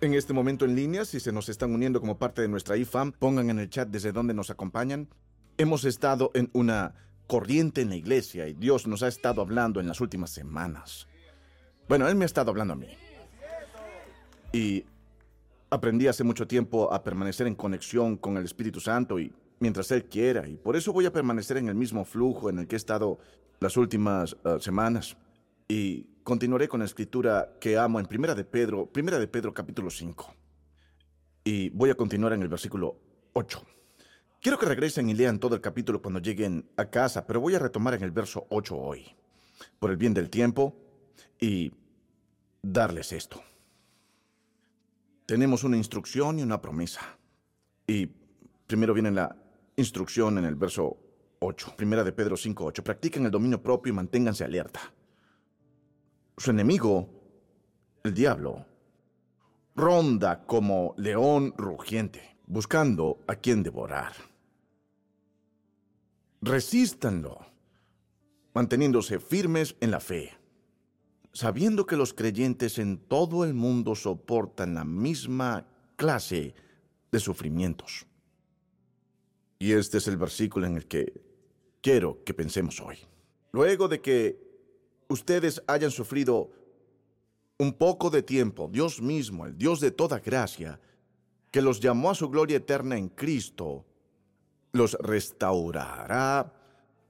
en 0.00 0.14
este 0.14 0.32
momento 0.32 0.64
en 0.64 0.76
línea, 0.76 1.04
si 1.04 1.20
se 1.20 1.32
nos 1.32 1.48
están 1.48 1.72
uniendo 1.72 2.00
como 2.00 2.18
parte 2.18 2.42
de 2.42 2.48
nuestra 2.48 2.76
IFAM, 2.76 3.12
pongan 3.12 3.50
en 3.50 3.58
el 3.58 3.68
chat 3.68 3.88
desde 3.88 4.12
dónde 4.12 4.34
nos 4.34 4.50
acompañan. 4.50 5.08
Hemos 5.56 5.84
estado 5.84 6.30
en 6.34 6.50
una 6.52 6.94
corriente 7.26 7.82
en 7.82 7.90
la 7.90 7.96
iglesia 7.96 8.46
y 8.46 8.54
Dios 8.54 8.86
nos 8.86 9.02
ha 9.02 9.08
estado 9.08 9.42
hablando 9.42 9.80
en 9.80 9.88
las 9.88 10.00
últimas 10.00 10.30
semanas. 10.30 11.08
Bueno, 11.88 12.08
Él 12.08 12.14
me 12.14 12.24
ha 12.24 12.26
estado 12.26 12.50
hablando 12.50 12.74
a 12.74 12.76
mí. 12.76 12.88
Y 14.52 14.84
aprendí 15.68 16.06
hace 16.06 16.24
mucho 16.24 16.46
tiempo 16.46 16.92
a 16.92 17.02
permanecer 17.02 17.46
en 17.46 17.54
conexión 17.54 18.16
con 18.16 18.36
el 18.36 18.44
Espíritu 18.44 18.80
Santo 18.80 19.18
y 19.18 19.32
mientras 19.58 19.90
Él 19.90 20.04
quiera. 20.04 20.46
Y 20.46 20.56
por 20.56 20.76
eso 20.76 20.92
voy 20.92 21.06
a 21.06 21.12
permanecer 21.12 21.56
en 21.56 21.68
el 21.68 21.74
mismo 21.74 22.04
flujo 22.04 22.48
en 22.48 22.60
el 22.60 22.66
que 22.68 22.76
he 22.76 22.78
estado 22.78 23.18
las 23.60 23.76
últimas 23.76 24.36
uh, 24.44 24.60
semanas. 24.60 25.16
Y 25.70 26.04
continuaré 26.24 26.66
con 26.66 26.80
la 26.80 26.86
escritura 26.86 27.58
que 27.60 27.76
amo 27.76 28.00
en 28.00 28.06
Primera 28.06 28.34
de 28.34 28.44
Pedro, 28.44 28.86
Primera 28.86 29.18
de 29.18 29.28
Pedro 29.28 29.52
capítulo 29.52 29.90
5. 29.90 30.34
Y 31.44 31.68
voy 31.70 31.90
a 31.90 31.94
continuar 31.94 32.32
en 32.32 32.40
el 32.40 32.48
versículo 32.48 32.98
8. 33.34 33.62
Quiero 34.40 34.58
que 34.58 34.64
regresen 34.64 35.10
y 35.10 35.14
lean 35.14 35.38
todo 35.38 35.54
el 35.54 35.60
capítulo 35.60 36.00
cuando 36.00 36.20
lleguen 36.20 36.70
a 36.78 36.86
casa, 36.86 37.26
pero 37.26 37.42
voy 37.42 37.54
a 37.54 37.58
retomar 37.58 37.92
en 37.92 38.02
el 38.02 38.12
verso 38.12 38.46
8 38.48 38.76
hoy, 38.78 39.14
por 39.78 39.90
el 39.90 39.98
bien 39.98 40.14
del 40.14 40.30
tiempo 40.30 40.74
y 41.38 41.70
darles 42.62 43.12
esto. 43.12 43.42
Tenemos 45.26 45.64
una 45.64 45.76
instrucción 45.76 46.38
y 46.38 46.42
una 46.42 46.62
promesa. 46.62 47.18
Y 47.86 48.06
primero 48.66 48.94
viene 48.94 49.10
la 49.10 49.36
instrucción 49.76 50.38
en 50.38 50.46
el 50.46 50.54
verso 50.54 50.96
8, 51.40 51.74
primera 51.76 52.04
de 52.04 52.12
Pedro 52.12 52.38
5, 52.38 52.64
8. 52.64 52.82
Practiquen 52.82 53.26
el 53.26 53.30
dominio 53.30 53.62
propio 53.62 53.92
y 53.92 53.96
manténganse 53.96 54.44
alerta. 54.44 54.94
Su 56.38 56.52
enemigo, 56.52 57.08
el 58.04 58.14
diablo, 58.14 58.64
ronda 59.74 60.46
como 60.46 60.94
león 60.96 61.52
rugiente, 61.56 62.36
buscando 62.46 63.18
a 63.26 63.34
quien 63.34 63.64
devorar. 63.64 64.12
Resístanlo, 66.40 67.44
manteniéndose 68.54 69.18
firmes 69.18 69.74
en 69.80 69.90
la 69.90 69.98
fe, 69.98 70.30
sabiendo 71.32 71.86
que 71.86 71.96
los 71.96 72.14
creyentes 72.14 72.78
en 72.78 72.98
todo 72.98 73.44
el 73.44 73.52
mundo 73.52 73.96
soportan 73.96 74.74
la 74.74 74.84
misma 74.84 75.66
clase 75.96 76.54
de 77.10 77.18
sufrimientos. 77.18 78.06
Y 79.58 79.72
este 79.72 79.98
es 79.98 80.06
el 80.06 80.16
versículo 80.16 80.68
en 80.68 80.76
el 80.76 80.86
que 80.86 81.20
quiero 81.80 82.22
que 82.22 82.32
pensemos 82.32 82.80
hoy. 82.80 82.96
Luego 83.50 83.88
de 83.88 84.00
que 84.00 84.47
ustedes 85.08 85.62
hayan 85.66 85.90
sufrido 85.90 86.50
un 87.58 87.72
poco 87.72 88.10
de 88.10 88.22
tiempo, 88.22 88.68
Dios 88.70 89.02
mismo, 89.02 89.46
el 89.46 89.58
Dios 89.58 89.80
de 89.80 89.90
toda 89.90 90.20
gracia, 90.20 90.78
que 91.50 91.62
los 91.62 91.80
llamó 91.80 92.10
a 92.10 92.14
su 92.14 92.28
gloria 92.28 92.58
eterna 92.58 92.96
en 92.96 93.08
Cristo, 93.08 93.84
los 94.72 94.94
restaurará 95.00 96.52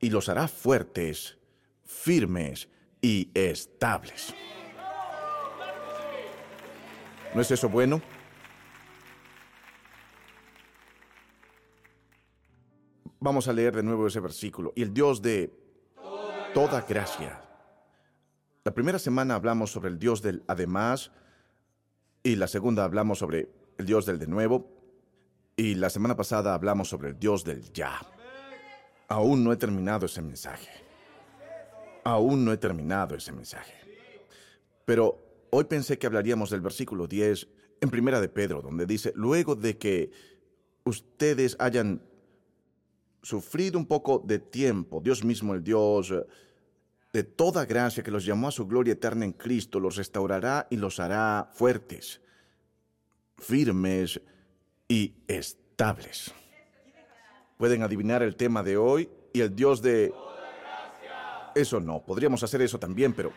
y 0.00 0.10
los 0.10 0.28
hará 0.28 0.48
fuertes, 0.48 1.36
firmes 1.84 2.69
y 3.02 3.30
estables. 3.34 4.34
¿No 7.34 7.42
es 7.42 7.50
eso 7.50 7.69
bueno? 7.69 8.00
Vamos 13.20 13.48
a 13.48 13.52
leer 13.52 13.76
de 13.76 13.82
nuevo 13.82 14.06
ese 14.06 14.20
versículo. 14.20 14.72
Y 14.76 14.82
el 14.82 14.94
Dios 14.94 15.20
de 15.20 15.52
toda 16.54 16.80
gracia 16.82 17.47
la 18.69 18.74
primera 18.74 18.98
semana 18.98 19.34
hablamos 19.34 19.72
sobre 19.72 19.88
el 19.88 19.98
Dios 19.98 20.20
del 20.20 20.44
además 20.47 21.11
y 22.22 22.36
la 22.36 22.47
segunda 22.47 22.84
hablamos 22.84 23.19
sobre 23.19 23.48
el 23.78 23.86
Dios 23.86 24.05
del 24.05 24.19
de 24.19 24.27
nuevo 24.27 24.69
y 25.56 25.75
la 25.75 25.88
semana 25.88 26.16
pasada 26.16 26.52
hablamos 26.52 26.91
sobre 26.91 27.08
el 27.08 27.19
Dios 27.19 27.44
del 27.44 27.72
ya. 27.72 27.98
Aún 29.08 29.42
no 29.42 29.54
he 29.54 29.56
terminado 29.56 30.04
ese 30.04 30.20
mensaje. 30.20 30.69
Aún 32.04 32.44
no 32.44 32.53
he 32.53 32.59
terminado 32.59 33.15
ese 33.15 33.32
mensaje. 33.32 33.72
Pero 34.84 35.47
hoy 35.48 35.65
pensé 35.65 35.98
que 35.98 36.06
hablaríamos 36.06 36.50
del 36.50 36.60
versículo 36.60 37.06
10 37.06 37.48
en 37.81 37.88
Primera 37.88 38.21
de 38.21 38.28
Pedro, 38.28 38.60
donde 38.60 38.84
dice, 38.84 39.15
luego 39.15 39.54
de 39.54 39.78
que 39.78 40.10
ustedes 40.84 41.56
hayan 41.59 42.03
sufrido 43.22 43.78
un 43.78 43.87
poco 43.87 44.22
de 44.26 44.38
tiempo, 44.38 45.00
Dios 45.00 45.25
mismo, 45.25 45.54
el 45.54 45.65
Dios 45.65 46.12
de 47.12 47.24
toda 47.24 47.64
gracia 47.64 48.02
que 48.02 48.10
los 48.10 48.24
llamó 48.24 48.48
a 48.48 48.52
su 48.52 48.66
gloria 48.66 48.92
eterna 48.92 49.24
en 49.24 49.32
Cristo, 49.32 49.80
los 49.80 49.96
restaurará 49.96 50.66
y 50.70 50.76
los 50.76 51.00
hará 51.00 51.50
fuertes, 51.52 52.20
firmes 53.38 54.20
y 54.88 55.14
estables. 55.26 56.34
Pueden 57.56 57.82
adivinar 57.82 58.22
el 58.22 58.36
tema 58.36 58.62
de 58.62 58.76
hoy 58.76 59.08
y 59.32 59.41
el 59.41 59.54
Dios 59.54 59.82
de... 59.82 60.12
Eso 61.54 61.80
no, 61.80 62.04
podríamos 62.04 62.42
hacer 62.42 62.62
eso 62.62 62.78
también, 62.78 63.12
pero 63.14 63.32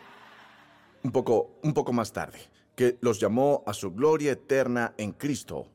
un 1.02 1.10
poco, 1.10 1.58
un 1.62 1.74
poco 1.74 1.92
más 1.92 2.12
tarde, 2.12 2.38
que 2.76 2.98
los 3.00 3.18
llamó 3.18 3.64
a 3.66 3.72
su 3.72 3.92
gloria 3.92 4.32
eterna 4.32 4.94
en 4.96 5.12
Cristo, 5.12 5.66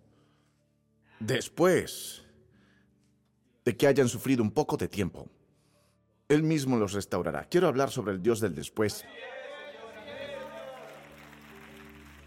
después 1.19 2.23
de 3.65 3.75
que 3.75 3.87
hayan 3.87 4.07
sufrido 4.07 4.43
un 4.43 4.51
poco 4.51 4.77
de 4.77 4.87
tiempo. 4.87 5.27
Él 6.29 6.43
mismo 6.43 6.77
los 6.77 6.91
restaurará. 6.91 7.45
Quiero 7.45 7.67
hablar 7.67 7.89
sobre 7.89 8.13
el 8.13 8.21
Dios 8.21 8.41
del 8.41 8.53
después. 8.53 9.05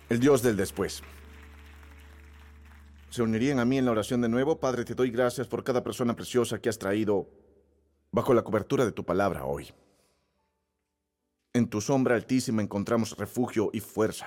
El 0.08 0.20
Dios 0.20 0.42
del 0.42 0.56
después. 0.56 1.02
¿Se 3.10 3.22
unirían 3.22 3.58
a 3.58 3.64
mí 3.64 3.76
en 3.76 3.84
la 3.84 3.90
oración 3.90 4.22
de 4.22 4.28
nuevo? 4.28 4.58
Padre, 4.58 4.84
te 4.84 4.94
doy 4.94 5.10
gracias 5.10 5.46
por 5.46 5.64
cada 5.64 5.84
persona 5.84 6.16
preciosa 6.16 6.60
que 6.60 6.68
has 6.68 6.78
traído 6.78 7.28
bajo 8.10 8.32
la 8.32 8.42
cobertura 8.42 8.84
de 8.84 8.92
tu 8.92 9.04
palabra 9.04 9.44
hoy. 9.44 9.70
En 11.52 11.68
tu 11.68 11.80
sombra 11.80 12.14
altísima 12.14 12.62
encontramos 12.62 13.16
refugio 13.18 13.70
y 13.72 13.80
fuerza 13.80 14.26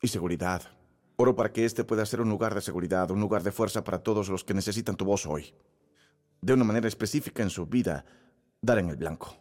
y 0.00 0.08
seguridad. 0.08 0.62
Oro 1.16 1.34
para 1.34 1.52
que 1.52 1.64
este 1.64 1.82
pueda 1.82 2.06
ser 2.06 2.20
un 2.20 2.28
lugar 2.28 2.54
de 2.54 2.60
seguridad, 2.60 3.10
un 3.10 3.20
lugar 3.20 3.42
de 3.42 3.50
fuerza 3.50 3.82
para 3.82 4.02
todos 4.02 4.28
los 4.28 4.44
que 4.44 4.54
necesitan 4.54 4.96
tu 4.96 5.06
voz 5.06 5.26
hoy. 5.26 5.54
De 6.42 6.52
una 6.52 6.64
manera 6.64 6.86
específica 6.86 7.42
en 7.42 7.50
su 7.50 7.66
vida, 7.66 8.04
dar 8.66 8.78
en 8.78 8.90
el 8.90 8.96
blanco. 8.96 9.34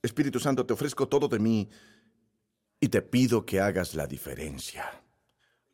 Espíritu 0.00 0.38
Santo, 0.38 0.64
te 0.64 0.72
ofrezco 0.72 1.08
todo 1.08 1.28
de 1.28 1.38
mí 1.38 1.68
y 2.80 2.88
te 2.88 3.02
pido 3.02 3.44
que 3.44 3.60
hagas 3.60 3.94
la 3.94 4.06
diferencia. 4.06 5.02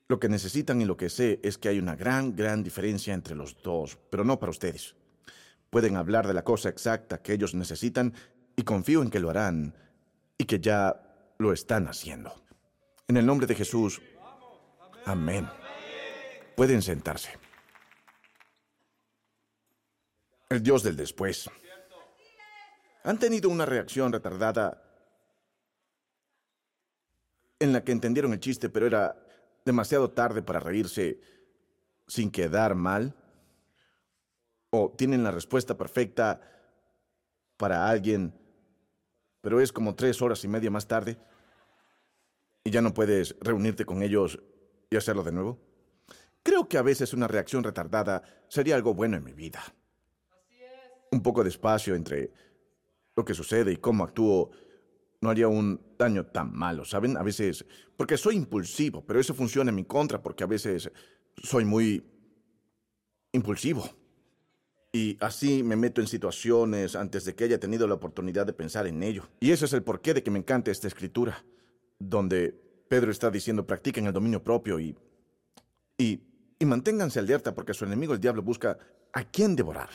Lo 0.08 0.18
que 0.18 0.28
necesitan 0.28 0.80
y 0.80 0.84
lo 0.84 0.96
que 0.96 1.10
sé 1.10 1.38
es 1.42 1.58
que 1.58 1.68
hay 1.68 1.78
una 1.78 1.94
gran, 1.94 2.34
gran 2.34 2.62
diferencia 2.62 3.14
entre 3.14 3.36
los 3.36 3.62
dos, 3.62 3.98
pero 4.10 4.24
no 4.24 4.38
para 4.38 4.50
ustedes. 4.50 4.96
Pueden 5.70 5.96
hablar 5.96 6.26
de 6.26 6.34
la 6.34 6.44
cosa 6.44 6.68
exacta 6.70 7.22
que 7.22 7.34
ellos 7.34 7.54
necesitan 7.54 8.14
y 8.56 8.62
confío 8.62 9.02
en 9.02 9.10
que 9.10 9.20
lo 9.20 9.30
harán 9.30 9.74
y 10.36 10.44
que 10.44 10.60
ya 10.60 11.34
lo 11.38 11.52
están 11.52 11.88
haciendo. 11.88 12.34
En 13.06 13.16
el 13.16 13.26
nombre 13.26 13.46
de 13.46 13.54
Jesús, 13.54 14.00
amén. 15.04 15.48
Pueden 16.56 16.82
sentarse. 16.82 17.30
El 20.48 20.62
Dios 20.62 20.82
del 20.82 20.96
después 20.96 21.50
han 23.04 23.18
tenido 23.18 23.48
una 23.48 23.66
reacción 23.66 24.12
retardada 24.12 24.82
en 27.58 27.72
la 27.72 27.84
que 27.84 27.92
entendieron 27.92 28.32
el 28.32 28.40
chiste, 28.40 28.68
pero 28.68 28.86
era 28.86 29.16
demasiado 29.64 30.10
tarde 30.10 30.42
para 30.42 30.60
reírse 30.60 31.20
sin 32.06 32.30
quedar 32.30 32.74
mal? 32.74 33.14
¿O 34.70 34.90
tienen 34.90 35.22
la 35.22 35.30
respuesta 35.30 35.76
perfecta 35.76 36.40
para 37.56 37.88
alguien, 37.88 38.34
pero 39.40 39.60
es 39.60 39.72
como 39.72 39.94
tres 39.94 40.20
horas 40.22 40.42
y 40.44 40.48
media 40.48 40.70
más 40.70 40.86
tarde 40.86 41.18
y 42.64 42.70
ya 42.70 42.80
no 42.80 42.94
puedes 42.94 43.36
reunirte 43.40 43.84
con 43.84 44.02
ellos 44.02 44.40
y 44.90 44.96
hacerlo 44.96 45.22
de 45.22 45.32
nuevo? 45.32 45.60
Creo 46.42 46.68
que 46.68 46.78
a 46.78 46.82
veces 46.82 47.12
una 47.12 47.28
reacción 47.28 47.62
retardada 47.62 48.22
sería 48.48 48.74
algo 48.74 48.94
bueno 48.94 49.16
en 49.16 49.24
mi 49.24 49.32
vida. 49.32 49.62
Un 51.12 51.22
poco 51.22 51.44
de 51.44 51.50
espacio 51.50 51.94
entre 51.94 52.32
lo 53.16 53.24
que 53.24 53.34
sucede 53.34 53.72
y 53.72 53.76
cómo 53.76 54.04
actúo 54.04 54.50
no 55.20 55.30
haría 55.30 55.48
un 55.48 55.80
daño 55.98 56.26
tan 56.26 56.52
malo, 56.52 56.84
¿saben? 56.84 57.16
A 57.16 57.22
veces, 57.22 57.64
porque 57.96 58.16
soy 58.16 58.36
impulsivo, 58.36 59.04
pero 59.06 59.20
eso 59.20 59.34
funciona 59.34 59.70
en 59.70 59.76
mi 59.76 59.84
contra 59.84 60.20
porque 60.20 60.44
a 60.44 60.48
veces 60.48 60.90
soy 61.36 61.64
muy 61.64 62.04
impulsivo. 63.32 63.88
Y 64.92 65.16
así 65.20 65.62
me 65.62 65.76
meto 65.76 66.02
en 66.02 66.06
situaciones 66.06 66.96
antes 66.96 67.24
de 67.24 67.34
que 67.34 67.44
haya 67.44 67.58
tenido 67.58 67.86
la 67.86 67.94
oportunidad 67.94 68.44
de 68.44 68.52
pensar 68.52 68.86
en 68.86 69.02
ello. 69.02 69.28
Y 69.40 69.52
ese 69.52 69.64
es 69.64 69.72
el 69.72 69.82
porqué 69.82 70.12
de 70.12 70.22
que 70.22 70.30
me 70.30 70.38
encanta 70.38 70.70
esta 70.70 70.88
escritura, 70.88 71.42
donde 71.98 72.54
Pedro 72.88 73.10
está 73.10 73.30
diciendo 73.30 73.66
practiquen 73.66 74.06
el 74.06 74.12
dominio 74.12 74.42
propio 74.42 74.78
y, 74.78 74.94
y, 75.96 76.20
manténganse 76.66 77.18
alerta 77.18 77.54
porque 77.54 77.74
su 77.74 77.84
enemigo 77.84 78.12
el 78.12 78.20
diablo 78.20 78.42
busca 78.42 78.76
a 79.12 79.24
quién 79.24 79.56
devorar. 79.56 79.88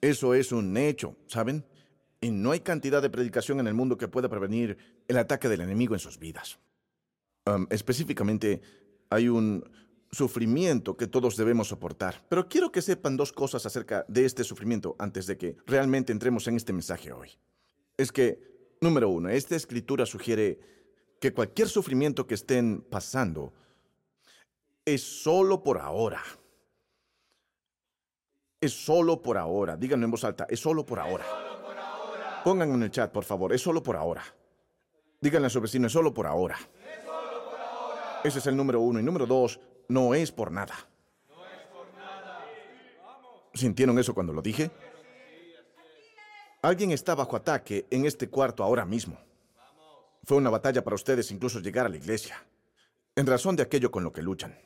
Eso 0.00 0.34
es 0.34 0.52
un 0.52 0.76
hecho, 0.76 1.16
¿saben? 1.26 1.64
Y 2.20 2.30
no 2.30 2.52
hay 2.52 2.60
cantidad 2.60 3.02
de 3.02 3.10
predicación 3.10 3.60
en 3.60 3.66
el 3.66 3.74
mundo 3.74 3.96
que 3.96 4.08
pueda 4.08 4.28
prevenir 4.28 4.76
el 5.08 5.18
ataque 5.18 5.48
del 5.48 5.62
enemigo 5.62 5.94
en 5.94 6.00
sus 6.00 6.18
vidas. 6.18 6.58
Específicamente, 7.70 8.60
hay 9.08 9.28
un 9.28 9.64
sufrimiento 10.12 10.96
que 10.96 11.06
todos 11.06 11.36
debemos 11.36 11.68
soportar. 11.68 12.24
Pero 12.28 12.48
quiero 12.48 12.72
que 12.72 12.82
sepan 12.82 13.16
dos 13.16 13.32
cosas 13.32 13.64
acerca 13.66 14.04
de 14.08 14.24
este 14.24 14.44
sufrimiento 14.44 14.96
antes 14.98 15.26
de 15.26 15.36
que 15.36 15.56
realmente 15.66 16.12
entremos 16.12 16.46
en 16.48 16.56
este 16.56 16.72
mensaje 16.72 17.12
hoy. 17.12 17.30
Es 17.96 18.12
que, 18.12 18.76
número 18.80 19.08
uno, 19.08 19.28
esta 19.28 19.56
escritura 19.56 20.06
sugiere 20.06 20.58
que 21.20 21.32
cualquier 21.32 21.68
sufrimiento 21.68 22.26
que 22.26 22.34
estén 22.34 22.82
pasando 22.82 23.52
es 24.84 25.02
solo 25.02 25.62
por 25.62 25.78
ahora. 25.78 26.22
Es 28.60 28.84
solo 28.84 29.22
por 29.22 29.38
ahora. 29.38 29.76
Díganlo 29.76 30.04
en 30.04 30.10
voz 30.10 30.24
alta, 30.24 30.46
es 30.48 30.60
solo 30.60 30.84
por 30.84 31.00
ahora. 31.00 31.24
Pónganlo 32.44 32.74
en 32.74 32.82
el 32.82 32.90
chat, 32.90 33.10
por 33.10 33.24
favor, 33.24 33.52
es 33.52 33.62
solo 33.62 33.82
por 33.82 33.96
ahora. 33.96 34.22
Díganle 35.20 35.46
a 35.46 35.50
su 35.50 35.60
vecino, 35.60 35.86
es 35.86 35.92
solo 35.92 36.12
por 36.12 36.26
ahora. 36.26 36.58
Ese 38.22 38.38
es 38.38 38.46
el 38.46 38.56
número 38.56 38.80
uno. 38.80 39.00
Y 39.00 39.02
número 39.02 39.26
dos, 39.26 39.60
no 39.88 40.14
es 40.14 40.30
por 40.30 40.50
nada. 40.50 40.74
¿Sintieron 43.54 43.98
eso 43.98 44.14
cuando 44.14 44.32
lo 44.32 44.42
dije? 44.42 44.70
Alguien 46.62 46.90
está 46.92 47.14
bajo 47.14 47.36
ataque 47.36 47.86
en 47.90 48.04
este 48.04 48.28
cuarto 48.28 48.62
ahora 48.62 48.84
mismo. 48.84 49.18
Fue 50.24 50.36
una 50.36 50.50
batalla 50.50 50.84
para 50.84 50.94
ustedes 50.94 51.30
incluso 51.30 51.60
llegar 51.60 51.86
a 51.86 51.88
la 51.88 51.96
iglesia, 51.96 52.44
en 53.16 53.26
razón 53.26 53.56
de 53.56 53.62
aquello 53.62 53.90
con 53.90 54.04
lo 54.04 54.12
que 54.12 54.22
luchan. 54.22 54.56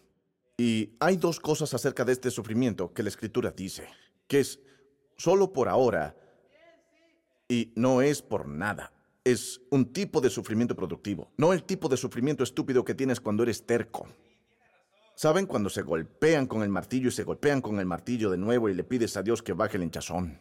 Y 0.57 0.97
hay 1.01 1.17
dos 1.17 1.41
cosas 1.41 1.75
acerca 1.75 2.05
de 2.05 2.13
este 2.13 2.31
sufrimiento 2.31 2.93
que 2.93 3.03
la 3.03 3.09
escritura 3.09 3.51
dice, 3.51 3.89
que 4.29 4.41
es 4.41 4.61
solo 5.17 5.53
por 5.53 5.69
ahora 5.69 6.17
y 7.49 7.73
no 7.75 8.03
es 8.03 8.23
por 8.23 8.49
nada. 8.49 8.93
Es 9.25 9.61
un 9.71 9.93
tipo 9.93 10.21
de 10.21 10.31
sufrimiento 10.31 10.77
productivo, 10.77 11.33
no 11.37 11.53
el 11.53 11.65
tipo 11.65 11.89
de 11.89 11.97
sufrimiento 11.97 12.45
estúpido 12.45 12.85
que 12.85 12.95
tienes 12.95 13.21
cuando 13.21 13.43
eres 13.43 13.67
terco. 13.67 14.07
¿Saben 15.17 15.47
cuando 15.47 15.71
se 15.71 15.83
golpean 15.83 16.47
con 16.47 16.63
el 16.63 16.69
martillo 16.69 17.09
y 17.09 17.13
se 17.13 17.25
golpean 17.25 17.61
con 17.61 17.79
el 17.79 17.87
martillo 17.87 18.31
de 18.31 18.37
nuevo 18.37 18.69
y 18.69 18.75
le 18.75 18.85
pides 18.85 19.17
a 19.17 19.23
Dios 19.23 19.43
que 19.43 19.53
baje 19.53 19.77
el 19.77 19.85
hinchazón? 19.85 20.41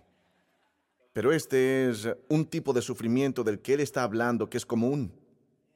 Pero 1.13 1.31
este 1.31 1.89
es 1.89 2.09
un 2.29 2.45
tipo 2.45 2.73
de 2.73 2.81
sufrimiento 2.81 3.43
del 3.43 3.61
que 3.61 3.75
Él 3.75 3.79
está 3.79 4.03
hablando 4.03 4.49
que 4.49 4.57
es 4.57 4.65
común 4.65 5.13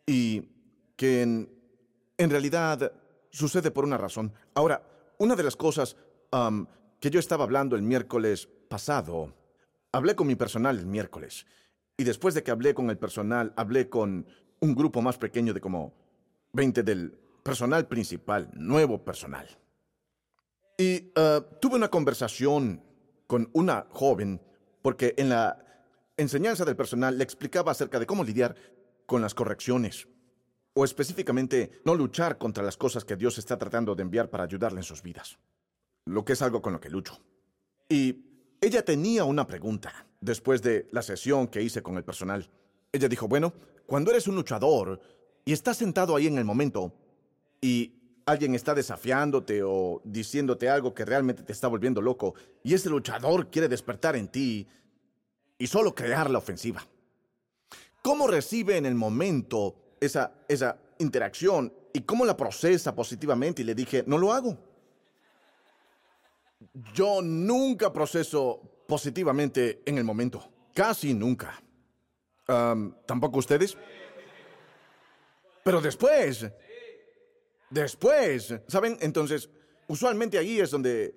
y 0.06 0.50
que 0.96 1.22
en, 1.22 1.50
en 2.18 2.30
realidad 2.30 2.92
sucede 3.30 3.72
por 3.72 3.86
una 3.86 3.98
razón. 3.98 4.34
Ahora, 4.54 4.84
una 5.18 5.36
de 5.36 5.44
las 5.44 5.56
cosas 5.56 5.96
que 7.00 7.10
yo 7.10 7.20
estaba 7.20 7.44
hablando 7.44 7.76
el 7.76 7.82
miércoles 7.82 8.50
pasado, 8.68 9.34
hablé 9.92 10.16
con 10.16 10.28
mi 10.28 10.36
personal 10.36 10.78
el 10.78 10.86
miércoles 10.86 11.46
y 11.98 12.04
después 12.04 12.34
de 12.34 12.44
que 12.44 12.52
hablé 12.52 12.74
con 12.74 12.90
el 12.90 12.98
personal, 12.98 13.54
hablé 13.56 13.90
con 13.90 14.28
un 14.60 14.76
grupo 14.76 15.02
más 15.02 15.18
pequeño 15.18 15.54
de 15.54 15.62
como 15.62 15.94
20 16.54 16.84
del 16.84 17.12
personal 17.44 17.88
principal, 17.88 18.50
nuevo 18.54 19.04
personal. 19.04 19.48
Y 20.78 21.12
uh, 21.18 21.42
tuve 21.60 21.76
una 21.76 21.90
conversación 21.90 22.84
con 23.26 23.50
una 23.54 23.88
joven, 23.90 24.40
porque 24.82 25.16
en 25.18 25.30
la 25.30 25.58
enseñanza 26.18 26.66
del 26.66 26.76
personal 26.76 27.18
le 27.18 27.24
explicaba 27.24 27.72
acerca 27.72 28.00
de 28.00 28.06
cómo 28.06 28.24
lidiar 28.24 28.56
con 29.06 29.22
las 29.22 29.34
correcciones, 29.34 30.08
o 30.78 30.86
específicamente 30.86 31.82
no 31.86 31.96
luchar 31.96 32.38
contra 32.38 32.64
las 32.64 32.78
cosas 32.78 33.04
que 33.04 33.16
Dios 33.16 33.40
está 33.40 33.58
tratando 33.58 33.96
de 33.96 34.04
enviar 34.04 34.30
para 34.30 34.44
ayudarle 34.44 34.82
en 34.82 34.84
sus 34.84 35.02
vidas, 35.02 35.40
lo 36.06 36.24
que 36.24 36.34
es 36.34 36.42
algo 36.44 36.62
con 36.62 36.72
lo 36.72 36.80
que 36.80 36.92
lucho. 36.92 37.20
Y 37.90 38.24
ella 38.62 38.86
tenía 38.86 39.24
una 39.24 39.48
pregunta 39.48 40.06
después 40.22 40.62
de 40.62 40.88
la 40.92 41.02
sesión 41.02 41.48
que 41.48 41.64
hice 41.64 41.82
con 41.82 41.98
el 41.98 42.04
personal. 42.04 42.48
Ella 42.92 43.10
dijo, 43.10 43.28
bueno, 43.28 43.56
cuando 43.88 44.12
eres 44.12 44.28
un 44.28 44.36
luchador 44.36 45.02
y 45.46 45.52
estás 45.52 45.78
sentado 45.78 46.16
ahí 46.16 46.28
en 46.28 46.38
el 46.38 46.46
momento, 46.46 46.94
y 47.60 48.22
alguien 48.28 48.54
está 48.54 48.76
desafiándote 48.76 49.64
o 49.64 50.04
diciéndote 50.04 50.70
algo 50.70 50.94
que 50.94 51.06
realmente 51.06 51.42
te 51.42 51.54
está 51.54 51.68
volviendo 51.68 52.04
loco 52.04 52.36
y 52.62 52.76
ese 52.76 52.90
luchador 52.90 53.50
quiere 53.50 53.68
despertar 53.68 54.16
en 54.16 54.28
ti 54.28 54.68
y 55.58 55.66
solo 55.66 55.96
crear 55.96 56.30
la 56.30 56.38
ofensiva. 56.38 56.86
¿Cómo 58.04 58.28
recibe 58.28 58.78
en 58.78 58.86
el 58.86 58.94
momento 58.94 59.87
esa, 60.00 60.32
esa 60.48 60.78
interacción 61.00 61.74
y 61.94 62.02
cómo 62.02 62.26
la 62.26 62.36
procesa 62.36 62.94
positivamente? 62.96 63.62
Y 63.62 63.66
le 63.66 63.76
dije, 63.76 64.04
no 64.08 64.18
lo 64.18 64.34
hago. 64.34 64.58
Yo 66.94 67.22
nunca 67.22 67.92
proceso 67.94 68.62
positivamente 68.88 69.82
en 69.86 69.98
el 69.98 70.04
momento. 70.04 70.52
Casi 70.74 71.14
nunca. 71.14 71.62
¿Tampoco 73.06 73.40
ustedes? 73.40 73.78
Pero 75.64 75.82
después, 75.82 76.50
Después, 77.70 78.56
¿saben? 78.68 78.98
Entonces, 79.02 79.50
usualmente 79.88 80.38
ahí 80.38 80.60
es 80.60 80.72
donde 80.72 81.16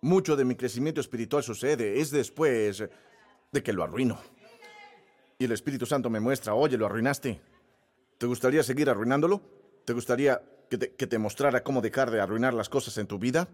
mucho 0.00 0.34
de 0.34 0.44
mi 0.44 0.56
crecimiento 0.56 1.00
espiritual 1.00 1.42
sucede, 1.44 2.00
es 2.00 2.10
después 2.10 2.84
de 3.52 3.62
que 3.62 3.72
lo 3.72 3.84
arruino. 3.84 4.18
Y 5.38 5.44
el 5.44 5.52
Espíritu 5.52 5.86
Santo 5.86 6.10
me 6.10 6.18
muestra, 6.18 6.54
oye, 6.54 6.76
lo 6.76 6.86
arruinaste. 6.86 7.40
¿Te 8.22 8.28
gustaría 8.28 8.62
seguir 8.62 8.88
arruinándolo? 8.88 9.42
¿Te 9.84 9.92
gustaría 9.92 10.40
que 10.68 10.78
te, 10.78 11.18
mostrara 11.18 11.64
cómo 11.64 11.80
dejar 11.80 12.08
de 12.08 12.20
arruinar 12.20 12.54
las 12.54 12.68
cosas 12.68 12.96
en 12.98 13.08
tu 13.08 13.18
vida? 13.18 13.48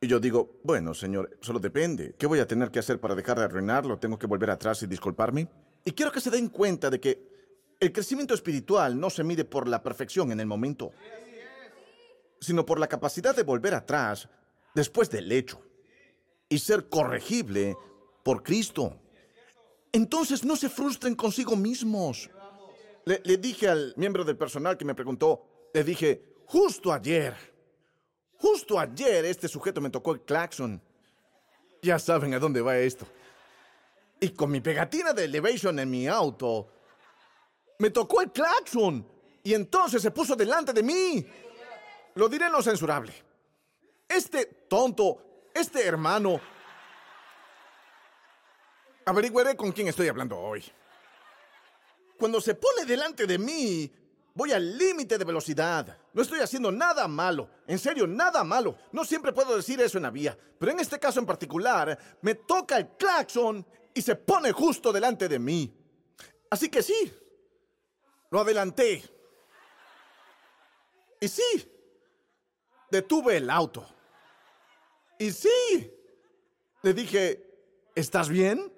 Y 0.00 0.08
yo 0.08 0.18
digo, 0.18 0.58
bueno, 0.64 0.92
Señor, 0.92 1.38
solo 1.40 1.60
depende. 1.60 2.16
¿Qué 2.18 2.26
voy 2.26 2.40
a 2.40 2.48
tener 2.48 2.72
que 2.72 2.80
hacer 2.80 2.98
para 2.98 3.14
dejar 3.14 3.38
de 3.38 3.44
arruinarlo? 3.44 3.96
¿Tengo 3.96 4.18
que 4.18 4.26
volver 4.26 4.50
atrás 4.50 4.82
y 4.82 4.88
disculparme? 4.88 5.46
Y 5.84 5.92
quiero 5.92 6.10
que 6.10 6.20
se 6.20 6.32
den 6.32 6.48
cuenta 6.48 6.90
de 6.90 6.98
que 6.98 7.76
el 7.78 7.92
crecimiento 7.92 8.34
espiritual 8.34 8.98
no 8.98 9.08
se 9.08 9.22
mide 9.22 9.44
por 9.44 9.68
la 9.68 9.80
perfección 9.84 10.32
en 10.32 10.40
el 10.40 10.46
momento 10.46 10.90
sino 12.40 12.66
por 12.66 12.80
la 12.80 12.88
capacidad 12.88 13.36
de 13.36 13.44
volver 13.44 13.72
atrás 13.72 14.28
después 14.74 15.08
del 15.10 15.30
hecho 15.30 15.62
y 16.48 16.58
ser 16.58 16.88
corregible 16.88 17.76
por 18.24 18.42
Cristo. 18.42 19.00
Entonces 19.92 20.44
no 20.44 20.56
se 20.56 20.68
frustren 20.68 21.14
consigo 21.14 21.54
mismos. 21.54 22.28
Le, 23.06 23.36
dije 23.36 23.68
al 23.68 23.94
miembro 23.96 24.24
del 24.24 24.36
personal 24.36 24.76
que 24.76 24.84
me 24.84 24.92
preguntó, 24.92 25.70
le 25.72 25.84
dije, 25.84 26.34
justo 26.44 26.92
ayer, 26.92 27.36
justo 28.36 28.80
ayer 28.80 29.24
este 29.26 29.46
sujeto 29.46 29.80
me 29.80 29.90
tocó 29.90 30.12
el 30.12 30.22
claxon. 30.22 30.82
Ya 31.80 32.00
saben 32.00 32.34
a 32.34 32.40
dónde 32.40 32.60
va 32.60 32.76
esto. 32.76 33.06
Y 34.18 34.30
con 34.30 34.50
mi 34.50 34.60
pegatina 34.60 35.12
de 35.12 35.24
elevation 35.24 35.78
en 35.78 35.88
mi 35.88 36.08
auto, 36.08 36.68
me 37.78 37.90
tocó 37.90 38.22
el 38.22 38.32
claxon. 38.32 39.06
Y 39.44 39.54
entonces 39.54 40.02
se 40.02 40.10
puso 40.10 40.34
delante 40.34 40.72
de 40.72 40.82
mí. 40.82 41.24
Lo 42.16 42.28
diré 42.28 42.50
no 42.50 42.60
censurable. 42.60 43.14
Este 44.08 44.46
tonto, 44.68 45.50
este 45.54 45.86
hermano... 45.86 46.40
Averiguaré 49.04 49.54
con 49.54 49.70
quién 49.70 49.86
estoy 49.86 50.08
hablando 50.08 50.36
hoy. 50.36 50.64
Cuando 52.18 52.40
se 52.40 52.54
pone 52.54 52.84
delante 52.84 53.26
de 53.26 53.38
mí, 53.38 53.90
voy 54.34 54.52
al 54.52 54.76
límite 54.76 55.18
de 55.18 55.24
velocidad. 55.24 55.98
No 56.12 56.22
estoy 56.22 56.40
haciendo 56.40 56.70
nada 56.70 57.08
malo. 57.08 57.48
En 57.66 57.78
serio, 57.78 58.06
nada 58.06 58.44
malo. 58.44 58.76
No 58.92 59.04
siempre 59.04 59.32
puedo 59.32 59.56
decir 59.56 59.80
eso 59.80 59.98
en 59.98 60.02
la 60.02 60.10
vía. 60.10 60.36
Pero 60.58 60.72
en 60.72 60.80
este 60.80 60.98
caso 60.98 61.20
en 61.20 61.26
particular, 61.26 61.98
me 62.22 62.34
toca 62.34 62.78
el 62.78 62.88
claxon 62.96 63.66
y 63.94 64.02
se 64.02 64.14
pone 64.14 64.52
justo 64.52 64.92
delante 64.92 65.28
de 65.28 65.38
mí. 65.38 65.74
Así 66.50 66.68
que 66.68 66.82
sí, 66.82 67.12
lo 68.30 68.40
adelanté. 68.40 69.02
Y 71.20 71.28
sí, 71.28 71.72
detuve 72.90 73.38
el 73.38 73.50
auto. 73.50 73.86
Y 75.18 75.32
sí, 75.32 75.90
le 76.82 76.92
dije, 76.92 77.90
¿estás 77.94 78.28
bien? 78.28 78.72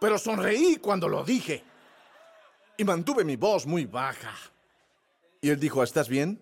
Pero 0.00 0.18
sonreí 0.18 0.76
cuando 0.76 1.08
lo 1.08 1.24
dije. 1.24 1.64
Y 2.76 2.84
mantuve 2.84 3.24
mi 3.24 3.36
voz 3.36 3.66
muy 3.66 3.86
baja. 3.86 4.34
Y 5.40 5.50
él 5.50 5.58
dijo, 5.58 5.82
¿estás 5.82 6.08
bien? 6.08 6.40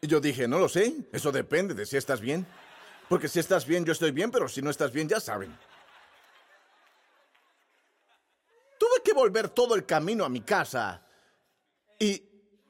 Y 0.00 0.06
yo 0.06 0.20
dije, 0.20 0.46
no 0.48 0.58
lo 0.58 0.68
sé, 0.68 0.94
eso 1.12 1.32
depende 1.32 1.74
de 1.74 1.84
si 1.84 1.96
estás 1.96 2.20
bien. 2.20 2.46
Porque 3.08 3.28
si 3.28 3.38
estás 3.40 3.66
bien, 3.66 3.84
yo 3.84 3.92
estoy 3.92 4.10
bien, 4.10 4.30
pero 4.30 4.48
si 4.48 4.62
no 4.62 4.70
estás 4.70 4.92
bien, 4.92 5.08
ya 5.08 5.20
saben. 5.20 5.56
Tuve 8.78 9.02
que 9.02 9.12
volver 9.12 9.48
todo 9.48 9.74
el 9.74 9.84
camino 9.84 10.24
a 10.24 10.28
mi 10.28 10.42
casa 10.42 11.02
y 11.98 12.22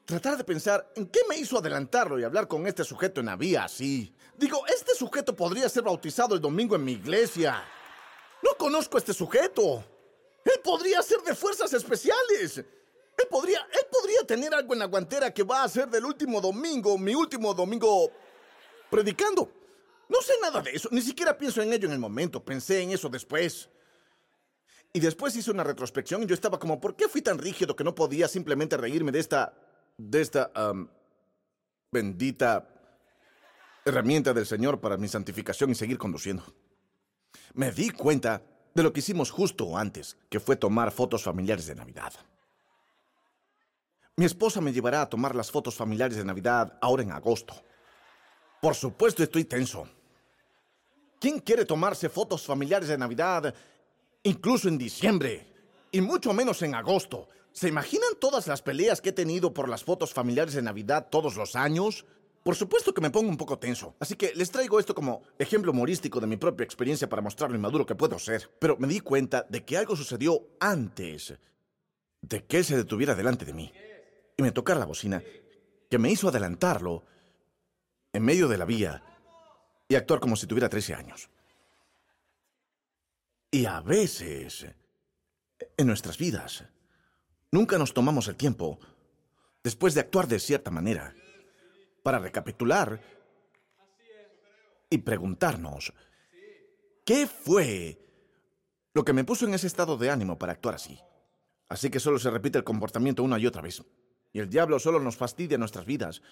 tratar 0.05 0.37
de 0.37 0.43
pensar 0.43 0.91
en 0.95 1.07
qué 1.07 1.19
me 1.29 1.37
hizo 1.37 1.57
adelantarlo 1.57 2.19
y 2.19 2.23
hablar 2.23 2.47
con 2.47 2.65
este 2.67 2.83
sujeto 2.83 3.19
en 3.19 3.27
la 3.27 3.35
vía 3.35 3.65
así. 3.65 4.15
Digo, 4.37 4.65
este 4.67 4.95
sujeto 4.95 5.35
podría 5.35 5.69
ser 5.69 5.83
bautizado 5.83 6.35
el 6.35 6.41
domingo 6.41 6.75
en 6.75 6.83
mi 6.83 6.93
iglesia. 6.93 7.63
No 8.41 8.51
conozco 8.57 8.97
a 8.97 8.99
este 8.99 9.13
sujeto. 9.13 9.83
Podría 10.63 11.01
ser 11.01 11.21
de 11.21 11.35
fuerzas 11.35 11.71
especiales. 11.73 12.57
Él 12.57 13.27
podría, 13.29 13.59
él 13.71 13.85
podría 13.91 14.23
tener 14.25 14.53
algo 14.53 14.73
en 14.73 14.79
la 14.79 14.85
guantera 14.85 15.33
que 15.33 15.43
va 15.43 15.63
a 15.63 15.69
ser 15.69 15.89
del 15.89 16.05
último 16.05 16.39
domingo, 16.39 16.97
mi 16.97 17.13
último 17.13 17.53
domingo 17.53 18.11
predicando. 18.89 19.51
No 20.07 20.21
sé 20.21 20.33
nada 20.41 20.61
de 20.61 20.71
eso, 20.71 20.89
ni 20.91 21.01
siquiera 21.01 21.37
pienso 21.37 21.61
en 21.61 21.71
ello 21.71 21.87
en 21.87 21.93
el 21.93 21.99
momento, 21.99 22.43
pensé 22.43 22.81
en 22.81 22.91
eso 22.91 23.09
después. 23.09 23.69
Y 24.91 24.99
después 24.99 25.35
hice 25.35 25.51
una 25.51 25.63
retrospección 25.63 26.23
y 26.23 26.25
yo 26.25 26.33
estaba 26.33 26.57
como, 26.57 26.79
¿por 26.79 26.95
qué 26.95 27.07
fui 27.07 27.21
tan 27.21 27.37
rígido 27.37 27.75
que 27.75 27.83
no 27.83 27.93
podía 27.93 28.27
simplemente 28.27 28.75
reírme 28.75 29.11
de 29.11 29.19
esta 29.19 29.53
de 29.99 30.21
esta 30.21 30.51
bendita 31.91 32.67
herramienta 33.83 34.33
del 34.33 34.45
Señor 34.45 34.79
para 34.79 34.97
mi 34.97 35.07
santificación 35.07 35.71
y 35.71 35.75
seguir 35.75 35.97
conduciendo. 35.97 36.43
Me 37.53 37.71
di 37.71 37.89
cuenta 37.89 38.41
de 38.73 38.83
lo 38.83 38.93
que 38.93 38.99
hicimos 38.99 39.31
justo 39.31 39.77
antes, 39.77 40.17
que 40.29 40.39
fue 40.39 40.55
tomar 40.55 40.91
fotos 40.91 41.23
familiares 41.23 41.67
de 41.67 41.75
Navidad. 41.75 42.13
Mi 44.15 44.25
esposa 44.25 44.59
me 44.61 44.73
llevará 44.73 45.01
a 45.01 45.09
tomar 45.09 45.33
las 45.33 45.49
fotos 45.49 45.75
familiares 45.75 46.17
de 46.17 46.25
Navidad 46.25 46.77
ahora 46.81 47.03
en 47.03 47.11
agosto. 47.11 47.53
Por 48.61 48.75
supuesto 48.75 49.23
estoy 49.23 49.45
tenso. 49.45 49.87
¿Quién 51.19 51.39
quiere 51.39 51.65
tomarse 51.65 52.09
fotos 52.09 52.45
familiares 52.45 52.89
de 52.89 52.97
Navidad 52.97 53.53
incluso 54.23 54.67
en 54.67 54.77
diciembre? 54.77 55.47
Y 55.91 56.01
mucho 56.01 56.33
menos 56.33 56.61
en 56.61 56.75
agosto. 56.75 57.29
¿Se 57.51 57.67
imaginan 57.67 58.15
todas 58.19 58.47
las 58.47 58.61
peleas 58.61 59.01
que 59.01 59.09
he 59.09 59.13
tenido 59.13 59.53
por 59.53 59.69
las 59.69 59.83
fotos 59.83 60.13
familiares 60.13 60.53
de 60.53 60.61
Navidad 60.61 61.07
todos 61.09 61.35
los 61.35 61.55
años? 61.55 62.05
Por 62.49 62.55
supuesto 62.55 62.95
que 62.95 63.01
me 63.01 63.11
pongo 63.11 63.29
un 63.29 63.37
poco 63.37 63.59
tenso, 63.59 63.95
así 63.99 64.15
que 64.15 64.33
les 64.33 64.49
traigo 64.49 64.79
esto 64.79 64.95
como 64.95 65.21
ejemplo 65.37 65.71
humorístico 65.71 66.19
de 66.19 66.25
mi 66.25 66.35
propia 66.35 66.63
experiencia 66.63 67.07
para 67.07 67.21
mostrar 67.21 67.51
lo 67.51 67.55
inmaduro 67.55 67.85
que 67.85 67.93
puedo 67.93 68.17
ser. 68.17 68.49
Pero 68.57 68.75
me 68.79 68.87
di 68.87 69.01
cuenta 69.01 69.45
de 69.47 69.63
que 69.63 69.77
algo 69.77 69.95
sucedió 69.95 70.47
antes 70.59 71.37
de 72.23 72.45
que 72.45 72.57
él 72.57 72.65
se 72.65 72.75
detuviera 72.75 73.13
delante 73.13 73.45
de 73.45 73.53
mí 73.53 73.71
y 74.35 74.41
me 74.41 74.51
tocara 74.51 74.79
la 74.79 74.87
bocina, 74.87 75.21
que 75.91 75.99
me 75.99 76.09
hizo 76.09 76.27
adelantarlo 76.27 77.03
en 78.13 78.23
medio 78.23 78.47
de 78.47 78.57
la 78.57 78.65
vía 78.65 79.03
y 79.87 79.93
actuar 79.93 80.19
como 80.19 80.35
si 80.35 80.47
tuviera 80.47 80.69
13 80.69 80.95
años. 80.95 81.29
Y 83.51 83.67
a 83.67 83.79
veces, 83.81 84.65
en 85.77 85.85
nuestras 85.85 86.17
vidas, 86.17 86.63
nunca 87.51 87.77
nos 87.77 87.93
tomamos 87.93 88.27
el 88.27 88.37
tiempo, 88.37 88.79
después 89.63 89.93
de 89.93 90.01
actuar 90.01 90.27
de 90.27 90.39
cierta 90.39 90.71
manera, 90.71 91.13
para 92.09 92.17
recapitular 92.17 92.99
y 94.89 94.97
preguntarnos, 94.97 95.93
¿qué 97.05 97.27
fue 97.27 97.99
lo 98.95 99.05
que 99.05 99.13
me 99.13 99.23
puso 99.23 99.45
en 99.45 99.53
ese 99.53 99.67
estado 99.67 99.95
de 99.95 100.09
ánimo 100.09 100.39
para 100.39 100.53
actuar 100.53 100.73
así? 100.73 100.99
Así 101.67 101.91
que 101.91 101.99
solo 101.99 102.17
se 102.17 102.31
repite 102.31 102.57
el 102.57 102.63
comportamiento 102.63 103.21
una 103.21 103.37
y 103.37 103.45
otra 103.45 103.61
vez. 103.61 103.83
Y 104.33 104.39
el 104.39 104.49
diablo 104.49 104.79
solo 104.79 104.99
nos 104.99 105.17
fastidia 105.17 105.59
nuestras 105.59 105.85
vidas, 105.85 106.23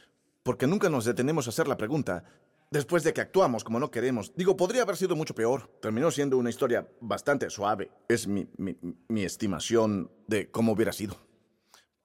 porque 0.41 0.65
nunca 0.65 0.89
nos 0.89 1.05
detenemos 1.05 1.45
a 1.45 1.51
hacer 1.51 1.67
la 1.67 1.77
pregunta, 1.77 2.23
después 2.71 3.03
de 3.03 3.13
que 3.13 3.21
actuamos 3.21 3.63
como 3.63 3.79
no 3.79 3.91
queremos. 3.91 4.33
Digo, 4.35 4.57
podría 4.57 4.81
haber 4.81 4.97
sido 4.97 5.15
mucho 5.15 5.35
peor. 5.35 5.69
Terminó 5.79 6.09
siendo 6.09 6.39
una 6.39 6.49
historia 6.49 6.89
bastante 7.01 7.51
suave. 7.51 7.91
Es 8.07 8.25
mi, 8.25 8.47
mi 8.57 9.23
estimación 9.23 10.09
de 10.25 10.49
cómo 10.49 10.71
hubiera 10.71 10.91
sido. 10.91 11.17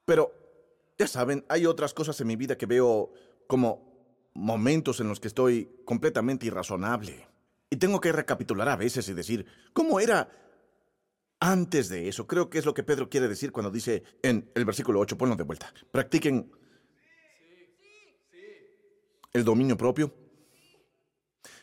Pero, 0.05 0.31
ya 0.99 1.07
saben, 1.07 1.47
hay 1.49 1.65
otras 1.65 1.95
cosas 1.95 2.21
en 2.21 2.27
mi 2.27 2.37
vida 2.37 2.59
que 2.59 2.67
veo 2.67 3.15
como 3.47 3.93
momentos 4.35 5.01
en 5.01 5.09
los 5.09 5.21
que 5.21 5.29
estoy 5.29 5.83
completamente 5.85 6.47
irrazonable. 6.47 7.27
Y 7.71 7.77
tengo 7.77 8.01
que 8.01 8.13
recapitular 8.13 8.69
a 8.69 8.77
veces 8.77 9.09
y 9.09 9.15
decir, 9.15 9.47
¿cómo 9.73 10.01
era 10.01 10.31
antes 11.41 11.89
de 11.89 12.09
eso? 12.09 12.27
Creo 12.27 12.51
que 12.51 12.59
es 12.59 12.67
lo 12.67 12.75
que 12.75 12.83
Pedro 12.83 13.09
quiere 13.09 13.29
decir 13.29 13.53
cuando 13.53 13.71
dice 13.71 14.03
en 14.23 14.51
el 14.55 14.65
versículo 14.65 15.01
8, 15.01 15.17
ponlo 15.17 15.37
de 15.37 15.45
vuelta. 15.45 15.73
Practiquen 15.91 16.51
el 19.33 19.45
dominio 19.45 19.77
propio 19.77 20.15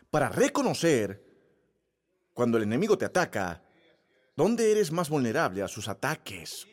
para 0.09 0.29
reconocer 0.29 1.23
cuando 2.33 2.57
el 2.57 2.63
enemigo 2.63 2.97
te 2.97 3.05
ataca, 3.05 3.61
dónde 4.35 4.71
eres 4.71 4.91
más 4.91 5.09
vulnerable 5.09 5.61
a 5.61 5.67
sus 5.67 5.87
ataques. 5.87 6.67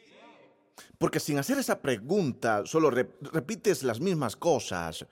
Porque 0.98 1.20
sin 1.20 1.38
hacer 1.38 1.58
esa 1.58 1.80
pregunta, 1.80 2.64
solo 2.66 2.90
repites 2.90 3.82
las 3.82 4.00
mismas 4.00 4.36
cosas 4.36 5.06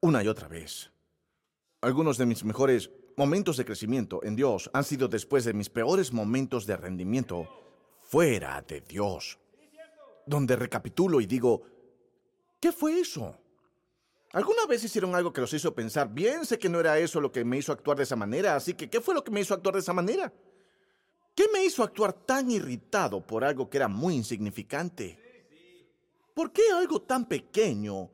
una 0.00 0.22
y 0.22 0.28
otra 0.28 0.48
vez. 0.48 0.90
Algunos 1.80 2.18
de 2.18 2.26
mis 2.26 2.44
mejores 2.44 2.90
momentos 3.16 3.56
de 3.56 3.64
crecimiento 3.64 4.22
en 4.24 4.36
Dios 4.36 4.70
han 4.72 4.84
sido 4.84 5.08
después 5.08 5.44
de 5.44 5.54
mis 5.54 5.70
peores 5.70 6.12
momentos 6.12 6.66
de 6.66 6.76
rendimiento 6.76 7.48
fuera 8.02 8.62
de 8.62 8.80
Dios, 8.82 9.38
donde 10.26 10.56
recapitulo 10.56 11.20
y 11.20 11.26
digo, 11.26 11.62
¿qué 12.60 12.72
fue 12.72 13.00
eso? 13.00 13.36
¿Alguna 14.32 14.66
vez 14.66 14.84
hicieron 14.84 15.14
algo 15.14 15.32
que 15.32 15.40
los 15.40 15.52
hizo 15.54 15.74
pensar, 15.74 16.12
bien 16.12 16.44
sé 16.44 16.58
que 16.58 16.68
no 16.68 16.78
era 16.78 16.98
eso 16.98 17.20
lo 17.20 17.32
que 17.32 17.44
me 17.44 17.56
hizo 17.56 17.72
actuar 17.72 17.96
de 17.96 18.02
esa 18.02 18.16
manera, 18.16 18.54
así 18.54 18.74
que 18.74 18.90
¿qué 18.90 19.00
fue 19.00 19.14
lo 19.14 19.24
que 19.24 19.30
me 19.30 19.40
hizo 19.40 19.54
actuar 19.54 19.74
de 19.74 19.80
esa 19.80 19.92
manera? 19.92 20.32
¿Qué 21.36 21.48
me 21.52 21.62
hizo 21.62 21.82
actuar 21.82 22.14
tan 22.14 22.50
irritado 22.50 23.20
por 23.20 23.44
algo 23.44 23.68
que 23.68 23.76
era 23.76 23.88
muy 23.88 24.14
insignificante? 24.14 25.18
¿Por 26.32 26.50
qué 26.50 26.62
algo 26.74 27.02
tan 27.02 27.28
pequeño 27.28 28.10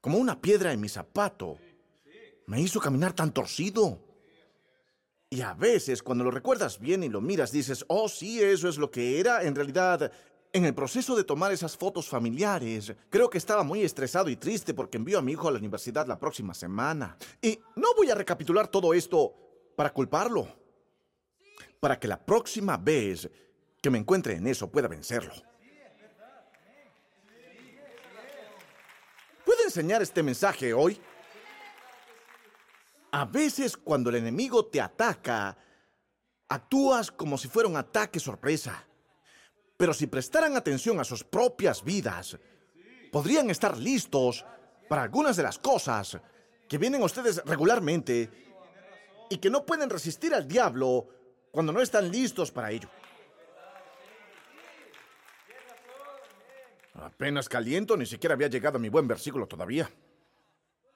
como 0.00 0.16
una 0.16 0.40
piedra 0.40 0.72
en 0.72 0.80
mi 0.80 0.88
zapato 0.88 1.58
me 2.46 2.60
hizo 2.60 2.78
caminar 2.78 3.14
tan 3.14 3.32
torcido? 3.32 3.98
Y 5.28 5.40
a 5.40 5.54
veces 5.54 6.04
cuando 6.04 6.22
lo 6.22 6.30
recuerdas 6.30 6.78
bien 6.78 7.02
y 7.02 7.08
lo 7.08 7.20
miras 7.20 7.50
dices, 7.50 7.84
oh 7.88 8.08
sí, 8.08 8.40
eso 8.40 8.68
es 8.68 8.78
lo 8.78 8.92
que 8.92 9.18
era. 9.18 9.42
En 9.42 9.56
realidad, 9.56 10.12
en 10.52 10.64
el 10.64 10.74
proceso 10.74 11.16
de 11.16 11.24
tomar 11.24 11.50
esas 11.50 11.76
fotos 11.76 12.08
familiares, 12.08 12.94
creo 13.08 13.28
que 13.28 13.38
estaba 13.38 13.64
muy 13.64 13.82
estresado 13.82 14.30
y 14.30 14.36
triste 14.36 14.72
porque 14.72 14.98
envío 14.98 15.18
a 15.18 15.22
mi 15.22 15.32
hijo 15.32 15.48
a 15.48 15.52
la 15.52 15.58
universidad 15.58 16.06
la 16.06 16.20
próxima 16.20 16.54
semana. 16.54 17.16
Y 17.42 17.58
no 17.74 17.92
voy 17.96 18.08
a 18.08 18.14
recapitular 18.14 18.68
todo 18.68 18.94
esto 18.94 19.34
para 19.74 19.92
culparlo 19.92 20.59
para 21.80 21.98
que 21.98 22.06
la 22.06 22.24
próxima 22.24 22.76
vez 22.76 23.28
que 23.82 23.90
me 23.90 23.98
encuentre 23.98 24.34
en 24.34 24.46
eso 24.46 24.70
pueda 24.70 24.86
vencerlo. 24.86 25.32
¿Puedo 29.44 29.64
enseñar 29.64 30.02
este 30.02 30.22
mensaje 30.22 30.74
hoy? 30.74 31.00
A 33.12 33.24
veces 33.24 33.76
cuando 33.76 34.10
el 34.10 34.16
enemigo 34.16 34.66
te 34.66 34.80
ataca, 34.80 35.56
actúas 36.48 37.10
como 37.10 37.38
si 37.38 37.48
fuera 37.48 37.68
un 37.68 37.76
ataque 37.76 38.20
sorpresa. 38.20 38.86
Pero 39.76 39.94
si 39.94 40.06
prestaran 40.06 40.56
atención 40.56 41.00
a 41.00 41.04
sus 41.04 41.24
propias 41.24 41.82
vidas, 41.82 42.38
podrían 43.10 43.48
estar 43.48 43.76
listos 43.78 44.44
para 44.88 45.02
algunas 45.02 45.36
de 45.36 45.42
las 45.42 45.58
cosas 45.58 46.18
que 46.68 46.78
vienen 46.78 47.02
a 47.02 47.06
ustedes 47.06 47.42
regularmente 47.46 48.30
y 49.30 49.38
que 49.38 49.50
no 49.50 49.64
pueden 49.64 49.88
resistir 49.88 50.34
al 50.34 50.46
diablo 50.46 51.08
cuando 51.50 51.72
no 51.72 51.80
están 51.80 52.10
listos 52.10 52.50
para 52.50 52.70
ello. 52.70 52.88
Apenas 56.94 57.48
caliento, 57.48 57.96
ni 57.96 58.06
siquiera 58.06 58.34
había 58.34 58.48
llegado 58.48 58.76
a 58.76 58.80
mi 58.80 58.88
buen 58.88 59.08
versículo 59.08 59.46
todavía. 59.46 59.90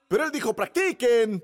Pero 0.07 0.23
él 0.23 0.31
dijo, 0.31 0.53
practiquen 0.53 1.43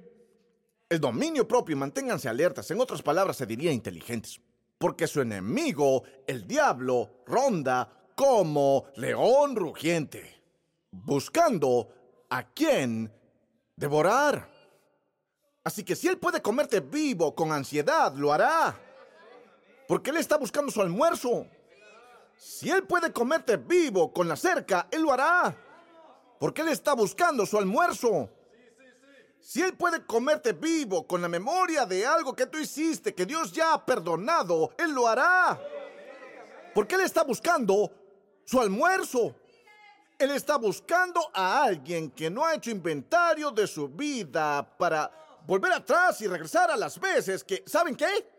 el 0.87 0.99
dominio 0.99 1.47
propio 1.47 1.75
y 1.75 1.79
manténganse 1.79 2.29
alertas. 2.29 2.69
En 2.69 2.79
otras 2.79 3.01
palabras, 3.01 3.37
se 3.37 3.45
diría 3.45 3.71
inteligentes. 3.71 4.39
Porque 4.77 5.07
su 5.07 5.21
enemigo, 5.21 6.03
el 6.27 6.47
diablo, 6.47 7.23
ronda 7.25 7.89
como 8.15 8.85
león 8.95 9.55
rugiente, 9.55 10.43
buscando 10.91 11.89
a 12.29 12.43
quien 12.43 13.11
devorar. 13.75 14.49
Así 15.63 15.83
que 15.83 15.95
si 15.95 16.07
él 16.07 16.17
puede 16.17 16.41
comerte 16.41 16.79
vivo 16.79 17.33
con 17.35 17.51
ansiedad, 17.51 18.13
lo 18.15 18.33
hará 18.33 18.90
porque 19.91 20.11
Él 20.11 20.15
está 20.15 20.37
buscando 20.37 20.71
su 20.71 20.81
almuerzo. 20.81 21.45
Si 22.37 22.71
Él 22.71 22.83
puede 22.83 23.11
comerte 23.11 23.57
vivo 23.57 24.13
con 24.13 24.25
la 24.25 24.37
cerca, 24.37 24.87
Él 24.89 25.01
lo 25.01 25.11
hará, 25.11 25.53
porque 26.39 26.61
Él 26.61 26.69
está 26.69 26.93
buscando 26.93 27.45
su 27.45 27.57
almuerzo. 27.57 28.29
Si 29.41 29.61
Él 29.61 29.75
puede 29.75 30.05
comerte 30.05 30.53
vivo 30.53 31.05
con 31.05 31.21
la 31.21 31.27
memoria 31.27 31.85
de 31.85 32.05
algo 32.05 32.33
que 32.33 32.45
tú 32.45 32.57
hiciste, 32.57 33.13
que 33.13 33.25
Dios 33.25 33.51
ya 33.51 33.73
ha 33.73 33.85
perdonado, 33.85 34.73
Él 34.77 34.93
lo 34.93 35.09
hará. 35.09 35.59
Porque 36.73 36.95
Él 36.95 37.01
está 37.01 37.25
buscando 37.25 37.91
su 38.45 38.61
almuerzo. 38.61 39.35
Él 40.17 40.31
está 40.31 40.55
buscando 40.55 41.19
a 41.33 41.63
alguien 41.63 42.11
que 42.11 42.29
no 42.29 42.45
ha 42.45 42.55
hecho 42.55 42.71
inventario 42.71 43.51
de 43.51 43.67
su 43.67 43.89
vida 43.89 44.65
para 44.77 45.11
volver 45.45 45.73
atrás 45.73 46.21
y 46.21 46.27
regresar 46.27 46.71
a 46.71 46.77
las 46.77 46.97
veces 46.97 47.43
que, 47.43 47.61
¿saben 47.67 47.93
qué? 47.93 48.30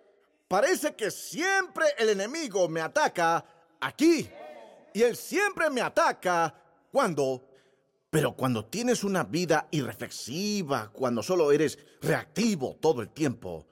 Parece 0.53 0.95
que 0.95 1.11
siempre 1.11 1.87
el 1.97 2.11
enemigo 2.11 2.69
me 2.69 2.83
ataca 2.83 3.43
aquí. 3.81 4.29
Y 4.93 5.03
él 5.03 5.17
siempre 5.17 5.71
me 5.71 5.81
ataca 5.81 6.55
cuando... 6.91 7.49
Pero 8.11 8.37
cuando 8.37 8.67
tienes 8.67 9.03
una 9.03 9.25
vida 9.25 9.69
irreflexiva, 9.71 10.91
cuando 10.93 11.23
solo 11.23 11.53
eres 11.53 11.79
reactivo 12.03 12.77
todo 12.79 13.01
el 13.01 13.09
tiempo, 13.09 13.67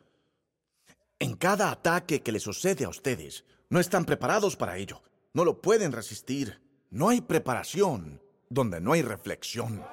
en 1.19 1.37
cada 1.37 1.71
ataque 1.71 2.23
que 2.23 2.33
le 2.33 2.41
sucede 2.41 2.87
a 2.87 2.89
ustedes, 2.89 3.45
no 3.69 3.79
están 3.79 4.07
preparados 4.07 4.57
para 4.57 4.79
ello. 4.79 5.03
No 5.35 5.45
lo 5.45 5.61
pueden 5.61 5.93
resistir. 5.93 6.63
No 6.89 7.11
hay 7.11 7.21
preparación 7.21 8.23
donde 8.49 8.81
no 8.81 8.95
hay 8.95 9.03
reflexión. 9.03 9.85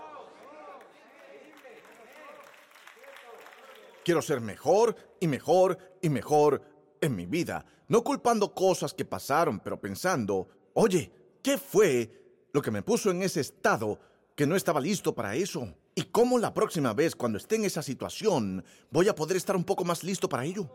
Quiero 4.06 4.22
ser 4.22 4.40
mejor 4.40 4.96
y 5.20 5.28
mejor 5.28 5.78
y 6.02 6.08
mejor 6.08 6.77
en 7.02 7.16
mi 7.16 7.26
vida, 7.26 7.66
no 7.88 8.04
culpando 8.04 8.54
cosas 8.54 8.94
que 8.94 9.06
pasaron, 9.06 9.60
pero 9.60 9.80
pensando, 9.80 10.48
oye, 10.74 11.12
¿qué 11.42 11.58
fue 11.58 12.12
lo 12.54 12.62
que 12.62 12.72
me 12.72 12.82
puso 12.82 13.12
en 13.12 13.22
ese 13.22 13.42
estado 13.42 14.00
que 14.38 14.46
no 14.46 14.56
estaba 14.56 14.80
listo 14.80 15.16
para 15.16 15.36
eso. 15.36 15.74
Y 15.96 16.04
cómo 16.04 16.38
la 16.38 16.54
próxima 16.54 16.94
vez, 16.94 17.16
cuando 17.16 17.40
esté 17.40 17.56
en 17.56 17.66
esa 17.66 17.82
situación, 17.82 18.64
voy 18.92 19.10
a 19.10 19.16
poder 19.16 19.36
estar 19.36 19.56
un 19.56 19.64
poco 19.64 19.84
más 19.84 20.04
listo 20.04 20.30
para 20.30 20.46
ello. 20.46 20.70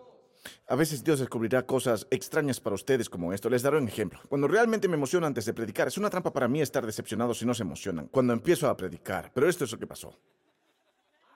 A 0.67 0.75
veces 0.75 1.05
Dios 1.05 1.21
descubrirá 1.21 1.65
cosas 1.65 2.09
extrañas 2.11 2.59
para 2.59 2.75
ustedes 2.75 3.09
como 3.09 3.33
esto. 3.33 3.49
Les 3.49 3.63
daré 3.63 3.79
un 3.79 3.87
ejemplo. 3.87 4.19
Cuando 4.29 4.49
realmente 4.49 4.89
me 4.89 4.97
emociono 4.97 5.29
antes 5.29 5.45
de 5.45 5.55
predicar, 5.55 5.87
es 5.87 5.97
una 5.97 6.11
trampa 6.11 6.33
para 6.33 6.49
mí 6.49 6.61
estar 6.61 6.85
decepcionado 6.85 7.35
si 7.35 7.47
no 7.47 7.55
se 7.55 7.63
emocionan. 7.63 8.09
Cuando 8.09 8.33
empiezo 8.33 8.69
a 8.69 8.77
predicar. 8.77 9.31
Pero 9.33 9.49
esto 9.49 9.65
es 9.65 9.71
lo 9.71 9.79
que 9.79 9.87
pasó. 9.87 10.19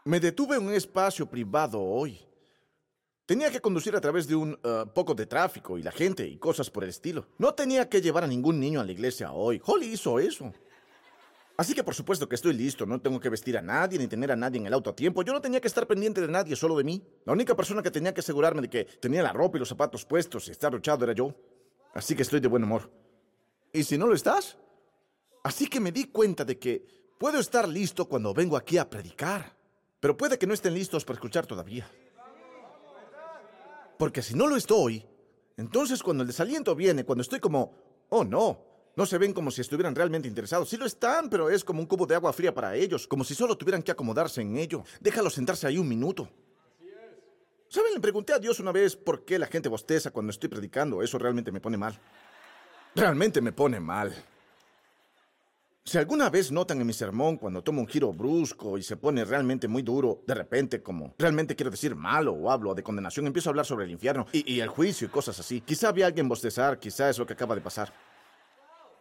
Me 0.04 0.18
detuve 0.18 0.56
en 0.56 0.66
un 0.66 0.74
espacio 0.74 1.30
privado 1.30 1.80
hoy. 1.80 2.18
Tenía 3.26 3.50
que 3.50 3.61
conducir 3.61 3.97
a 3.97 4.00
través 4.00 4.28
de 4.28 4.37
un 4.37 4.52
uh, 4.52 4.87
poco 4.95 5.12
de 5.12 5.26
tráfico 5.26 5.76
y 5.76 5.83
la 5.83 5.90
gente 5.90 6.25
y 6.25 6.37
cosas 6.37 6.71
por 6.71 6.85
el 6.85 6.90
estilo. 6.90 7.26
No 7.38 7.54
tenía 7.54 7.88
que 7.88 8.00
llevar 8.00 8.23
a 8.23 8.28
ningún 8.28 8.61
niño 8.61 8.80
a 8.80 8.85
la 8.85 8.92
iglesia 8.92 9.33
hoy. 9.33 9.61
Holly 9.66 9.87
hizo 9.87 10.21
eso. 10.21 10.52
Así 11.56 11.75
que 11.75 11.83
por 11.83 11.97
supuesto 11.97 12.28
que 12.28 12.37
estoy 12.37 12.52
listo, 12.52 12.87
no 12.87 13.00
tengo 13.00 13.18
que 13.18 13.28
vestir 13.28 13.59
a 13.59 13.62
nadie 13.62 13.99
ni 13.99 14.06
tener 14.06 14.30
a 14.30 14.37
nadie 14.37 14.61
en 14.61 14.66
el 14.66 14.73
auto 14.73 14.90
a 14.90 14.95
tiempo. 14.95 15.25
Yo 15.25 15.33
no 15.33 15.40
tenía 15.40 15.61
que 15.61 15.66
estar 15.66 15.88
pendiente 15.88 16.21
de 16.21 16.28
nadie, 16.28 16.54
solo 16.54 16.76
de 16.76 16.85
mí. 16.85 17.02
La 17.25 17.33
única 17.33 17.56
persona 17.56 17.83
que 17.83 17.90
tenía 17.90 18.14
que 18.14 18.21
asegurarme 18.21 18.62
de 18.62 18.71
que 18.71 18.85
tenía 18.85 19.25
la 19.25 19.33
ropa 19.33 19.56
y 19.56 19.61
los 19.61 19.71
zapatos 19.71 20.04
puestos 20.04 20.47
y 20.47 20.52
estar 20.52 20.73
luchado 20.73 21.02
era 21.02 21.12
yo. 21.12 21.35
Así 21.95 22.14
que 22.14 22.23
estoy 22.23 22.38
de 22.38 22.47
buen 22.47 22.62
humor. 22.62 22.92
¿Y 23.73 23.83
si 23.83 23.99
no 23.99 24.06
lo 24.06 24.14
estás? 24.14 24.56
Así 25.42 25.66
que 25.66 25.80
me 25.80 25.90
di 25.90 26.04
cuenta 26.04 26.45
de 26.45 26.61
que 26.61 26.87
puedo 27.18 27.40
estar 27.40 27.68
listo 27.68 28.06
cuando 28.06 28.33
vengo 28.33 28.56
aquí 28.56 28.78
a 28.78 28.88
predicar, 28.88 29.56
pero 29.99 30.16
puede 30.16 30.38
que 30.38 30.47
no 30.47 30.54
estén 30.54 30.75
listos 30.75 31.04
para 31.04 31.16
escuchar 31.16 31.45
todavía. 31.45 31.90
Porque 33.98 34.22
si 34.22 34.34
no 34.34 34.46
lo 34.46 34.56
estoy, 34.56 35.06
entonces 35.56 36.02
cuando 36.02 36.22
el 36.22 36.26
desaliento 36.26 36.74
viene, 36.74 37.04
cuando 37.04 37.22
estoy 37.22 37.40
como, 37.40 37.72
oh 38.08 38.24
no, 38.24 38.60
no 38.96 39.06
se 39.06 39.18
ven 39.18 39.32
como 39.32 39.50
si 39.50 39.60
estuvieran 39.60 39.94
realmente 39.94 40.26
interesados. 40.26 40.68
Sí 40.68 40.76
lo 40.76 40.86
están, 40.86 41.28
pero 41.28 41.50
es 41.50 41.62
como 41.62 41.80
un 41.80 41.86
cubo 41.86 42.06
de 42.06 42.14
agua 42.14 42.32
fría 42.32 42.54
para 42.54 42.74
ellos, 42.74 43.06
como 43.06 43.24
si 43.24 43.34
solo 43.34 43.56
tuvieran 43.56 43.82
que 43.82 43.92
acomodarse 43.92 44.40
en 44.40 44.56
ello. 44.56 44.84
Déjalo 45.00 45.30
sentarse 45.30 45.66
ahí 45.66 45.78
un 45.78 45.88
minuto. 45.88 46.28
¿Saben? 47.68 47.92
Le 47.94 48.00
pregunté 48.00 48.32
a 48.32 48.38
Dios 48.38 48.60
una 48.60 48.72
vez 48.72 48.96
por 48.96 49.24
qué 49.24 49.38
la 49.38 49.46
gente 49.48 49.68
bosteza 49.68 50.10
cuando 50.10 50.30
estoy 50.30 50.48
predicando. 50.48 51.02
Eso 51.02 51.18
realmente 51.18 51.52
me 51.52 51.60
pone 51.60 51.76
mal. 51.76 51.98
Realmente 52.94 53.40
me 53.40 53.52
pone 53.52 53.80
mal. 53.80 54.14
Si 55.86 55.98
alguna 55.98 56.30
vez 56.30 56.50
notan 56.50 56.80
en 56.80 56.86
mi 56.88 56.92
sermón 56.92 57.36
cuando 57.36 57.62
tomo 57.62 57.80
un 57.80 57.86
giro 57.86 58.12
brusco 58.12 58.76
y 58.76 58.82
se 58.82 58.96
pone 58.96 59.24
realmente 59.24 59.68
muy 59.68 59.82
duro, 59.82 60.20
de 60.26 60.34
repente 60.34 60.82
como 60.82 61.14
realmente 61.16 61.54
quiero 61.54 61.70
decir 61.70 61.94
malo 61.94 62.32
o 62.32 62.50
hablo 62.50 62.74
de 62.74 62.82
condenación, 62.82 63.24
empiezo 63.28 63.48
a 63.48 63.52
hablar 63.52 63.66
sobre 63.66 63.84
el 63.84 63.92
infierno 63.92 64.26
y, 64.32 64.52
y 64.52 64.58
el 64.58 64.68
juicio 64.68 65.06
y 65.06 65.10
cosas 65.10 65.38
así. 65.38 65.60
Quizá 65.60 65.92
vi 65.92 66.02
a 66.02 66.06
alguien 66.06 66.28
bostezar, 66.28 66.80
quizá 66.80 67.08
es 67.08 67.18
lo 67.18 67.24
que 67.24 67.34
acaba 67.34 67.54
de 67.54 67.60
pasar. 67.60 67.92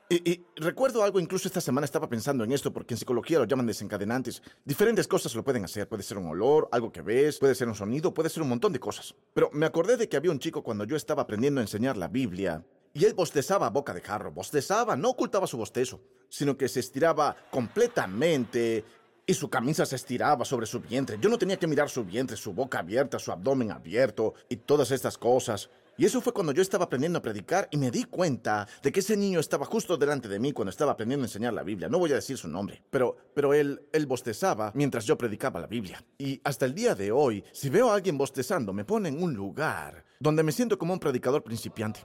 Y, 0.07 0.45
recuerdo 0.57 1.01
algo, 1.01 1.19
incluso 1.19 1.47
esta 1.47 1.59
semana 1.59 1.85
estaba 1.85 2.07
pensando 2.07 2.43
en 2.43 2.51
esto, 2.51 2.71
porque 2.71 2.93
en 2.93 2.99
psicología 2.99 3.39
lo 3.39 3.45
llaman 3.45 3.65
desencadenantes. 3.65 4.43
Diferentes 4.63 5.07
cosas 5.07 5.33
lo 5.33 5.43
pueden 5.43 5.63
hacer. 5.63 5.89
Puede 5.89 6.03
ser 6.03 6.19
un 6.19 6.27
olor, 6.27 6.69
algo 6.71 6.91
que 6.91 7.01
ves, 7.01 7.39
puede 7.39 7.55
ser 7.55 7.67
un 7.67 7.73
sonido, 7.73 8.13
puede 8.13 8.29
ser 8.29 8.43
un 8.43 8.49
montón 8.49 8.71
de 8.71 8.79
cosas. 8.79 9.15
Pero 9.33 9.49
me 9.51 9.65
acordé 9.65 9.97
de 9.97 10.07
que 10.07 10.15
había 10.15 10.29
un 10.29 10.37
chico 10.37 10.61
cuando 10.61 10.83
yo 10.83 10.95
estaba 10.95 11.23
aprendiendo 11.23 11.59
a 11.59 11.63
enseñar 11.63 11.97
la 11.97 12.07
Biblia, 12.07 12.63
y 12.95 13.03
él 13.03 13.13
bostezaba 13.13 13.67
a 13.67 13.71
boca 13.71 13.93
de 13.93 13.99
jarro, 13.99 14.31
bostezaba, 14.31 14.95
no 14.95 15.09
ocultaba 15.09 15.45
su 15.47 15.57
bostezo, 15.57 15.99
sino 16.29 16.57
que 16.57 16.69
se 16.69 16.79
estiraba 16.79 17.35
completamente 17.51 18.85
y 19.27 19.33
su 19.33 19.49
camisa 19.49 19.85
se 19.85 19.97
estiraba 19.97 20.45
sobre 20.45 20.65
su 20.65 20.79
vientre. 20.79 21.17
Yo 21.19 21.27
no 21.27 21.37
tenía 21.37 21.57
que 21.57 21.67
mirar 21.67 21.89
su 21.89 22.05
vientre, 22.05 22.37
su 22.37 22.53
boca 22.53 22.79
abierta, 22.79 23.19
su 23.19 23.33
abdomen 23.33 23.71
abierto 23.71 24.33
y 24.47 24.55
todas 24.55 24.91
estas 24.91 25.17
cosas. 25.17 25.69
Y 25.97 26.05
eso 26.05 26.21
fue 26.21 26.31
cuando 26.31 26.53
yo 26.53 26.61
estaba 26.61 26.85
aprendiendo 26.85 27.19
a 27.19 27.21
predicar 27.21 27.67
y 27.69 27.77
me 27.77 27.91
di 27.91 28.05
cuenta 28.05 28.65
de 28.81 28.93
que 28.93 29.01
ese 29.01 29.17
niño 29.17 29.41
estaba 29.41 29.65
justo 29.65 29.97
delante 29.97 30.29
de 30.29 30.39
mí 30.39 30.53
cuando 30.53 30.69
estaba 30.69 30.93
aprendiendo 30.93 31.25
a 31.25 31.27
enseñar 31.27 31.53
la 31.53 31.63
Biblia. 31.63 31.89
No 31.89 31.99
voy 31.99 32.13
a 32.13 32.15
decir 32.15 32.37
su 32.37 32.47
nombre, 32.47 32.81
pero, 32.89 33.17
pero 33.33 33.53
él, 33.53 33.81
él 33.91 34.05
bostezaba 34.05 34.71
mientras 34.73 35.03
yo 35.03 35.17
predicaba 35.17 35.59
la 35.59 35.67
Biblia. 35.67 36.01
Y 36.17 36.39
hasta 36.45 36.65
el 36.65 36.73
día 36.73 36.95
de 36.95 37.11
hoy, 37.11 37.43
si 37.51 37.69
veo 37.69 37.91
a 37.91 37.95
alguien 37.95 38.17
bostezando, 38.17 38.71
me 38.71 38.85
pone 38.85 39.09
en 39.09 39.21
un 39.21 39.33
lugar 39.33 40.05
donde 40.17 40.43
me 40.43 40.53
siento 40.53 40.77
como 40.77 40.93
un 40.93 40.99
predicador 40.99 41.43
principiante. 41.43 42.01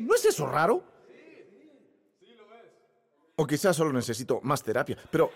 ¿No 0.00 0.14
es 0.14 0.24
eso 0.24 0.46
raro? 0.46 0.82
O 3.36 3.46
quizás 3.46 3.76
solo 3.76 3.92
necesito 3.92 4.40
más 4.42 4.62
terapia, 4.62 4.96
pero... 5.10 5.30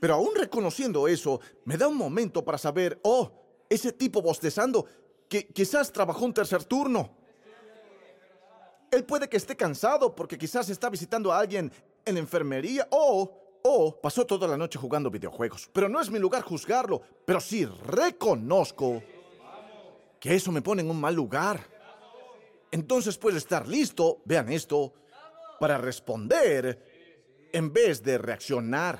Pero 0.00 0.14
aún 0.14 0.34
reconociendo 0.34 1.08
eso, 1.08 1.40
me 1.64 1.78
da 1.78 1.88
un 1.88 1.96
momento 1.96 2.44
para 2.44 2.58
saber, 2.58 3.00
oh, 3.04 3.30
ese 3.70 3.92
tipo 3.92 4.20
bostezando 4.20 4.86
que 5.28 5.46
quizás 5.46 5.90
trabajó 5.90 6.26
un 6.26 6.34
tercer 6.34 6.64
turno. 6.64 7.10
Él 8.90 9.04
puede 9.04 9.28
que 9.28 9.38
esté 9.38 9.56
cansado 9.56 10.14
porque 10.14 10.36
quizás 10.36 10.68
está 10.68 10.90
visitando 10.90 11.32
a 11.32 11.38
alguien 11.38 11.72
en 12.04 12.18
enfermería 12.18 12.86
o 12.90 13.44
o 13.66 13.98
pasó 13.98 14.26
toda 14.26 14.46
la 14.46 14.58
noche 14.58 14.78
jugando 14.78 15.10
videojuegos. 15.10 15.70
Pero 15.72 15.88
no 15.88 15.98
es 15.98 16.10
mi 16.10 16.18
lugar 16.18 16.42
juzgarlo, 16.42 17.00
pero 17.24 17.40
sí 17.40 17.64
reconozco 17.64 19.02
que 20.20 20.34
eso 20.34 20.52
me 20.52 20.60
pone 20.60 20.82
en 20.82 20.90
un 20.90 21.00
mal 21.00 21.14
lugar. 21.14 21.73
Entonces 22.74 23.16
puede 23.16 23.38
estar 23.38 23.68
listo, 23.68 24.20
vean 24.24 24.50
esto, 24.50 24.94
para 25.60 25.78
responder 25.78 27.46
en 27.52 27.72
vez 27.72 28.02
de 28.02 28.18
reaccionar 28.18 28.98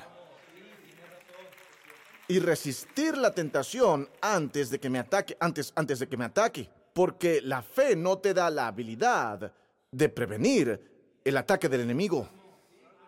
y 2.29 2.39
resistir 2.39 3.17
la 3.17 3.33
tentación 3.33 4.09
antes 4.21 4.71
de 4.71 4.79
que 4.79 4.89
me 4.89 5.01
ataque, 5.01 5.37
antes, 5.41 5.73
antes 5.75 5.99
de 5.99 6.07
que 6.07 6.17
me 6.17 6.25
ataque. 6.25 6.71
Porque 6.93 7.41
la 7.41 7.63
fe 7.63 7.97
no 7.97 8.19
te 8.19 8.33
da 8.33 8.49
la 8.49 8.69
habilidad 8.69 9.53
de 9.91 10.09
prevenir 10.09 11.19
el 11.25 11.37
ataque 11.37 11.69
del 11.69 11.81
enemigo. 11.81 12.29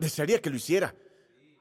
Desearía 0.00 0.42
que 0.42 0.50
lo 0.50 0.56
hiciera. 0.56 0.92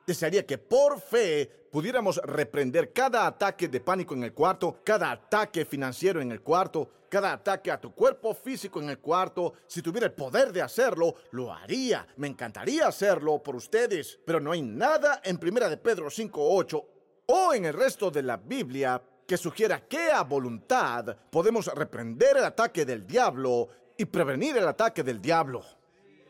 Desearía 0.07 0.47
que 0.47 0.57
por 0.57 0.99
fe 0.99 1.64
pudiéramos 1.75 2.21
reprender 2.23 2.93
cada 2.93 3.27
ataque 3.27 3.67
de 3.67 3.81
pánico 3.81 4.13
en 4.13 4.23
el 4.23 4.31
cuarto, 4.31 4.79
cada 4.81 5.11
ataque 5.11 5.65
financiero 5.65 6.21
en 6.21 6.31
el 6.31 6.39
cuarto, 6.39 6.89
cada 7.09 7.33
ataque 7.33 7.69
a 7.69 7.81
tu 7.81 7.93
cuerpo 7.93 8.33
físico 8.33 8.81
en 8.81 8.91
el 8.91 8.99
cuarto. 8.99 9.55
Si 9.67 9.81
tuviera 9.81 10.07
el 10.07 10.13
poder 10.13 10.53
de 10.53 10.61
hacerlo, 10.61 11.15
lo 11.31 11.51
haría. 11.51 12.07
Me 12.15 12.27
encantaría 12.27 12.88
hacerlo 12.88 13.43
por 13.43 13.57
ustedes. 13.57 14.17
Pero 14.25 14.39
no 14.39 14.53
hay 14.53 14.61
nada 14.61 15.19
en 15.21 15.38
Primera 15.38 15.67
de 15.67 15.75
Pedro 15.75 16.05
5.8 16.05 16.85
o 17.25 17.53
en 17.53 17.65
el 17.65 17.73
resto 17.73 18.09
de 18.09 18.23
la 18.23 18.38
Biblia 18.38 19.01
que 19.27 19.35
sugiera 19.35 19.81
que 19.85 20.11
a 20.13 20.23
voluntad 20.23 21.13
podemos 21.29 21.67
reprender 21.67 22.38
el 22.38 22.45
ataque 22.45 22.85
del 22.85 23.05
diablo 23.05 23.67
y 23.97 24.05
prevenir 24.05 24.55
el 24.55 24.67
ataque 24.69 25.03
del 25.03 25.21
diablo. 25.21 25.61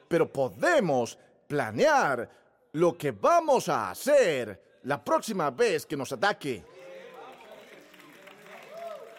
Pero 0.08 0.28
podemos 0.34 1.20
planear 1.46 2.28
lo 2.72 2.98
que 2.98 3.12
vamos 3.12 3.70
a 3.70 3.92
hacer 3.92 4.65
la 4.86 5.04
próxima 5.04 5.50
vez 5.52 5.86
que 5.86 5.98
nos 5.98 6.12
ataque. 6.12 6.64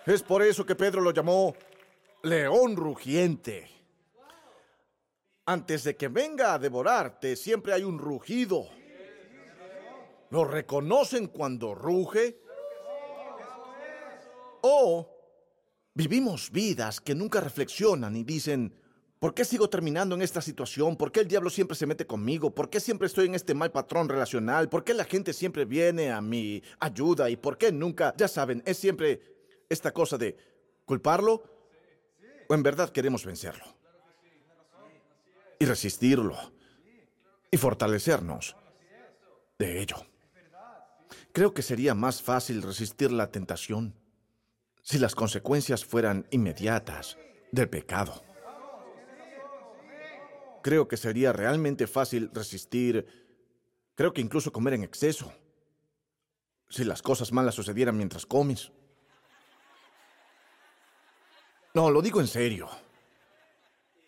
Es 0.06 0.22
por 0.22 0.42
eso 0.42 0.64
que 0.64 0.76
Pedro 0.76 1.00
lo 1.00 1.10
llamó 1.10 1.54
león 2.22 2.76
rugiente. 2.76 3.68
Antes 5.44 5.84
de 5.84 5.96
que 5.96 6.08
venga 6.08 6.54
a 6.54 6.58
devorarte, 6.58 7.36
siempre 7.36 7.72
hay 7.72 7.82
un 7.82 7.98
rugido. 7.98 8.68
¿Lo 10.30 10.44
reconocen 10.44 11.28
cuando 11.28 11.74
ruge? 11.74 12.40
O 14.62 15.08
vivimos 15.94 16.50
vidas 16.50 17.00
que 17.00 17.14
nunca 17.14 17.40
reflexionan 17.40 18.14
y 18.16 18.24
dicen, 18.24 18.80
¿por 19.18 19.34
qué 19.34 19.44
sigo 19.44 19.68
terminando 19.68 20.14
en 20.14 20.22
esta 20.22 20.40
situación? 20.40 20.96
¿Por 20.96 21.12
qué 21.12 21.20
el 21.20 21.28
diablo 21.28 21.50
siempre 21.50 21.76
se 21.76 21.86
mete 21.86 22.06
conmigo? 22.06 22.54
¿Por 22.54 22.70
qué 22.70 22.80
siempre 22.80 23.06
estoy 23.06 23.26
en 23.26 23.34
este 23.34 23.54
mal 23.54 23.72
patrón 23.72 24.08
relacional? 24.08 24.68
¿Por 24.68 24.84
qué 24.84 24.94
la 24.94 25.04
gente 25.04 25.32
siempre 25.32 25.64
viene 25.64 26.10
a 26.10 26.20
mi 26.20 26.62
ayuda? 26.80 27.30
¿Y 27.30 27.36
por 27.36 27.58
qué 27.58 27.72
nunca, 27.72 28.14
ya 28.16 28.28
saben, 28.28 28.62
es 28.66 28.78
siempre 28.78 29.20
esta 29.68 29.92
cosa 29.92 30.18
de 30.18 30.36
culparlo? 30.84 31.42
¿O 32.48 32.54
en 32.54 32.62
verdad 32.62 32.90
queremos 32.90 33.24
vencerlo? 33.24 33.64
Y 35.58 35.64
resistirlo. 35.64 36.36
Y 37.50 37.56
fortalecernos 37.56 38.56
de 39.58 39.80
ello. 39.80 39.96
Creo 41.32 41.52
que 41.52 41.62
sería 41.62 41.94
más 41.94 42.22
fácil 42.22 42.62
resistir 42.62 43.12
la 43.12 43.30
tentación 43.30 43.94
si 44.82 44.98
las 44.98 45.14
consecuencias 45.14 45.84
fueran 45.84 46.26
inmediatas 46.30 47.18
del 47.52 47.68
pecado. 47.68 48.25
Creo 50.66 50.88
que 50.88 50.96
sería 50.96 51.32
realmente 51.32 51.86
fácil 51.86 52.28
resistir, 52.34 53.06
creo 53.94 54.12
que 54.12 54.20
incluso 54.20 54.50
comer 54.50 54.74
en 54.74 54.82
exceso, 54.82 55.32
si 56.68 56.82
las 56.82 57.02
cosas 57.02 57.30
malas 57.30 57.54
sucedieran 57.54 57.96
mientras 57.96 58.26
comes. 58.26 58.72
No, 61.72 61.88
lo 61.88 62.02
digo 62.02 62.20
en 62.20 62.26
serio. 62.26 62.68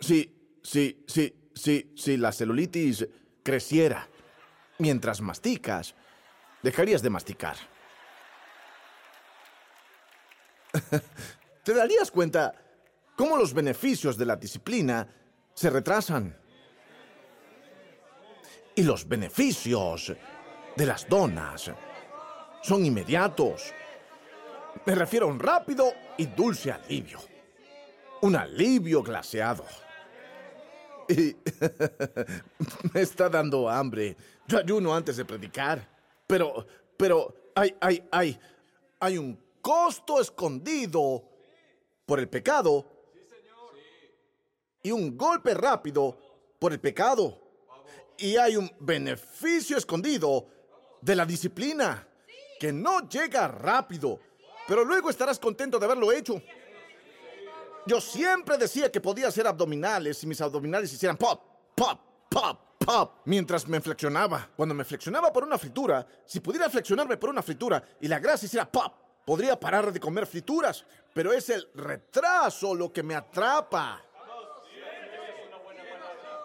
Si, 0.00 0.58
si, 0.60 1.04
si, 1.06 1.52
si, 1.54 1.92
si 1.96 2.16
la 2.16 2.32
celulitis 2.32 3.06
creciera 3.44 4.08
mientras 4.78 5.20
masticas, 5.20 5.94
dejarías 6.60 7.02
de 7.02 7.10
masticar. 7.10 7.56
¿Te 11.62 11.72
darías 11.72 12.10
cuenta 12.10 12.52
cómo 13.14 13.36
los 13.36 13.54
beneficios 13.54 14.18
de 14.18 14.26
la 14.26 14.34
disciplina 14.34 15.06
se 15.54 15.70
retrasan? 15.70 16.37
Y 18.78 18.84
los 18.84 19.08
beneficios 19.08 20.12
de 20.76 20.86
las 20.86 21.08
donas 21.08 21.68
son 22.62 22.86
inmediatos. 22.86 23.74
Me 24.86 24.94
refiero 24.94 25.26
a 25.26 25.30
un 25.30 25.40
rápido 25.40 25.92
y 26.16 26.26
dulce 26.26 26.70
alivio. 26.70 27.18
Un 28.22 28.36
alivio 28.36 29.02
glaseado. 29.02 29.64
Y 31.08 31.34
me 32.94 33.00
está 33.00 33.28
dando 33.28 33.68
hambre. 33.68 34.16
Yo 34.46 34.58
ayuno 34.58 34.94
antes 34.94 35.16
de 35.16 35.24
predicar. 35.24 35.84
Pero, 36.24 36.64
pero, 36.96 37.50
hay, 37.56 37.74
hay, 37.80 38.08
hay, 38.12 38.38
hay 39.00 39.18
un 39.18 39.36
costo 39.60 40.20
escondido 40.20 41.24
por 42.06 42.20
el 42.20 42.28
pecado 42.28 42.86
y 44.84 44.92
un 44.92 45.18
golpe 45.18 45.52
rápido 45.54 46.16
por 46.60 46.72
el 46.72 46.78
pecado. 46.78 47.47
Y 48.18 48.36
hay 48.36 48.56
un 48.56 48.70
beneficio 48.80 49.76
escondido 49.78 50.48
de 51.00 51.14
la 51.14 51.24
disciplina 51.24 52.06
que 52.58 52.72
no 52.72 53.08
llega 53.08 53.46
rápido, 53.46 54.18
pero 54.66 54.84
luego 54.84 55.08
estarás 55.08 55.38
contento 55.38 55.78
de 55.78 55.86
haberlo 55.86 56.10
hecho. 56.10 56.42
Yo 57.86 58.00
siempre 58.00 58.58
decía 58.58 58.90
que 58.90 59.00
podía 59.00 59.28
hacer 59.28 59.46
abdominales 59.46 60.18
si 60.18 60.26
mis 60.26 60.40
abdominales 60.40 60.92
hicieran 60.92 61.16
pop, 61.16 61.40
pop, 61.76 62.00
pop, 62.28 62.60
pop, 62.76 63.12
mientras 63.24 63.68
me 63.68 63.80
flexionaba. 63.80 64.50
Cuando 64.56 64.74
me 64.74 64.84
flexionaba 64.84 65.32
por 65.32 65.44
una 65.44 65.56
fritura, 65.56 66.04
si 66.26 66.40
pudiera 66.40 66.68
flexionarme 66.68 67.16
por 67.16 67.30
una 67.30 67.42
fritura 67.42 67.82
y 68.00 68.08
la 68.08 68.18
grasa 68.18 68.46
hiciera 68.46 68.70
pop, 68.70 68.92
podría 69.24 69.58
parar 69.58 69.92
de 69.92 70.00
comer 70.00 70.26
frituras, 70.26 70.84
pero 71.14 71.32
es 71.32 71.48
el 71.50 71.68
retraso 71.74 72.74
lo 72.74 72.92
que 72.92 73.04
me 73.04 73.14
atrapa. 73.14 74.02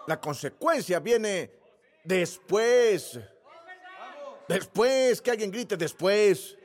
La 0.06 0.20
consecuencia 0.20 1.00
viene 1.00 1.63
después. 2.04 3.18
Después, 4.46 5.20
que 5.20 5.30
alguien 5.30 5.50
grite 5.50 5.76
después. 5.76 6.56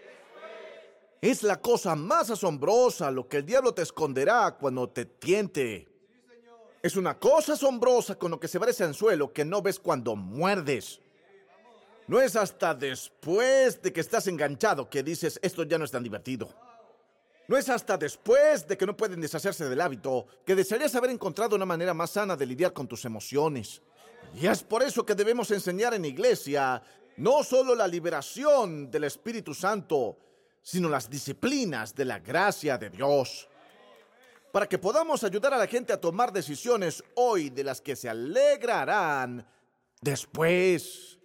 Es 1.21 1.43
la 1.43 1.59
cosa 1.59 1.95
más 1.95 2.29
asombrosa 2.29 3.11
lo 3.11 3.27
que 3.27 3.37
el 3.37 3.45
diablo 3.45 3.73
te 3.73 3.81
esconderá 3.81 4.55
cuando 4.57 4.89
te 4.89 5.05
tiente. 5.05 5.87
Es 6.81 6.95
una 6.95 7.19
cosa 7.19 7.53
asombrosa 7.53 8.15
con 8.15 8.31
lo 8.31 8.39
que 8.39 8.47
se 8.47 8.57
va 8.57 8.67
ese 8.67 8.85
anzuelo 8.85 9.33
que 9.33 9.43
no 9.43 9.61
ves 9.61 9.79
cuando 9.79 10.15
muerdes. 10.15 11.01
No 12.07 12.21
es 12.21 12.35
hasta 12.35 12.73
después 12.73 13.81
de 13.81 13.91
que 13.91 13.99
estás 13.99 14.27
enganchado 14.27 14.89
que 14.89 15.03
dices 15.03 15.39
esto 15.43 15.63
ya 15.63 15.77
no 15.77 15.85
es 15.85 15.91
tan 15.91 16.03
divertido. 16.03 16.49
No 17.49 17.57
es 17.57 17.67
hasta 17.67 17.97
después 17.97 18.67
de 18.67 18.77
que 18.77 18.85
no 18.85 18.95
pueden 18.95 19.19
deshacerse 19.19 19.67
del 19.67 19.81
hábito 19.81 20.25
que 20.45 20.55
desearías 20.55 20.95
haber 20.95 21.09
encontrado 21.09 21.55
una 21.55 21.65
manera 21.65 21.93
más 21.93 22.11
sana 22.11 22.37
de 22.37 22.45
lidiar 22.45 22.71
con 22.71 22.87
tus 22.87 23.03
emociones. 23.05 23.81
Y 24.33 24.47
es 24.47 24.63
por 24.63 24.83
eso 24.83 25.05
que 25.05 25.15
debemos 25.15 25.51
enseñar 25.51 25.93
en 25.93 26.05
iglesia 26.05 26.81
no 27.17 27.43
solo 27.43 27.75
la 27.75 27.87
liberación 27.87 28.89
del 28.89 29.03
Espíritu 29.03 29.53
Santo, 29.53 30.17
sino 30.61 30.87
las 30.87 31.09
disciplinas 31.09 31.93
de 31.93 32.05
la 32.05 32.19
gracia 32.19 32.77
de 32.77 32.89
Dios. 32.89 33.47
Para 34.51 34.67
que 34.67 34.77
podamos 34.77 35.23
ayudar 35.23 35.53
a 35.53 35.57
la 35.57 35.67
gente 35.67 35.93
a 35.93 35.99
tomar 35.99 36.31
decisiones 36.31 37.03
hoy 37.15 37.49
de 37.49 37.63
las 37.63 37.81
que 37.81 37.95
se 37.95 38.09
alegrarán 38.09 39.45
después. 40.01 41.19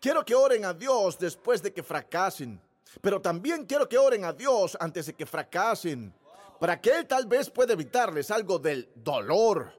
Quiero 0.00 0.24
que 0.24 0.34
oren 0.34 0.64
a 0.64 0.74
Dios 0.74 1.18
después 1.18 1.62
de 1.62 1.72
que 1.72 1.82
fracasen, 1.82 2.60
pero 3.00 3.20
también 3.20 3.64
quiero 3.64 3.88
que 3.88 3.96
oren 3.96 4.24
a 4.24 4.32
Dios 4.32 4.76
antes 4.80 5.06
de 5.06 5.14
que 5.14 5.24
fracasen, 5.24 6.12
para 6.58 6.80
que 6.80 6.90
Él 6.90 7.06
tal 7.06 7.26
vez 7.26 7.48
pueda 7.48 7.72
evitarles 7.72 8.30
algo 8.30 8.58
del 8.58 8.90
dolor, 8.94 9.72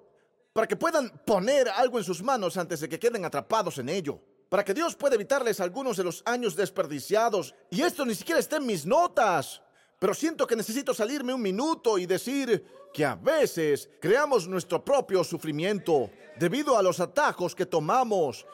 para 0.59 0.67
que 0.67 0.75
puedan 0.75 1.09
poner 1.25 1.69
algo 1.69 1.99
en 1.99 2.03
sus 2.03 2.21
manos 2.21 2.57
antes 2.57 2.81
de 2.81 2.89
que 2.89 2.99
queden 2.99 3.23
atrapados 3.23 3.77
en 3.77 3.87
ello 3.87 4.19
para 4.49 4.65
que 4.65 4.73
Dios 4.73 4.93
pueda 4.93 5.15
evitarles 5.15 5.61
algunos 5.61 5.95
de 5.95 6.03
los 6.03 6.21
años 6.25 6.53
desperdiciados. 6.53 7.55
Y 7.69 7.81
esto 7.81 8.03
ni 8.03 8.13
siquiera 8.13 8.41
está 8.41 8.57
en 8.57 8.65
mis 8.65 8.85
notas. 8.85 9.61
Pero 9.97 10.13
siento 10.13 10.45
que 10.45 10.57
necesito 10.57 10.93
salirme 10.93 11.33
un 11.33 11.41
minuto 11.41 11.97
y 11.97 12.05
decir 12.05 12.61
que 12.93 13.05
a 13.05 13.15
veces 13.15 13.89
creamos 14.01 14.49
nuestro 14.49 14.83
propio 14.83 15.23
sufrimiento 15.23 16.09
debido 16.37 16.77
a 16.77 16.83
los 16.83 16.99
atajos 16.99 17.55
que 17.55 17.65
tomamos, 17.65 18.45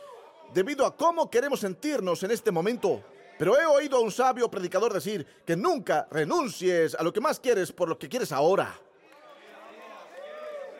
debido 0.53 0.85
a 0.85 0.95
cómo 0.95 1.27
queremos 1.31 1.61
sentirnos 1.61 2.21
en 2.21 2.29
este 2.29 2.51
momento. 2.51 3.03
Pero 3.39 3.59
he 3.59 3.65
oído 3.65 3.97
a 3.97 4.01
un 4.01 4.11
sabio 4.11 4.47
predicador 4.51 4.93
decir 4.93 5.25
que 5.43 5.55
nunca 5.55 6.07
renuncies 6.11 6.93
a 6.93 7.01
lo 7.01 7.11
que 7.11 7.19
más 7.19 7.39
quieres 7.39 7.71
por 7.71 7.89
lo 7.89 7.97
que 7.97 8.09
quieres 8.09 8.31
ahora. 8.31 8.79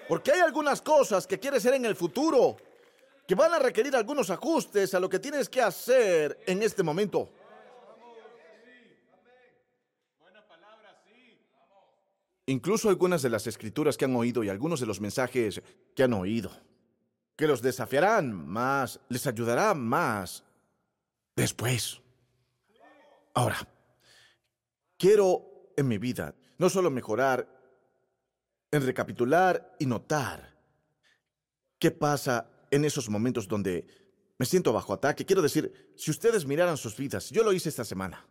Porque 0.08 0.32
hay 0.32 0.41
algunas 0.41 0.82
cosas 0.82 1.26
que 1.26 1.39
quieres 1.39 1.63
ser 1.63 1.74
en 1.74 1.86
el 1.86 1.96
futuro 1.96 2.58
que 3.28 3.36
van 3.36 3.54
a 3.54 3.60
requerir 3.60 3.96
algunos 3.96 4.30
ajustes 4.30 4.94
a 4.94 5.00
lo 5.00 5.10
que 5.10 5.20
tienes 5.20 5.50
que 5.50 5.62
hacer 5.62 6.39
en 6.46 6.62
este 6.62 6.84
momento. 6.84 7.30
Incluso 12.48 12.89
algunas 12.89 13.24
de 13.24 13.30
las 13.30 13.48
escrituras 13.48 13.98
que 13.98 14.06
han 14.06 14.15
oído 14.15 14.44
y 14.44 14.50
algunos 14.50 14.80
de 14.80 14.86
los 14.86 15.02
mensajes 15.02 15.63
que 15.96 16.04
han 16.04 16.13
oído, 16.13 16.52
que 17.36 17.48
los 17.48 17.63
desafiarán 17.63 18.32
más, 18.34 19.00
les 19.10 19.26
ayudará 19.26 19.74
más 19.74 20.44
después. 21.36 22.02
Ahora, 23.34 23.68
quiero 24.98 25.72
en 25.76 25.88
mi 25.88 25.98
vida 25.98 26.36
no 26.60 26.70
solo 26.70 26.91
mejorar 26.91 27.55
en 28.76 28.86
recapitular 28.86 29.76
y 29.80 29.86
notar 29.86 30.56
qué 31.80 31.92
pasa 31.92 32.50
en 32.72 32.86
esos 32.86 33.10
momentos 33.10 33.48
donde 33.48 33.88
me 34.38 34.46
siento 34.46 34.74
bajo 34.74 34.94
ataque. 34.94 35.26
Quiero 35.26 35.42
decir, 35.42 35.94
si 35.96 36.12
ustedes 36.12 36.46
miraran 36.46 36.78
sus 36.78 36.98
vidas, 36.98 37.30
yo 37.30 37.44
lo 37.44 37.54
hice 37.54 37.70
esta 37.70 37.86
semana, 37.86 38.28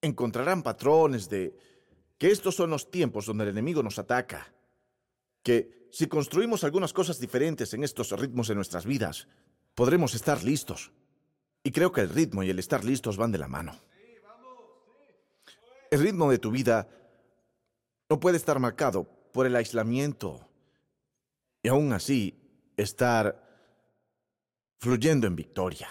encontrarán 0.00 0.62
patrones 0.62 1.28
de 1.28 1.56
que 2.18 2.30
estos 2.30 2.54
son 2.54 2.70
los 2.70 2.90
tiempos 2.90 3.26
donde 3.26 3.44
el 3.44 3.50
enemigo 3.50 3.82
nos 3.82 3.98
ataca. 3.98 4.52
Que 5.42 5.88
si 5.90 6.06
construimos 6.06 6.64
algunas 6.64 6.92
cosas 6.92 7.18
diferentes 7.18 7.72
en 7.72 7.84
estos 7.84 8.10
ritmos 8.12 8.50
en 8.50 8.56
nuestras 8.56 8.84
vidas, 8.84 9.26
podremos 9.74 10.14
estar 10.14 10.42
listos. 10.44 10.92
Y 11.62 11.70
creo 11.70 11.92
que 11.92 12.02
el 12.02 12.10
ritmo 12.10 12.42
y 12.42 12.50
el 12.50 12.58
estar 12.58 12.84
listos 12.84 13.16
van 13.16 13.32
de 13.32 13.38
la 13.38 13.48
mano. 13.48 13.78
El 15.90 16.00
ritmo 16.00 16.30
de 16.30 16.38
tu 16.38 16.50
vida 16.50 16.88
no 18.08 18.20
puede 18.20 18.36
estar 18.36 18.58
marcado 18.58 19.19
por 19.32 19.46
el 19.46 19.56
aislamiento 19.56 20.40
y 21.62 21.68
aún 21.68 21.92
así 21.92 22.36
estar 22.76 23.42
fluyendo 24.78 25.26
en 25.26 25.36
victoria. 25.36 25.88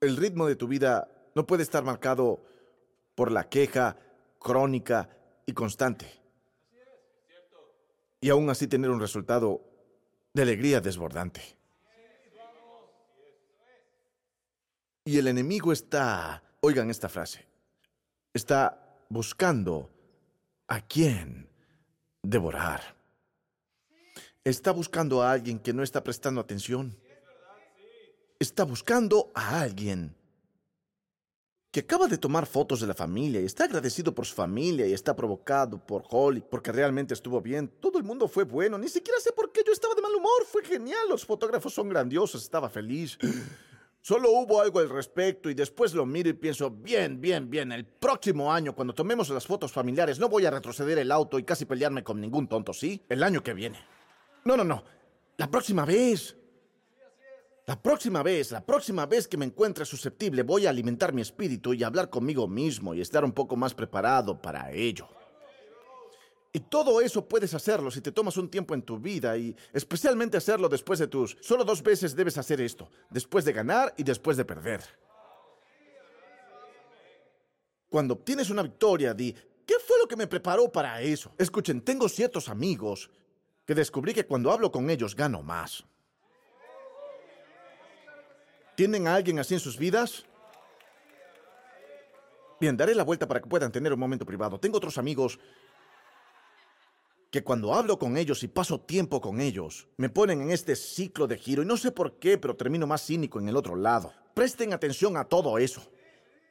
El 0.00 0.16
ritmo 0.16 0.46
de 0.46 0.56
tu 0.56 0.68
vida 0.68 1.08
no 1.34 1.46
puede 1.46 1.62
estar 1.62 1.82
marcado 1.84 2.44
por 3.14 3.30
la 3.30 3.48
queja 3.48 3.96
crónica 4.38 5.08
y 5.46 5.52
constante. 5.52 6.06
Y 8.20 8.30
aún 8.30 8.50
así 8.50 8.66
tener 8.66 8.90
un 8.90 9.00
resultado 9.00 9.62
de 10.32 10.42
alegría 10.42 10.80
desbordante. 10.80 11.40
Y 15.04 15.18
el 15.18 15.28
enemigo 15.28 15.72
está, 15.72 16.42
oigan 16.60 16.90
esta 16.90 17.08
frase, 17.08 17.46
está 18.32 19.04
buscando 19.10 19.93
a 20.74 20.80
quién 20.80 21.48
devorar 22.22 22.94
está 24.44 24.72
buscando 24.72 25.22
a 25.22 25.32
alguien 25.32 25.58
que 25.58 25.72
no 25.72 25.82
está 25.82 26.04
prestando 26.04 26.40
atención. 26.40 26.96
Está 28.38 28.64
buscando 28.64 29.32
a 29.34 29.62
alguien 29.62 30.14
que 31.70 31.80
acaba 31.80 32.06
de 32.06 32.18
tomar 32.18 32.46
fotos 32.46 32.80
de 32.80 32.86
la 32.86 32.94
familia 32.94 33.40
y 33.40 33.46
está 33.46 33.64
agradecido 33.64 34.14
por 34.14 34.26
su 34.26 34.34
familia 34.34 34.86
y 34.86 34.92
está 34.92 35.16
provocado 35.16 35.84
por 35.84 36.04
Holly 36.08 36.44
porque 36.48 36.70
realmente 36.70 37.14
estuvo 37.14 37.40
bien. 37.40 37.68
Todo 37.80 37.98
el 37.98 38.04
mundo 38.04 38.28
fue 38.28 38.44
bueno. 38.44 38.76
Ni 38.78 38.88
siquiera 38.88 39.18
sé 39.18 39.32
por 39.32 39.50
qué 39.50 39.62
yo 39.66 39.72
estaba 39.72 39.94
de 39.94 40.02
mal 40.02 40.14
humor. 40.14 40.44
Fue 40.46 40.64
genial. 40.64 41.08
Los 41.08 41.24
fotógrafos 41.24 41.72
son 41.72 41.88
grandiosos. 41.88 42.42
Estaba 42.42 42.68
feliz. 42.68 43.18
Solo 44.06 44.32
hubo 44.32 44.60
algo 44.60 44.80
al 44.80 44.90
respecto 44.90 45.48
y 45.48 45.54
después 45.54 45.94
lo 45.94 46.04
miro 46.04 46.28
y 46.28 46.34
pienso, 46.34 46.70
bien, 46.70 47.22
bien, 47.22 47.48
bien, 47.48 47.72
el 47.72 47.86
próximo 47.86 48.52
año 48.52 48.74
cuando 48.74 48.92
tomemos 48.92 49.30
las 49.30 49.46
fotos 49.46 49.72
familiares 49.72 50.18
no 50.18 50.28
voy 50.28 50.44
a 50.44 50.50
retroceder 50.50 50.98
el 50.98 51.10
auto 51.10 51.38
y 51.38 51.42
casi 51.42 51.64
pelearme 51.64 52.04
con 52.04 52.20
ningún 52.20 52.46
tonto, 52.46 52.74
¿sí? 52.74 53.00
El 53.08 53.22
año 53.22 53.42
que 53.42 53.54
viene. 53.54 53.78
No, 54.44 54.58
no, 54.58 54.64
no. 54.64 54.84
La 55.38 55.50
próxima 55.50 55.86
vez. 55.86 56.36
La 57.64 57.80
próxima 57.80 58.22
vez, 58.22 58.52
la 58.52 58.60
próxima 58.60 59.06
vez 59.06 59.26
que 59.26 59.38
me 59.38 59.46
encuentre 59.46 59.86
susceptible, 59.86 60.42
voy 60.42 60.66
a 60.66 60.68
alimentar 60.68 61.14
mi 61.14 61.22
espíritu 61.22 61.72
y 61.72 61.82
hablar 61.82 62.10
conmigo 62.10 62.46
mismo 62.46 62.92
y 62.92 63.00
estar 63.00 63.24
un 63.24 63.32
poco 63.32 63.56
más 63.56 63.72
preparado 63.72 64.36
para 64.36 64.70
ello. 64.70 65.08
Y 66.56 66.60
todo 66.60 67.00
eso 67.00 67.26
puedes 67.26 67.52
hacerlo 67.52 67.90
si 67.90 68.00
te 68.00 68.12
tomas 68.12 68.36
un 68.36 68.48
tiempo 68.48 68.74
en 68.74 68.82
tu 68.82 68.96
vida 68.96 69.36
y 69.36 69.56
especialmente 69.72 70.36
hacerlo 70.36 70.68
después 70.68 71.00
de 71.00 71.08
tus... 71.08 71.36
Solo 71.40 71.64
dos 71.64 71.82
veces 71.82 72.14
debes 72.14 72.38
hacer 72.38 72.60
esto, 72.60 72.88
después 73.10 73.44
de 73.44 73.52
ganar 73.52 73.92
y 73.96 74.04
después 74.04 74.36
de 74.36 74.44
perder. 74.44 74.80
Cuando 77.90 78.14
obtienes 78.14 78.50
una 78.50 78.62
victoria, 78.62 79.12
di, 79.12 79.32
¿qué 79.66 79.74
fue 79.84 79.98
lo 79.98 80.06
que 80.06 80.14
me 80.14 80.28
preparó 80.28 80.70
para 80.70 81.02
eso? 81.02 81.32
Escuchen, 81.38 81.80
tengo 81.80 82.08
ciertos 82.08 82.48
amigos 82.48 83.10
que 83.66 83.74
descubrí 83.74 84.14
que 84.14 84.24
cuando 84.24 84.52
hablo 84.52 84.70
con 84.70 84.88
ellos 84.90 85.16
gano 85.16 85.42
más. 85.42 85.84
¿Tienen 88.76 89.08
a 89.08 89.16
alguien 89.16 89.40
así 89.40 89.54
en 89.54 89.60
sus 89.60 89.76
vidas? 89.76 90.24
Bien, 92.60 92.76
daré 92.76 92.94
la 92.94 93.02
vuelta 93.02 93.26
para 93.26 93.40
que 93.40 93.48
puedan 93.48 93.72
tener 93.72 93.92
un 93.92 93.98
momento 93.98 94.24
privado. 94.24 94.60
Tengo 94.60 94.76
otros 94.76 94.98
amigos 94.98 95.40
que 97.34 97.42
cuando 97.42 97.74
hablo 97.74 97.98
con 97.98 98.16
ellos 98.16 98.44
y 98.44 98.46
paso 98.46 98.78
tiempo 98.78 99.20
con 99.20 99.40
ellos, 99.40 99.88
me 99.96 100.08
ponen 100.08 100.40
en 100.40 100.52
este 100.52 100.76
ciclo 100.76 101.26
de 101.26 101.36
giro 101.36 101.64
y 101.64 101.66
no 101.66 101.76
sé 101.76 101.90
por 101.90 102.20
qué, 102.20 102.38
pero 102.38 102.54
termino 102.54 102.86
más 102.86 103.04
cínico 103.04 103.40
en 103.40 103.48
el 103.48 103.56
otro 103.56 103.74
lado. 103.74 104.12
Presten 104.34 104.72
atención 104.72 105.16
a 105.16 105.24
todo 105.24 105.58
eso. 105.58 105.82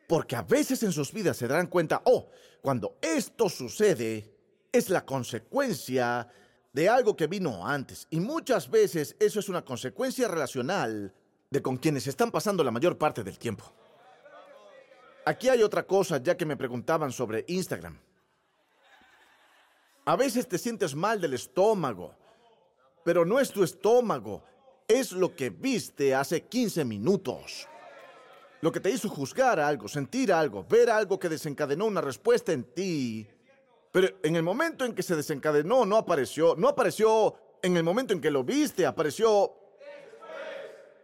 Porque 0.09 0.35
a 0.35 0.41
veces 0.41 0.83
en 0.83 0.91
sus 0.91 1.13
vidas 1.13 1.37
se 1.37 1.47
darán 1.47 1.67
cuenta, 1.67 2.01
oh, 2.03 2.27
cuando 2.61 2.97
esto 3.01 3.47
sucede, 3.47 4.35
es 4.73 4.89
la 4.89 5.05
consecuencia 5.05 6.27
de 6.73 6.89
algo 6.89 7.15
que 7.15 7.27
vino 7.27 7.65
antes. 7.65 8.05
Y 8.09 8.19
muchas 8.19 8.69
veces 8.69 9.15
eso 9.21 9.39
es 9.39 9.47
una 9.47 9.63
consecuencia 9.63 10.27
relacional 10.27 11.13
de 11.49 11.61
con 11.61 11.77
quienes 11.77 12.07
están 12.07 12.29
pasando 12.29 12.61
la 12.61 12.71
mayor 12.71 12.97
parte 12.97 13.23
del 13.23 13.39
tiempo. 13.39 13.63
Aquí 15.25 15.47
hay 15.47 15.63
otra 15.63 15.87
cosa, 15.87 16.17
ya 16.17 16.35
que 16.35 16.45
me 16.45 16.57
preguntaban 16.57 17.13
sobre 17.13 17.45
Instagram. 17.47 17.97
A 20.05 20.15
veces 20.15 20.47
te 20.47 20.57
sientes 20.57 20.95
mal 20.95 21.21
del 21.21 21.33
estómago, 21.33 22.15
pero 23.03 23.25
no 23.25 23.39
es 23.39 23.51
tu 23.51 23.63
estómago, 23.63 24.43
es 24.87 25.11
lo 25.11 25.35
que 25.35 25.49
viste 25.49 26.13
hace 26.13 26.43
15 26.43 26.85
minutos. 26.85 27.67
Lo 28.61 28.71
que 28.71 28.79
te 28.79 28.89
hizo 28.89 29.09
juzgar 29.09 29.59
algo, 29.59 29.87
sentir 29.87 30.31
algo, 30.31 30.65
ver 30.65 30.89
algo 30.89 31.19
que 31.19 31.29
desencadenó 31.29 31.85
una 31.85 32.01
respuesta 32.01 32.51
en 32.51 32.63
ti 32.63 33.27
pero 33.93 34.07
en 34.23 34.35
el 34.35 34.41
momento 34.41 34.85
en 34.85 34.95
que 34.95 35.03
se 35.03 35.15
desencadenó, 35.15 35.85
no 35.85 35.97
apareció. 35.97 36.55
No 36.55 36.67
apareció 36.67 37.35
en 37.61 37.77
el 37.77 37.83
momento 37.83 38.11
en 38.11 38.19
que 38.19 38.31
lo 38.31 38.43
viste, 38.43 38.87
apareció... 38.87 39.53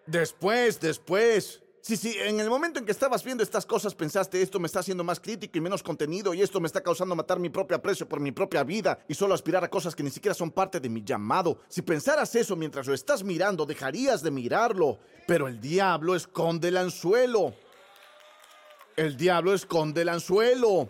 Después, 0.08 0.80
después. 0.80 1.62
Sí, 1.82 1.96
sí, 1.96 2.16
en 2.20 2.40
el 2.40 2.50
momento 2.50 2.80
en 2.80 2.86
que 2.86 2.92
estabas 2.92 3.24
viendo 3.24 3.42
estas 3.42 3.66
cosas 3.66 3.96
pensaste, 3.96 4.42
esto 4.42 4.60
me 4.60 4.68
está 4.68 4.80
haciendo 4.80 5.04
más 5.04 5.20
crítico 5.20 5.58
y 5.58 5.62
menos 5.62 5.82
contenido 5.82 6.34
y 6.34 6.42
esto 6.42 6.60
me 6.60 6.68
está 6.68 6.82
causando 6.82 7.16
matar 7.16 7.40
mi 7.40 7.50
propio 7.50 7.78
aprecio 7.78 8.08
por 8.08 8.20
mi 8.20 8.32
propia 8.32 8.64
vida 8.64 9.00
y 9.08 9.14
solo 9.14 9.34
aspirar 9.34 9.64
a 9.64 9.70
cosas 9.70 9.96
que 9.96 10.04
ni 10.04 10.10
siquiera 10.10 10.36
son 10.36 10.52
parte 10.52 10.80
de 10.80 10.90
mi 10.90 11.04
llamado. 11.04 11.62
Si 11.70 11.82
pensaras 11.82 12.36
eso 12.36 12.56
mientras 12.58 12.86
lo 12.86 12.94
estás 12.94 13.24
mirando, 13.24 13.66
dejarías 13.66 14.22
de 14.22 14.30
mirarlo. 14.30 15.00
Pero 15.26 15.48
el 15.48 15.62
diablo 15.62 16.16
esconde 16.16 16.68
el 16.68 16.78
anzuelo. 16.78 17.54
El 18.98 19.16
diablo 19.16 19.54
esconde 19.54 20.02
el 20.02 20.10
anzuelo. 20.10 20.90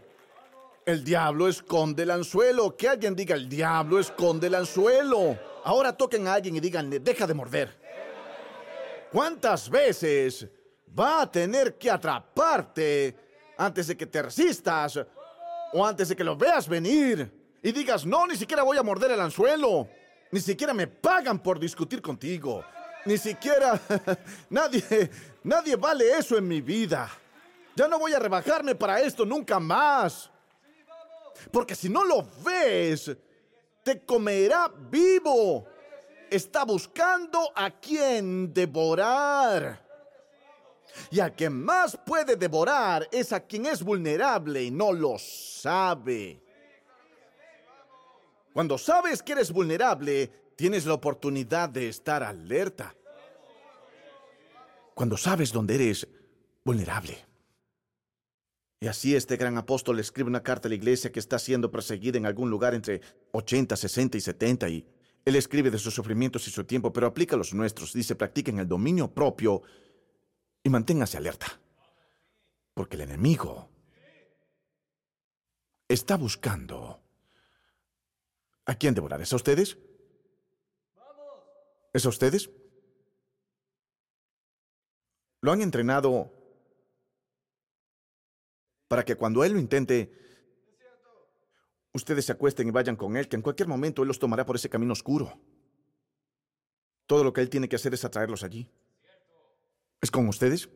El 0.85 1.03
diablo 1.03 1.47
esconde 1.47 2.03
el 2.03 2.11
anzuelo. 2.11 2.75
Que 2.75 2.89
alguien 2.89 3.15
diga, 3.15 3.35
el 3.35 3.47
diablo 3.47 3.99
esconde 3.99 4.47
el 4.47 4.55
anzuelo. 4.55 5.37
Ahora 5.63 5.95
toquen 5.95 6.27
a 6.27 6.33
alguien 6.33 6.55
y 6.55 6.59
díganle, 6.59 6.99
deja 6.99 7.27
de 7.27 7.33
morder. 7.35 7.77
¿Cuántas 9.11 9.69
veces 9.69 10.47
va 10.97 11.21
a 11.21 11.31
tener 11.31 11.77
que 11.77 11.89
atraparte 11.89 13.15
antes 13.57 13.87
de 13.87 13.97
que 13.97 14.05
te 14.05 14.21
resistas 14.21 14.99
o 15.73 15.85
antes 15.85 16.09
de 16.09 16.15
que 16.15 16.23
lo 16.23 16.35
veas 16.35 16.67
venir 16.67 17.31
y 17.61 17.71
digas, 17.71 18.05
no, 18.05 18.25
ni 18.25 18.35
siquiera 18.35 18.63
voy 18.63 18.77
a 18.77 18.83
morder 18.83 19.11
el 19.11 19.19
anzuelo. 19.19 19.87
Ni 20.31 20.39
siquiera 20.39 20.73
me 20.73 20.87
pagan 20.87 21.39
por 21.39 21.59
discutir 21.59 22.01
contigo. 22.01 22.63
Ni 23.05 23.17
siquiera 23.17 23.79
nadie, 24.49 25.09
nadie 25.43 25.75
vale 25.75 26.17
eso 26.17 26.37
en 26.37 26.47
mi 26.47 26.61
vida. 26.61 27.09
Ya 27.75 27.87
no 27.87 27.99
voy 27.99 28.13
a 28.13 28.19
rebajarme 28.19 28.75
para 28.75 29.01
esto 29.01 29.25
nunca 29.25 29.59
más. 29.59 30.29
Porque 31.51 31.75
si 31.75 31.89
no 31.89 32.03
lo 32.03 32.27
ves, 32.43 33.15
te 33.83 34.03
comerá 34.05 34.71
vivo. 34.89 35.65
Está 36.29 36.63
buscando 36.63 37.51
a 37.55 37.71
quien 37.71 38.53
devorar. 38.53 39.88
Y 41.11 41.19
a 41.19 41.29
quien 41.29 41.63
más 41.63 41.97
puede 42.05 42.35
devorar 42.35 43.07
es 43.11 43.33
a 43.33 43.39
quien 43.39 43.65
es 43.65 43.83
vulnerable 43.83 44.63
y 44.63 44.71
no 44.71 44.91
lo 44.91 45.17
sabe. 45.17 46.41
Cuando 48.53 48.77
sabes 48.77 49.21
que 49.21 49.33
eres 49.33 49.51
vulnerable, 49.51 50.29
tienes 50.55 50.85
la 50.85 50.93
oportunidad 50.93 51.69
de 51.69 51.89
estar 51.89 52.23
alerta. 52.23 52.95
Cuando 54.93 55.15
sabes 55.17 55.51
dónde 55.51 55.75
eres 55.75 56.07
vulnerable. 56.63 57.17
Y 58.81 58.87
así 58.87 59.15
este 59.15 59.35
gran 59.37 59.57
apóstol 59.57 59.99
escribe 59.99 60.29
una 60.29 60.43
carta 60.43 60.67
a 60.67 60.69
la 60.69 60.75
iglesia 60.75 61.11
que 61.11 61.19
está 61.19 61.37
siendo 61.37 61.69
perseguida 61.69 62.17
en 62.17 62.25
algún 62.25 62.49
lugar 62.49 62.73
entre 62.73 63.01
80, 63.33 63.75
60 63.75 64.17
y 64.17 64.21
70 64.21 64.69
y 64.69 64.87
él 65.25 65.35
escribe 65.35 65.69
de 65.69 65.77
sus 65.77 65.93
sufrimientos 65.93 66.47
y 66.47 66.51
su 66.51 66.63
tiempo, 66.63 66.91
pero 66.91 67.07
aplica 67.07 67.35
los 67.35 67.53
nuestros. 67.53 67.93
Dice, 67.93 68.15
practiquen 68.15 68.59
el 68.59 68.67
dominio 68.67 69.13
propio 69.13 69.61
y 70.69 70.71
manténganse 70.71 71.17
alerta. 71.17 71.47
Porque 72.75 72.95
el 72.95 73.01
enemigo 73.01 73.69
está 75.87 76.15
buscando 76.15 77.01
a 78.65 78.75
quién 78.75 78.93
devorar. 78.93 79.19
¿Es 79.19 79.33
a 79.33 79.35
ustedes? 79.35 79.77
¿Es 81.91 82.05
a 82.05 82.09
ustedes? 82.09 82.51
Lo 85.41 85.51
han 85.51 85.61
entrenado 85.61 86.31
para 88.87 89.03
que 89.03 89.15
cuando 89.15 89.43
Él 89.43 89.53
lo 89.53 89.59
intente, 89.59 90.13
ustedes 91.93 92.25
se 92.25 92.31
acuesten 92.31 92.67
y 92.67 92.71
vayan 92.71 92.95
con 92.95 93.17
Él, 93.17 93.27
que 93.27 93.37
en 93.37 93.41
cualquier 93.41 93.67
momento 93.67 94.03
Él 94.03 94.07
los 94.07 94.19
tomará 94.19 94.45
por 94.45 94.55
ese 94.55 94.69
camino 94.69 94.93
oscuro. 94.93 95.39
Todo 97.07 97.23
lo 97.23 97.33
que 97.33 97.41
Él 97.41 97.49
tiene 97.49 97.67
que 97.67 97.75
hacer 97.75 97.93
es 97.95 98.05
atraerlos 98.05 98.43
allí. 98.43 98.69
¿Es 100.01 100.11
con 100.11 100.27
ustedes? 100.27 100.69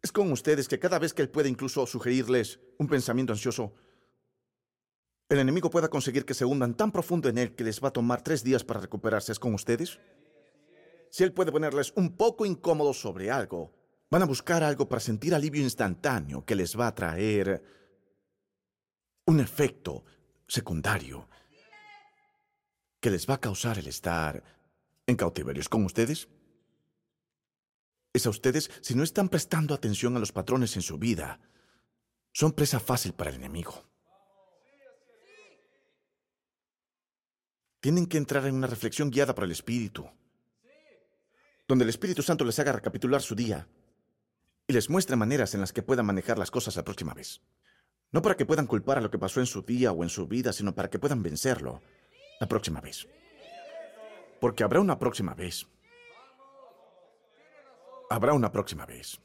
Es 0.00 0.12
con 0.12 0.30
ustedes 0.32 0.68
que 0.68 0.78
cada 0.78 0.98
vez 0.98 1.12
que 1.12 1.22
Él 1.22 1.28
puede 1.28 1.48
incluso 1.48 1.86
sugerirles 1.86 2.60
un 2.78 2.86
pensamiento 2.86 3.32
ansioso, 3.32 3.74
el 5.28 5.38
enemigo 5.38 5.68
pueda 5.68 5.88
conseguir 5.88 6.24
que 6.24 6.34
se 6.34 6.44
hundan 6.44 6.74
tan 6.74 6.90
profundo 6.90 7.28
en 7.28 7.38
Él 7.38 7.54
que 7.54 7.64
les 7.64 7.82
va 7.82 7.88
a 7.88 7.92
tomar 7.92 8.22
tres 8.22 8.42
días 8.42 8.64
para 8.64 8.80
recuperarse. 8.80 9.32
¿Es 9.32 9.38
con 9.38 9.54
ustedes? 9.54 9.98
Si 11.10 11.24
Él 11.24 11.32
puede 11.32 11.52
ponerles 11.52 11.92
un 11.96 12.16
poco 12.16 12.46
incómodos 12.46 13.00
sobre 13.00 13.30
algo, 13.30 13.78
Van 14.10 14.22
a 14.22 14.26
buscar 14.26 14.62
algo 14.62 14.88
para 14.88 15.00
sentir 15.00 15.34
alivio 15.34 15.62
instantáneo 15.62 16.44
que 16.44 16.54
les 16.54 16.78
va 16.78 16.86
a 16.86 16.94
traer 16.94 17.62
un 19.26 19.40
efecto 19.40 20.04
secundario 20.46 21.28
que 23.00 23.10
les 23.10 23.28
va 23.28 23.34
a 23.34 23.40
causar 23.40 23.78
el 23.78 23.86
estar 23.86 24.42
en 25.06 25.16
cautiverio. 25.16 25.60
¿Es 25.60 25.68
con 25.68 25.84
ustedes? 25.84 26.26
Es 28.18 28.26
a 28.26 28.30
ustedes 28.30 28.68
si 28.80 28.96
no 28.96 29.04
están 29.04 29.28
prestando 29.28 29.74
atención 29.74 30.16
a 30.16 30.18
los 30.18 30.32
patrones 30.32 30.74
en 30.74 30.82
su 30.82 30.98
vida. 30.98 31.38
Son 32.32 32.50
presa 32.50 32.80
fácil 32.80 33.12
para 33.12 33.30
el 33.30 33.36
enemigo. 33.36 33.88
Tienen 37.78 38.06
que 38.06 38.18
entrar 38.18 38.44
en 38.46 38.56
una 38.56 38.66
reflexión 38.66 39.10
guiada 39.12 39.36
por 39.36 39.44
el 39.44 39.52
Espíritu, 39.52 40.10
donde 41.68 41.84
el 41.84 41.90
Espíritu 41.90 42.24
Santo 42.24 42.44
les 42.44 42.58
haga 42.58 42.72
recapitular 42.72 43.22
su 43.22 43.36
día 43.36 43.68
y 44.66 44.72
les 44.72 44.90
muestre 44.90 45.14
maneras 45.14 45.54
en 45.54 45.60
las 45.60 45.72
que 45.72 45.84
puedan 45.84 46.06
manejar 46.06 46.40
las 46.40 46.50
cosas 46.50 46.74
la 46.74 46.82
próxima 46.82 47.14
vez. 47.14 47.40
No 48.10 48.20
para 48.20 48.36
que 48.36 48.46
puedan 48.46 48.66
culpar 48.66 48.98
a 48.98 49.00
lo 49.00 49.12
que 49.12 49.18
pasó 49.20 49.38
en 49.38 49.46
su 49.46 49.62
día 49.62 49.92
o 49.92 50.02
en 50.02 50.10
su 50.10 50.26
vida, 50.26 50.52
sino 50.52 50.74
para 50.74 50.90
que 50.90 50.98
puedan 50.98 51.22
vencerlo 51.22 51.82
la 52.40 52.48
próxima 52.48 52.80
vez. 52.80 53.06
Porque 54.40 54.64
habrá 54.64 54.80
una 54.80 54.98
próxima 54.98 55.34
vez. 55.34 55.68
Habrá 58.10 58.32
una 58.32 58.50
próxima 58.50 58.86
vez. 58.86 59.20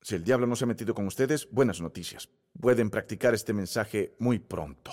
Si 0.00 0.16
el 0.16 0.24
diablo 0.24 0.46
no 0.46 0.56
se 0.56 0.64
ha 0.64 0.66
metido 0.66 0.94
con 0.94 1.06
ustedes, 1.06 1.48
buenas 1.50 1.80
noticias. 1.80 2.28
Pueden 2.60 2.90
practicar 2.90 3.34
este 3.34 3.52
mensaje 3.52 4.16
muy 4.18 4.40
pronto. 4.40 4.90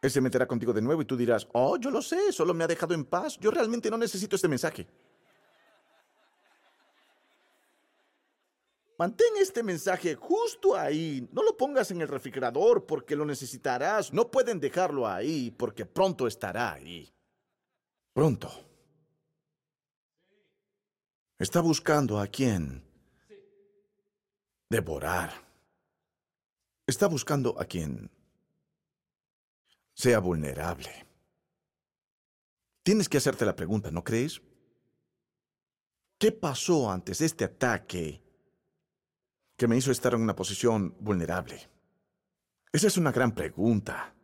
Él 0.00 0.10
se 0.10 0.20
meterá 0.20 0.46
contigo 0.46 0.72
de 0.72 0.82
nuevo 0.82 1.02
y 1.02 1.04
tú 1.04 1.16
dirás, 1.16 1.48
oh, 1.52 1.76
yo 1.76 1.90
lo 1.90 2.02
sé, 2.02 2.32
solo 2.32 2.54
me 2.54 2.64
ha 2.64 2.68
dejado 2.68 2.94
en 2.94 3.04
paz. 3.04 3.38
Yo 3.40 3.50
realmente 3.50 3.90
no 3.90 3.98
necesito 3.98 4.36
este 4.36 4.48
mensaje. 4.48 4.86
Mantén 8.98 9.34
este 9.40 9.64
mensaje 9.64 10.14
justo 10.14 10.76
ahí. 10.76 11.28
No 11.32 11.42
lo 11.42 11.56
pongas 11.56 11.90
en 11.90 12.00
el 12.00 12.08
refrigerador 12.08 12.86
porque 12.86 13.16
lo 13.16 13.24
necesitarás. 13.24 14.12
No 14.12 14.30
pueden 14.30 14.60
dejarlo 14.60 15.08
ahí 15.08 15.50
porque 15.50 15.86
pronto 15.86 16.28
estará 16.28 16.72
ahí. 16.72 17.12
Pronto. 18.12 18.71
Está 21.42 21.60
buscando 21.60 22.20
a 22.20 22.28
quién 22.28 22.84
devorar. 24.70 25.32
Está 26.86 27.08
buscando 27.08 27.60
a 27.60 27.64
quien 27.64 28.08
sea 29.92 30.20
vulnerable. 30.20 31.04
Tienes 32.84 33.08
que 33.08 33.18
hacerte 33.18 33.44
la 33.44 33.56
pregunta, 33.56 33.90
¿no 33.90 34.04
crees? 34.04 34.40
¿Qué 36.16 36.30
pasó 36.30 36.88
antes 36.88 37.18
de 37.18 37.26
este 37.26 37.42
ataque 37.42 38.22
que 39.56 39.66
me 39.66 39.76
hizo 39.76 39.90
estar 39.90 40.14
en 40.14 40.20
una 40.20 40.36
posición 40.36 40.94
vulnerable? 41.00 41.68
Esa 42.70 42.86
es 42.86 42.96
una 42.96 43.10
gran 43.10 43.34
pregunta. 43.34 44.14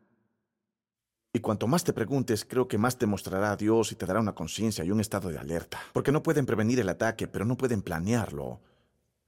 Y 1.38 1.40
cuanto 1.40 1.68
más 1.68 1.85
te 1.85 1.92
preguntes, 1.92 2.44
creo 2.44 2.66
que 2.66 2.79
más 2.79 2.98
te 2.98 3.07
mostrará 3.07 3.53
a 3.53 3.57
Dios 3.57 3.92
y 3.92 3.94
te 3.94 4.07
dará 4.07 4.18
una 4.18 4.35
conciencia 4.35 4.85
y 4.85 4.90
un 4.90 4.98
estado 4.98 5.29
de 5.29 5.38
alerta. 5.38 5.79
Porque 5.92 6.11
no 6.11 6.20
pueden 6.20 6.46
prevenir 6.46 6.81
el 6.81 6.88
ataque, 6.88 7.29
pero 7.29 7.44
no 7.44 7.57
pueden 7.57 7.81
planearlo. 7.81 8.61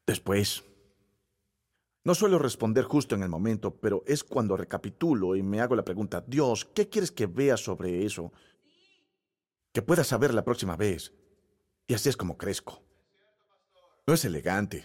Después. 0.04 0.64
No 2.02 2.16
suelo 2.16 2.40
responder 2.40 2.82
justo 2.82 3.14
en 3.14 3.22
el 3.22 3.28
momento, 3.28 3.76
pero 3.76 4.02
es 4.08 4.24
cuando 4.24 4.56
recapitulo 4.56 5.36
y 5.36 5.44
me 5.44 5.60
hago 5.60 5.76
la 5.76 5.84
pregunta, 5.84 6.24
Dios, 6.26 6.64
¿qué 6.74 6.88
quieres 6.88 7.12
que 7.12 7.28
vea 7.28 7.56
sobre 7.56 8.04
eso? 8.04 8.32
Que 9.72 9.80
pueda 9.80 10.02
saber 10.02 10.34
la 10.34 10.42
próxima 10.42 10.74
vez. 10.74 11.12
Y 11.86 11.94
así 11.94 12.08
es 12.08 12.16
como 12.16 12.36
crezco. 12.36 12.82
No 14.04 14.14
es 14.14 14.24
elegante. 14.24 14.84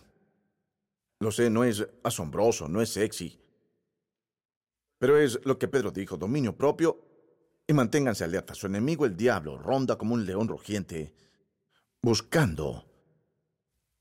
Lo 1.19 1.31
sé, 1.31 1.49
no 1.49 1.63
es 1.63 1.87
asombroso, 2.03 2.69
no 2.69 2.83
es 2.83 2.89
sexy. 2.89 3.39
Pero 4.99 5.17
es 5.17 5.39
lo 5.43 5.57
que 5.57 5.67
Pedro 5.67 5.89
dijo, 5.89 6.17
dominio 6.17 6.55
propio 6.55 7.04
y 7.67 7.73
manténganse 7.73 8.23
alerta. 8.23 8.53
Su 8.53 8.67
enemigo, 8.67 9.05
el 9.05 9.15
diablo, 9.15 9.57
ronda 9.57 9.97
como 9.97 10.13
un 10.13 10.25
león 10.25 10.47
rugiente, 10.47 11.13
buscando 12.01 12.85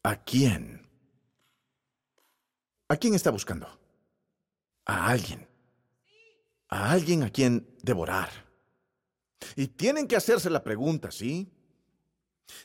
a 0.02 0.22
quién. 0.22 0.86
¿A 2.88 2.96
quién 2.96 3.14
está 3.14 3.30
buscando? 3.30 3.66
A 4.84 5.08
alguien. 5.08 5.48
A 6.68 6.90
alguien 6.90 7.22
a 7.22 7.30
quien 7.30 7.66
devorar. 7.82 8.30
Y 9.56 9.68
tienen 9.68 10.06
que 10.06 10.16
hacerse 10.16 10.50
la 10.50 10.62
pregunta, 10.62 11.10
¿sí? 11.10 11.50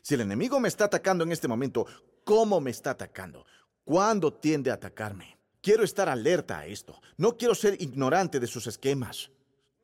Si 0.01 0.15
el 0.15 0.21
enemigo 0.21 0.59
me 0.59 0.67
está 0.67 0.85
atacando 0.85 1.23
en 1.23 1.31
este 1.31 1.47
momento, 1.47 1.85
¿cómo 2.23 2.59
me 2.59 2.71
está 2.71 2.91
atacando? 2.91 3.45
¿Cuándo 3.83 4.33
tiende 4.33 4.71
a 4.71 4.75
atacarme? 4.75 5.37
Quiero 5.61 5.83
estar 5.83 6.09
alerta 6.09 6.59
a 6.59 6.65
esto. 6.65 7.01
No 7.17 7.37
quiero 7.37 7.55
ser 7.55 7.81
ignorante 7.81 8.39
de 8.39 8.47
sus 8.47 8.67
esquemas. 8.67 9.31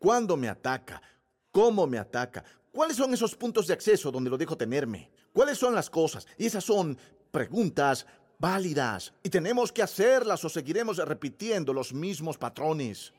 ¿Cuándo 0.05 0.37
me 0.37 0.47
ataca? 0.47 1.01
¿Cómo 1.49 1.87
me 1.87 1.97
ataca? 1.97 2.43
¿Cuáles 2.71 2.95
son 2.95 3.11
esos 3.15 3.35
puntos 3.35 3.65
de 3.65 3.73
acceso 3.73 4.11
donde 4.11 4.29
lo 4.29 4.37
dejo 4.37 4.55
tenerme? 4.55 5.09
¿Cuáles 5.33 5.57
son 5.57 5.73
las 5.73 5.89
cosas? 5.89 6.27
Y 6.37 6.45
esas 6.45 6.63
son 6.63 6.95
preguntas 7.31 8.05
válidas. 8.37 9.11
Y 9.23 9.31
tenemos 9.31 9.71
que 9.71 9.81
hacerlas 9.81 10.45
o 10.45 10.49
seguiremos 10.49 10.97
repitiendo 10.97 11.73
los 11.73 11.91
mismos 11.91 12.37
patrones. 12.37 13.13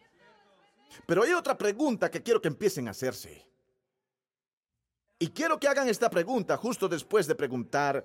Pero 1.09 1.25
hay 1.25 1.33
otra 1.33 1.59
pregunta 1.59 2.09
que 2.09 2.23
quiero 2.23 2.41
que 2.41 2.47
empiecen 2.47 2.87
a 2.87 2.93
hacerse. 2.93 3.45
Y 5.19 5.27
quiero 5.31 5.59
que 5.59 5.67
hagan 5.67 5.89
esta 5.89 6.09
pregunta 6.09 6.57
justo 6.57 6.89
después 6.89 7.27
de 7.27 7.35
preguntar 7.35 8.05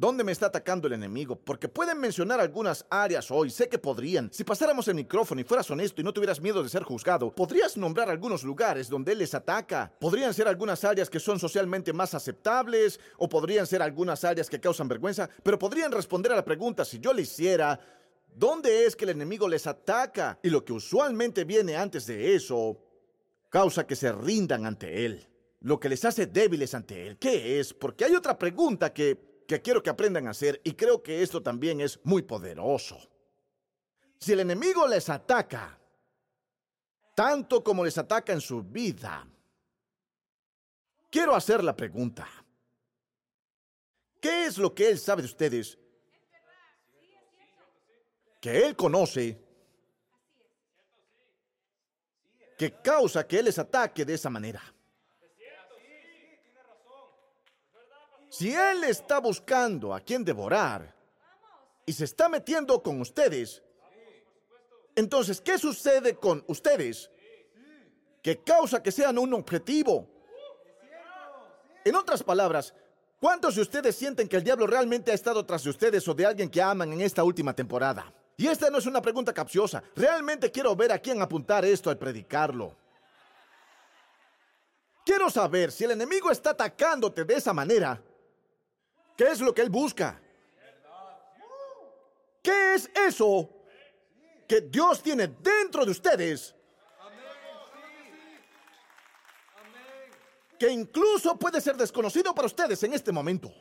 ¿Dónde 0.00 0.24
me 0.24 0.32
está 0.32 0.46
atacando 0.46 0.86
el 0.86 0.94
enemigo? 0.94 1.36
Porque 1.36 1.68
pueden 1.68 2.00
mencionar 2.00 2.40
algunas 2.40 2.86
áreas 2.88 3.30
hoy, 3.30 3.50
sé 3.50 3.68
que 3.68 3.78
podrían. 3.78 4.32
Si 4.32 4.44
pasáramos 4.44 4.88
el 4.88 4.94
micrófono 4.94 5.42
y 5.42 5.44
fueras 5.44 5.70
honesto 5.70 6.00
y 6.00 6.04
no 6.04 6.14
tuvieras 6.14 6.40
miedo 6.40 6.62
de 6.62 6.70
ser 6.70 6.84
juzgado, 6.84 7.34
podrías 7.34 7.76
nombrar 7.76 8.08
algunos 8.08 8.42
lugares 8.42 8.88
donde 8.88 9.12
él 9.12 9.18
les 9.18 9.34
ataca. 9.34 9.92
Podrían 10.00 10.32
ser 10.32 10.48
algunas 10.48 10.84
áreas 10.84 11.10
que 11.10 11.20
son 11.20 11.38
socialmente 11.38 11.92
más 11.92 12.14
aceptables 12.14 12.98
o 13.18 13.28
podrían 13.28 13.66
ser 13.66 13.82
algunas 13.82 14.24
áreas 14.24 14.48
que 14.48 14.58
causan 14.58 14.88
vergüenza, 14.88 15.28
pero 15.42 15.58
podrían 15.58 15.92
responder 15.92 16.32
a 16.32 16.36
la 16.36 16.46
pregunta 16.46 16.82
si 16.86 16.98
yo 16.98 17.12
le 17.12 17.20
hiciera, 17.20 17.78
¿dónde 18.34 18.86
es 18.86 18.96
que 18.96 19.04
el 19.04 19.10
enemigo 19.10 19.46
les 19.46 19.66
ataca? 19.66 20.38
Y 20.42 20.48
lo 20.48 20.64
que 20.64 20.72
usualmente 20.72 21.44
viene 21.44 21.76
antes 21.76 22.06
de 22.06 22.34
eso 22.34 22.82
causa 23.50 23.86
que 23.86 23.96
se 23.96 24.10
rindan 24.12 24.64
ante 24.64 25.04
él. 25.04 25.28
Lo 25.60 25.78
que 25.78 25.90
les 25.90 26.02
hace 26.06 26.24
débiles 26.24 26.72
ante 26.72 27.06
él. 27.06 27.18
¿Qué 27.18 27.60
es? 27.60 27.74
Porque 27.74 28.06
hay 28.06 28.14
otra 28.14 28.38
pregunta 28.38 28.94
que 28.94 29.29
que 29.50 29.60
quiero 29.60 29.82
que 29.82 29.90
aprendan 29.90 30.28
a 30.28 30.30
hacer 30.30 30.60
y 30.62 30.74
creo 30.74 31.02
que 31.02 31.22
esto 31.24 31.42
también 31.42 31.80
es 31.80 31.98
muy 32.04 32.22
poderoso. 32.22 33.00
Si 34.20 34.32
el 34.32 34.38
enemigo 34.38 34.86
les 34.86 35.08
ataca, 35.08 35.76
tanto 37.16 37.64
como 37.64 37.84
les 37.84 37.98
ataca 37.98 38.32
en 38.32 38.40
su 38.40 38.62
vida, 38.62 39.26
quiero 41.10 41.34
hacer 41.34 41.64
la 41.64 41.74
pregunta. 41.74 42.28
¿Qué 44.20 44.46
es 44.46 44.56
lo 44.56 44.72
que 44.72 44.88
él 44.88 45.00
sabe 45.00 45.22
de 45.22 45.26
ustedes? 45.26 45.76
Que 48.40 48.66
él 48.66 48.76
conoce. 48.76 49.36
Que 52.56 52.80
causa 52.80 53.26
que 53.26 53.40
él 53.40 53.46
les 53.46 53.58
ataque 53.58 54.04
de 54.04 54.14
esa 54.14 54.30
manera. 54.30 54.62
Si 58.30 58.54
Él 58.54 58.84
está 58.84 59.18
buscando 59.18 59.92
a 59.92 60.00
quien 60.00 60.24
devorar 60.24 60.94
y 61.84 61.92
se 61.92 62.04
está 62.04 62.28
metiendo 62.28 62.80
con 62.80 63.00
ustedes, 63.00 63.60
entonces, 64.94 65.40
¿qué 65.40 65.58
sucede 65.58 66.14
con 66.14 66.44
ustedes? 66.46 67.10
Que 68.22 68.40
causa 68.42 68.82
que 68.82 68.92
sean 68.92 69.18
un 69.18 69.34
objetivo. 69.34 70.08
En 71.84 71.96
otras 71.96 72.22
palabras, 72.22 72.72
¿cuántos 73.18 73.56
de 73.56 73.62
ustedes 73.62 73.96
sienten 73.96 74.28
que 74.28 74.36
el 74.36 74.44
diablo 74.44 74.66
realmente 74.66 75.10
ha 75.10 75.14
estado 75.14 75.44
tras 75.44 75.64
de 75.64 75.70
ustedes 75.70 76.06
o 76.06 76.14
de 76.14 76.26
alguien 76.26 76.48
que 76.48 76.62
aman 76.62 76.92
en 76.92 77.00
esta 77.00 77.24
última 77.24 77.54
temporada? 77.54 78.12
Y 78.36 78.46
esta 78.46 78.70
no 78.70 78.78
es 78.78 78.86
una 78.86 79.02
pregunta 79.02 79.34
capciosa. 79.34 79.82
Realmente 79.96 80.52
quiero 80.52 80.76
ver 80.76 80.92
a 80.92 80.98
quién 80.98 81.20
apuntar 81.20 81.64
esto 81.64 81.90
al 81.90 81.98
predicarlo. 81.98 82.76
Quiero 85.04 85.28
saber 85.30 85.72
si 85.72 85.84
el 85.84 85.92
enemigo 85.92 86.30
está 86.30 86.50
atacándote 86.50 87.24
de 87.24 87.34
esa 87.34 87.52
manera. 87.52 88.00
¿Qué 89.20 89.30
es 89.30 89.40
lo 89.42 89.54
que 89.54 89.60
Él 89.60 89.68
busca? 89.68 90.18
¿Qué 92.42 92.72
es 92.72 92.90
eso 92.94 93.50
que 94.48 94.62
Dios 94.62 95.02
tiene 95.02 95.26
dentro 95.26 95.84
de 95.84 95.90
ustedes? 95.90 96.54
Que 100.58 100.70
incluso 100.70 101.38
puede 101.38 101.60
ser 101.60 101.76
desconocido 101.76 102.34
para 102.34 102.46
ustedes 102.46 102.82
en 102.82 102.94
este 102.94 103.12
momento. 103.12 103.52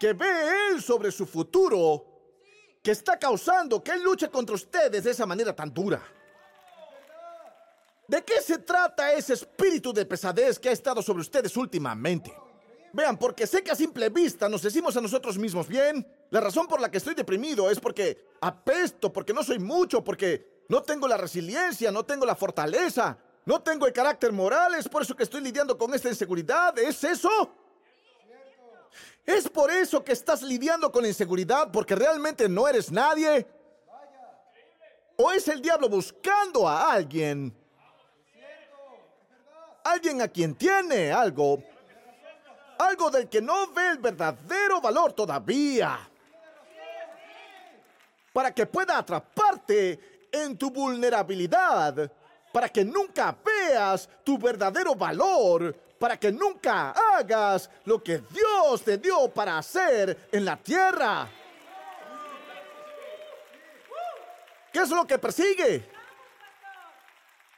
Que 0.00 0.14
ve 0.14 0.72
Él 0.72 0.82
sobre 0.82 1.12
su 1.12 1.26
futuro, 1.26 2.04
que 2.82 2.90
está 2.90 3.16
causando 3.20 3.84
que 3.84 3.92
Él 3.92 4.02
luche 4.02 4.28
contra 4.28 4.56
ustedes 4.56 5.04
de 5.04 5.12
esa 5.12 5.26
manera 5.26 5.54
tan 5.54 5.72
dura. 5.72 6.02
¿De 8.08 8.24
qué 8.24 8.42
se 8.42 8.58
trata 8.58 9.12
ese 9.12 9.34
espíritu 9.34 9.92
de 9.92 10.04
pesadez 10.04 10.58
que 10.58 10.70
ha 10.70 10.72
estado 10.72 11.02
sobre 11.02 11.20
ustedes 11.20 11.56
últimamente? 11.56 12.45
Vean, 12.96 13.18
porque 13.18 13.46
sé 13.46 13.62
que 13.62 13.70
a 13.70 13.74
simple 13.74 14.08
vista 14.08 14.48
nos 14.48 14.62
decimos 14.62 14.96
a 14.96 15.02
nosotros 15.02 15.36
mismos, 15.36 15.68
bien, 15.68 16.06
la 16.30 16.40
razón 16.40 16.66
por 16.66 16.80
la 16.80 16.90
que 16.90 16.96
estoy 16.96 17.14
deprimido 17.14 17.70
es 17.70 17.78
porque 17.78 18.30
apesto, 18.40 19.12
porque 19.12 19.34
no 19.34 19.42
soy 19.42 19.58
mucho, 19.58 20.02
porque 20.02 20.64
no 20.70 20.82
tengo 20.82 21.06
la 21.06 21.18
resiliencia, 21.18 21.92
no 21.92 22.06
tengo 22.06 22.24
la 22.24 22.34
fortaleza, 22.34 23.18
no 23.44 23.60
tengo 23.60 23.86
el 23.86 23.92
carácter 23.92 24.32
moral, 24.32 24.76
es 24.76 24.88
por 24.88 25.02
eso 25.02 25.14
que 25.14 25.24
estoy 25.24 25.42
lidiando 25.42 25.76
con 25.76 25.92
esta 25.92 26.08
inseguridad, 26.08 26.78
¿es 26.78 27.04
eso? 27.04 27.28
¿Es 29.26 29.46
por 29.46 29.70
eso 29.70 30.02
que 30.02 30.12
estás 30.12 30.40
lidiando 30.40 30.90
con 30.90 31.04
inseguridad 31.04 31.70
porque 31.70 31.94
realmente 31.94 32.48
no 32.48 32.66
eres 32.66 32.90
nadie? 32.90 33.46
¿O 35.16 35.30
es 35.32 35.46
el 35.48 35.60
diablo 35.60 35.90
buscando 35.90 36.66
a 36.66 36.94
alguien? 36.94 37.54
Alguien 39.84 40.22
a 40.22 40.28
quien 40.28 40.54
tiene 40.54 41.12
algo 41.12 41.62
algo 42.78 43.10
del 43.10 43.28
que 43.28 43.40
no 43.40 43.68
ve 43.72 43.90
el 43.90 43.98
verdadero 43.98 44.80
valor 44.80 45.12
todavía. 45.12 45.98
Para 48.32 48.52
que 48.52 48.66
pueda 48.66 48.98
atraparte 48.98 50.28
en 50.30 50.56
tu 50.56 50.70
vulnerabilidad. 50.70 52.10
Para 52.52 52.68
que 52.68 52.84
nunca 52.84 53.36
veas 53.44 54.08
tu 54.24 54.38
verdadero 54.38 54.94
valor. 54.94 55.74
Para 55.98 56.18
que 56.18 56.30
nunca 56.30 56.90
hagas 56.90 57.70
lo 57.84 58.02
que 58.02 58.18
Dios 58.18 58.82
te 58.82 58.98
dio 58.98 59.28
para 59.28 59.58
hacer 59.58 60.28
en 60.30 60.44
la 60.44 60.56
tierra. 60.56 61.28
¿Qué 64.72 64.80
es 64.80 64.90
lo 64.90 65.06
que 65.06 65.18
persigue? 65.18 65.88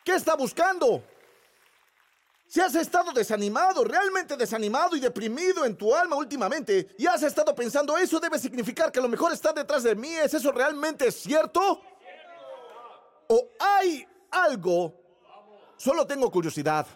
¿Qué 0.05 0.15
está 0.15 0.37
buscando? 0.37 1.03
Si 2.49 2.63
has 2.63 2.75
estado 2.75 3.13
desanimado, 3.13 3.85
realmente 3.85 4.35
desanimado 4.35 4.97
y 4.97 5.01
deprimido 5.01 5.67
en 5.67 5.77
tu 5.77 5.95
alma 5.95 6.17
últimamente, 6.17 6.95
y 6.97 7.07
has 7.07 7.23
estado 7.23 7.55
pensando, 7.55 7.99
eso 7.99 8.19
debe 8.19 8.39
significar 8.39 8.91
que 8.91 9.03
lo 9.03 9.09
mejor 9.09 9.33
está 9.33 9.53
detrás 9.53 9.83
de 9.83 9.95
mí, 9.95 10.15
¿es 10.15 10.33
eso 10.33 10.51
realmente 10.51 11.13
cierto? 11.13 11.83
¿O 13.27 13.49
hay 13.61 14.09
algo? 14.31 14.95
Solo 15.77 16.07
tengo 16.07 16.31
curiosidad. 16.31 16.87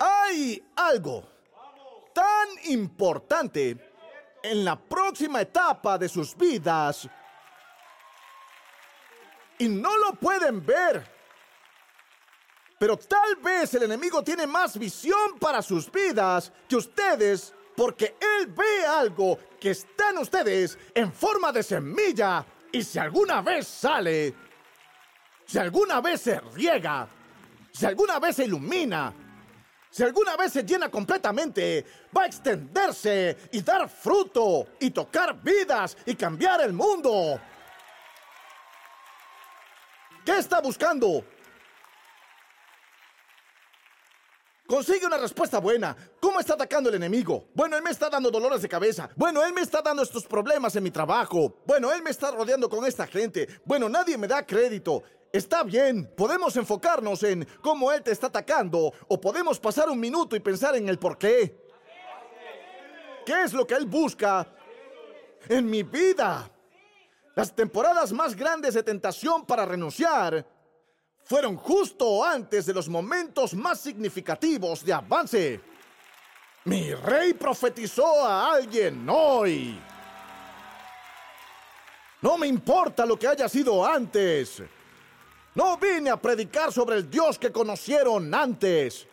¿Hay 0.00 0.66
algo 0.76 1.28
tan 2.14 2.48
importante 2.64 3.92
en 4.42 4.64
la 4.64 4.80
próxima 4.80 5.42
etapa 5.42 5.98
de 5.98 6.08
sus 6.08 6.34
vidas 6.34 7.06
y 9.58 9.68
no 9.68 9.94
lo 9.98 10.14
pueden 10.14 10.64
ver? 10.64 11.13
Pero 12.78 12.96
tal 12.96 13.36
vez 13.36 13.72
el 13.74 13.84
enemigo 13.84 14.22
tiene 14.22 14.46
más 14.46 14.78
visión 14.78 15.38
para 15.38 15.62
sus 15.62 15.90
vidas 15.90 16.52
que 16.68 16.76
ustedes 16.76 17.54
porque 17.76 18.16
él 18.20 18.46
ve 18.48 18.86
algo 18.86 19.38
que 19.60 19.70
está 19.70 20.10
en 20.10 20.18
ustedes 20.18 20.78
en 20.94 21.12
forma 21.12 21.52
de 21.52 21.62
semilla 21.62 22.44
y 22.70 22.82
si 22.82 22.98
alguna 22.98 23.40
vez 23.42 23.66
sale, 23.66 24.34
si 25.46 25.58
alguna 25.58 26.00
vez 26.00 26.20
se 26.20 26.40
riega, 26.40 27.08
si 27.72 27.86
alguna 27.86 28.18
vez 28.18 28.36
se 28.36 28.44
ilumina, 28.44 29.12
si 29.90 30.02
alguna 30.02 30.36
vez 30.36 30.52
se 30.52 30.64
llena 30.64 30.88
completamente, 30.88 31.86
va 32.16 32.22
a 32.22 32.26
extenderse 32.26 33.48
y 33.52 33.62
dar 33.62 33.88
fruto 33.88 34.66
y 34.80 34.90
tocar 34.90 35.40
vidas 35.40 35.96
y 36.04 36.16
cambiar 36.16 36.60
el 36.62 36.72
mundo. 36.72 37.40
¿Qué 40.24 40.38
está 40.38 40.60
buscando? 40.60 41.24
Consigue 44.66 45.06
una 45.06 45.18
respuesta 45.18 45.58
buena. 45.58 45.94
¿Cómo 46.20 46.40
está 46.40 46.54
atacando 46.54 46.88
el 46.88 46.94
enemigo? 46.94 47.48
Bueno, 47.54 47.76
él 47.76 47.82
me 47.82 47.90
está 47.90 48.08
dando 48.08 48.30
dolores 48.30 48.62
de 48.62 48.68
cabeza. 48.68 49.10
Bueno, 49.14 49.44
él 49.44 49.52
me 49.52 49.60
está 49.60 49.82
dando 49.82 50.02
estos 50.02 50.26
problemas 50.26 50.74
en 50.74 50.82
mi 50.82 50.90
trabajo. 50.90 51.56
Bueno, 51.66 51.92
él 51.92 52.02
me 52.02 52.10
está 52.10 52.30
rodeando 52.30 52.68
con 52.70 52.86
esta 52.86 53.06
gente. 53.06 53.46
Bueno, 53.64 53.90
nadie 53.90 54.16
me 54.16 54.26
da 54.26 54.44
crédito. 54.44 55.02
Está 55.30 55.64
bien, 55.64 56.10
podemos 56.16 56.56
enfocarnos 56.56 57.22
en 57.24 57.46
cómo 57.60 57.92
él 57.92 58.02
te 58.02 58.12
está 58.12 58.28
atacando 58.28 58.92
o 59.08 59.20
podemos 59.20 59.58
pasar 59.60 59.90
un 59.90 60.00
minuto 60.00 60.34
y 60.34 60.40
pensar 60.40 60.76
en 60.76 60.88
el 60.88 60.98
por 60.98 61.18
qué. 61.18 61.60
¿Qué 63.26 63.42
es 63.42 63.52
lo 63.52 63.66
que 63.66 63.74
él 63.74 63.84
busca 63.84 64.46
en 65.48 65.68
mi 65.68 65.82
vida? 65.82 66.50
Las 67.34 67.54
temporadas 67.54 68.12
más 68.12 68.34
grandes 68.34 68.74
de 68.74 68.82
tentación 68.82 69.44
para 69.44 69.66
renunciar 69.66 70.46
fueron 71.24 71.56
justo 71.56 72.22
antes 72.22 72.66
de 72.66 72.74
los 72.74 72.88
momentos 72.88 73.54
más 73.54 73.80
significativos 73.80 74.84
de 74.84 74.92
avance. 74.92 75.60
Mi 76.64 76.94
rey 76.94 77.34
profetizó 77.34 78.26
a 78.26 78.52
alguien 78.52 79.08
hoy. 79.08 79.80
No 82.20 82.38
me 82.38 82.46
importa 82.46 83.04
lo 83.04 83.18
que 83.18 83.28
haya 83.28 83.48
sido 83.48 83.84
antes. 83.84 84.62
No 85.54 85.76
vine 85.76 86.10
a 86.10 86.16
predicar 86.16 86.72
sobre 86.72 86.96
el 86.96 87.10
Dios 87.10 87.38
que 87.38 87.52
conocieron 87.52 88.32
antes. 88.34 89.06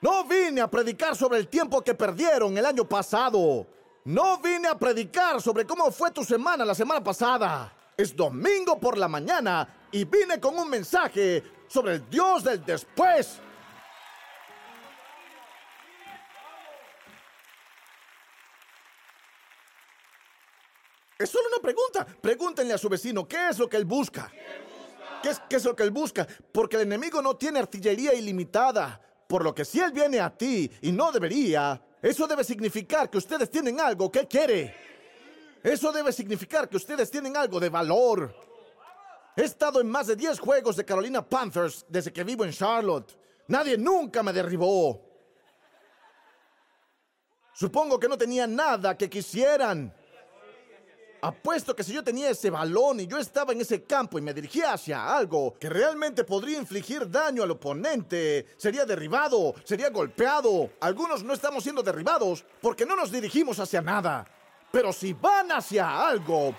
No 0.00 0.24
vine 0.24 0.60
a 0.60 0.68
predicar 0.68 1.16
sobre 1.16 1.38
el 1.38 1.48
tiempo 1.48 1.82
que 1.82 1.94
perdieron 1.94 2.56
el 2.56 2.66
año 2.66 2.84
pasado. 2.84 3.66
No 4.04 4.38
vine 4.38 4.68
a 4.68 4.78
predicar 4.78 5.40
sobre 5.40 5.64
cómo 5.64 5.90
fue 5.90 6.10
tu 6.10 6.24
semana 6.24 6.64
la 6.64 6.74
semana 6.74 7.02
pasada. 7.02 7.72
Es 7.96 8.14
domingo 8.14 8.78
por 8.78 8.98
la 8.98 9.08
mañana 9.08 9.81
y 9.92 10.04
vine 10.04 10.40
con 10.40 10.58
un 10.58 10.68
mensaje 10.68 11.42
sobre 11.68 11.94
el 11.94 12.10
Dios 12.10 12.42
del 12.42 12.64
después. 12.64 13.38
Es 21.18 21.30
solo 21.30 21.44
una 21.48 21.62
pregunta. 21.62 22.04
Pregúntenle 22.20 22.74
a 22.74 22.78
su 22.78 22.88
vecino 22.88 23.28
qué 23.28 23.50
es 23.50 23.58
lo 23.58 23.68
que 23.68 23.76
él 23.76 23.84
busca. 23.84 24.32
¿Qué 25.22 25.28
es, 25.28 25.40
¿Qué 25.48 25.56
es 25.56 25.64
lo 25.64 25.76
que 25.76 25.84
él 25.84 25.92
busca? 25.92 26.26
Porque 26.50 26.76
el 26.76 26.82
enemigo 26.82 27.22
no 27.22 27.36
tiene 27.36 27.60
artillería 27.60 28.12
ilimitada. 28.12 29.00
Por 29.28 29.44
lo 29.44 29.54
que 29.54 29.64
si 29.64 29.78
él 29.78 29.92
viene 29.92 30.18
a 30.18 30.36
ti 30.36 30.70
y 30.82 30.90
no 30.90 31.12
debería, 31.12 31.80
eso 32.02 32.26
debe 32.26 32.42
significar 32.42 33.08
que 33.08 33.18
ustedes 33.18 33.48
tienen 33.50 33.78
algo 33.78 34.10
que 34.10 34.26
quiere. 34.26 34.74
Eso 35.62 35.92
debe 35.92 36.12
significar 36.12 36.68
que 36.68 36.76
ustedes 36.76 37.08
tienen 37.08 37.36
algo 37.36 37.60
de 37.60 37.68
valor. 37.68 38.51
He 39.34 39.44
estado 39.44 39.80
en 39.80 39.88
más 39.88 40.06
de 40.08 40.16
10 40.16 40.38
juegos 40.38 40.76
de 40.76 40.84
Carolina 40.84 41.26
Panthers 41.26 41.86
desde 41.88 42.12
que 42.12 42.22
vivo 42.22 42.44
en 42.44 42.52
Charlotte. 42.52 43.16
Nadie 43.48 43.78
nunca 43.78 44.22
me 44.22 44.32
derribó. 44.32 45.00
Supongo 47.54 47.98
que 47.98 48.08
no 48.08 48.18
tenía 48.18 48.46
nada 48.46 48.96
que 48.96 49.08
quisieran. 49.08 49.94
Apuesto 51.24 51.76
que 51.76 51.84
si 51.84 51.92
yo 51.92 52.02
tenía 52.02 52.30
ese 52.30 52.50
balón 52.50 52.98
y 52.98 53.06
yo 53.06 53.16
estaba 53.16 53.52
en 53.52 53.60
ese 53.60 53.84
campo 53.84 54.18
y 54.18 54.22
me 54.22 54.34
dirigía 54.34 54.72
hacia 54.72 55.14
algo 55.14 55.54
que 55.58 55.68
realmente 55.70 56.24
podría 56.24 56.58
infligir 56.58 57.08
daño 57.08 57.44
al 57.44 57.52
oponente, 57.52 58.48
sería 58.56 58.84
derribado, 58.84 59.54
sería 59.62 59.90
golpeado. 59.90 60.72
Algunos 60.80 61.22
no 61.22 61.32
estamos 61.32 61.62
siendo 61.62 61.82
derribados 61.82 62.44
porque 62.60 62.84
no 62.84 62.96
nos 62.96 63.12
dirigimos 63.12 63.60
hacia 63.60 63.80
nada. 63.80 64.26
Pero 64.72 64.92
si 64.92 65.12
van 65.12 65.52
hacia 65.52 66.08
algo, 66.08 66.54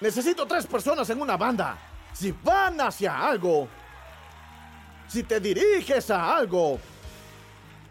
necesito 0.00 0.46
tres 0.46 0.66
personas 0.66 1.08
en 1.10 1.20
una 1.20 1.36
banda. 1.36 1.78
Si 2.12 2.32
van 2.32 2.80
hacia 2.80 3.26
algo, 3.26 3.68
si 5.08 5.22
te 5.22 5.40
diriges 5.40 6.10
a 6.10 6.36
algo, 6.36 6.78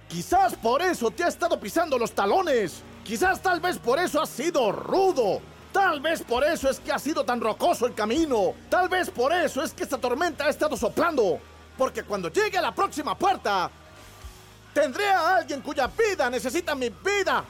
quizás 0.08 0.56
por 0.56 0.82
eso 0.82 1.12
te 1.12 1.24
ha 1.24 1.28
estado 1.28 1.60
pisando 1.60 1.98
los 1.98 2.12
talones. 2.12 2.82
Quizás 3.04 3.42
tal 3.42 3.60
vez 3.60 3.78
por 3.78 4.00
eso 4.00 4.22
has 4.22 4.30
sido 4.30 4.72
rudo. 4.72 5.42
Tal 5.74 6.00
vez 6.02 6.22
por 6.22 6.44
eso 6.44 6.70
es 6.70 6.80
que 6.80 6.92
ha 6.92 7.00
sido 7.00 7.26
tan 7.26 7.42
rocoso 7.42 7.86
el 7.86 7.96
camino. 7.96 8.54
Tal 8.70 8.88
vez 8.88 9.10
por 9.10 9.34
eso 9.34 9.62
es 9.64 9.74
que 9.74 9.84
esta 9.84 9.98
tormenta 9.98 10.46
ha 10.46 10.50
estado 10.50 10.78
soplando. 10.78 11.40
Porque 11.78 12.04
cuando 12.04 12.30
llegue 12.30 12.58
a 12.60 12.62
la 12.62 12.74
próxima 12.74 13.18
puerta, 13.18 13.72
tendré 14.74 15.10
a 15.10 15.38
alguien 15.38 15.62
cuya 15.62 15.88
vida 15.88 16.30
necesita 16.30 16.76
mi 16.76 16.90
vida. 16.90 17.44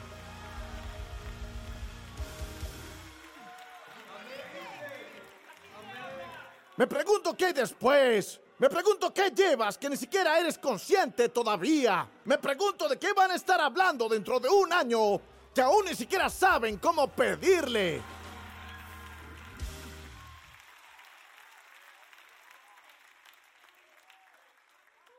Me 6.76 6.86
pregunto 6.86 7.36
qué 7.36 7.52
después. 7.52 8.40
Me 8.58 8.68
pregunto 8.68 9.12
qué 9.12 9.30
llevas 9.30 9.78
que 9.78 9.88
ni 9.88 9.96
siquiera 9.96 10.38
eres 10.38 10.58
consciente 10.58 11.28
todavía. 11.28 12.08
Me 12.24 12.38
pregunto 12.38 12.88
de 12.88 12.98
qué 12.98 13.12
van 13.12 13.30
a 13.30 13.34
estar 13.34 13.60
hablando 13.60 14.08
dentro 14.08 14.40
de 14.40 14.48
un 14.48 14.72
año 14.72 15.20
que 15.54 15.60
aún 15.60 15.84
ni 15.84 15.94
siquiera 15.94 16.28
saben 16.28 16.78
cómo 16.78 17.08
pedirle. 17.08 18.02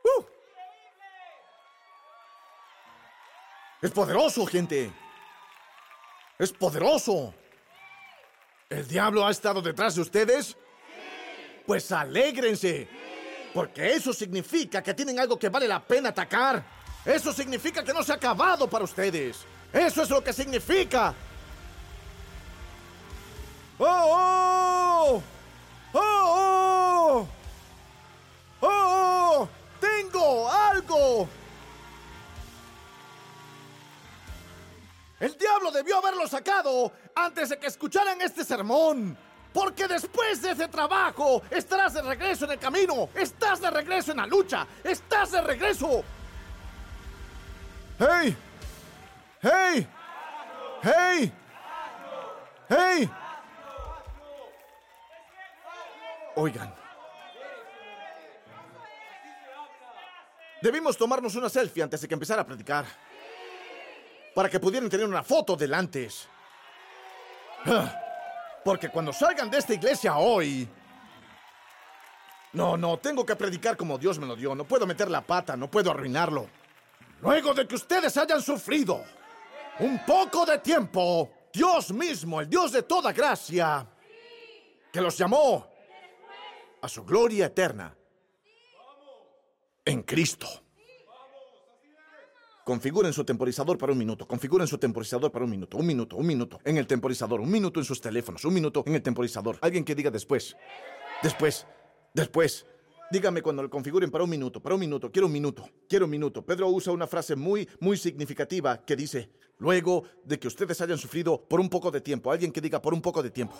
Uh. 0.02 0.24
Es 3.80 3.90
poderoso, 3.90 4.44
gente. 4.46 4.92
Es 6.38 6.52
poderoso. 6.52 7.34
¿El 8.68 8.86
diablo 8.88 9.26
ha 9.26 9.30
estado 9.30 9.62
detrás 9.62 9.94
de 9.94 10.02
ustedes? 10.02 10.56
Pues 11.66 11.90
alégrense. 11.92 12.88
Porque 13.52 13.94
eso 13.94 14.12
significa 14.12 14.82
que 14.82 14.94
tienen 14.94 15.18
algo 15.18 15.38
que 15.38 15.48
vale 15.48 15.66
la 15.66 15.80
pena 15.80 16.10
atacar. 16.10 16.62
Eso 17.04 17.32
significa 17.32 17.82
que 17.82 17.92
no 17.92 18.02
se 18.02 18.12
ha 18.12 18.16
acabado 18.16 18.68
para 18.68 18.84
ustedes. 18.84 19.38
Eso 19.72 20.02
es 20.02 20.10
lo 20.10 20.22
que 20.22 20.32
significa. 20.32 21.14
¡Oh! 23.78 23.82
¡Oh! 23.88 25.22
¡Oh! 25.92 27.28
¡Oh! 28.60 28.68
¡Oh! 28.68 29.48
¡Tengo 29.80 30.50
algo! 30.50 31.28
El 35.18 35.36
diablo 35.38 35.70
debió 35.70 35.96
haberlo 35.98 36.28
sacado 36.28 36.92
antes 37.14 37.48
de 37.48 37.58
que 37.58 37.68
escucharan 37.68 38.20
este 38.20 38.44
sermón. 38.44 39.16
Porque 39.56 39.88
después 39.88 40.42
de 40.42 40.50
ese 40.50 40.68
trabajo 40.68 41.42
estarás 41.48 41.94
de 41.94 42.02
regreso 42.02 42.44
en 42.44 42.50
el 42.50 42.58
camino. 42.58 43.08
Estás 43.14 43.58
de 43.58 43.70
regreso 43.70 44.10
en 44.10 44.18
la 44.18 44.26
lucha. 44.26 44.66
Estás 44.84 45.32
de 45.32 45.40
regreso. 45.40 46.04
¡Hey! 47.98 48.36
¡Hey! 49.40 49.88
¡Hey! 50.82 51.32
¡Hey! 52.68 53.10
Oigan. 56.34 56.74
Debimos 60.60 60.98
tomarnos 60.98 61.34
una 61.34 61.48
selfie 61.48 61.82
antes 61.82 62.02
de 62.02 62.08
que 62.08 62.12
empezara 62.12 62.42
a 62.42 62.46
predicar. 62.46 62.84
Para 64.34 64.50
que 64.50 64.60
pudieran 64.60 64.90
tener 64.90 65.06
una 65.06 65.22
foto 65.22 65.56
del 65.56 65.72
antes. 65.72 66.28
Porque 68.66 68.88
cuando 68.88 69.12
salgan 69.12 69.48
de 69.48 69.58
esta 69.58 69.74
iglesia 69.74 70.16
hoy... 70.16 70.68
No, 72.54 72.76
no, 72.76 72.98
tengo 72.98 73.24
que 73.24 73.36
predicar 73.36 73.76
como 73.76 73.96
Dios 73.96 74.18
me 74.18 74.26
lo 74.26 74.34
dio. 74.34 74.56
No 74.56 74.64
puedo 74.64 74.88
meter 74.88 75.08
la 75.08 75.20
pata, 75.24 75.56
no 75.56 75.70
puedo 75.70 75.92
arruinarlo. 75.92 76.48
Luego 77.20 77.54
de 77.54 77.68
que 77.68 77.76
ustedes 77.76 78.16
hayan 78.16 78.42
sufrido 78.42 79.04
un 79.78 80.04
poco 80.04 80.44
de 80.44 80.58
tiempo, 80.58 81.30
Dios 81.52 81.92
mismo, 81.92 82.40
el 82.40 82.50
Dios 82.50 82.72
de 82.72 82.82
toda 82.82 83.12
gracia, 83.12 83.86
que 84.92 85.00
los 85.00 85.16
llamó 85.16 85.68
a 86.82 86.88
su 86.88 87.04
gloria 87.04 87.46
eterna 87.46 87.96
en 89.84 90.02
Cristo. 90.02 90.48
Configuren 92.66 93.12
su 93.12 93.22
temporizador 93.22 93.78
para 93.78 93.92
un 93.92 93.98
minuto. 93.98 94.26
Configuren 94.26 94.66
su 94.66 94.76
temporizador 94.76 95.30
para 95.30 95.44
un 95.44 95.50
minuto. 95.52 95.76
Un 95.76 95.86
minuto, 95.86 96.16
un 96.16 96.26
minuto. 96.26 96.58
En 96.64 96.76
el 96.78 96.88
temporizador. 96.88 97.40
Un 97.40 97.48
minuto 97.48 97.78
en 97.78 97.84
sus 97.84 98.00
teléfonos. 98.00 98.44
Un 98.44 98.54
minuto 98.54 98.82
en 98.84 98.96
el 98.96 99.02
temporizador. 99.02 99.56
Alguien 99.60 99.84
que 99.84 99.94
diga 99.94 100.10
después. 100.10 100.56
Después. 101.22 101.64
Después. 102.12 102.66
Dígame 103.12 103.40
cuando 103.40 103.62
lo 103.62 103.70
configuren 103.70 104.10
para 104.10 104.24
un 104.24 104.30
minuto. 104.30 104.60
Para 104.60 104.74
un 104.74 104.80
minuto. 104.80 105.12
Quiero 105.12 105.28
un 105.28 105.32
minuto. 105.32 105.70
Quiero 105.88 106.06
un 106.06 106.10
minuto. 106.10 106.44
Pedro 106.44 106.66
usa 106.66 106.92
una 106.92 107.06
frase 107.06 107.36
muy, 107.36 107.68
muy 107.78 107.96
significativa 107.96 108.84
que 108.84 108.96
dice, 108.96 109.30
luego 109.58 110.02
de 110.24 110.40
que 110.40 110.48
ustedes 110.48 110.80
hayan 110.80 110.98
sufrido 110.98 111.40
por 111.48 111.60
un 111.60 111.68
poco 111.68 111.92
de 111.92 112.00
tiempo. 112.00 112.32
Alguien 112.32 112.50
que 112.50 112.60
diga 112.60 112.82
por 112.82 112.92
un 112.92 113.00
poco 113.00 113.22
de 113.22 113.30
tiempo. 113.30 113.54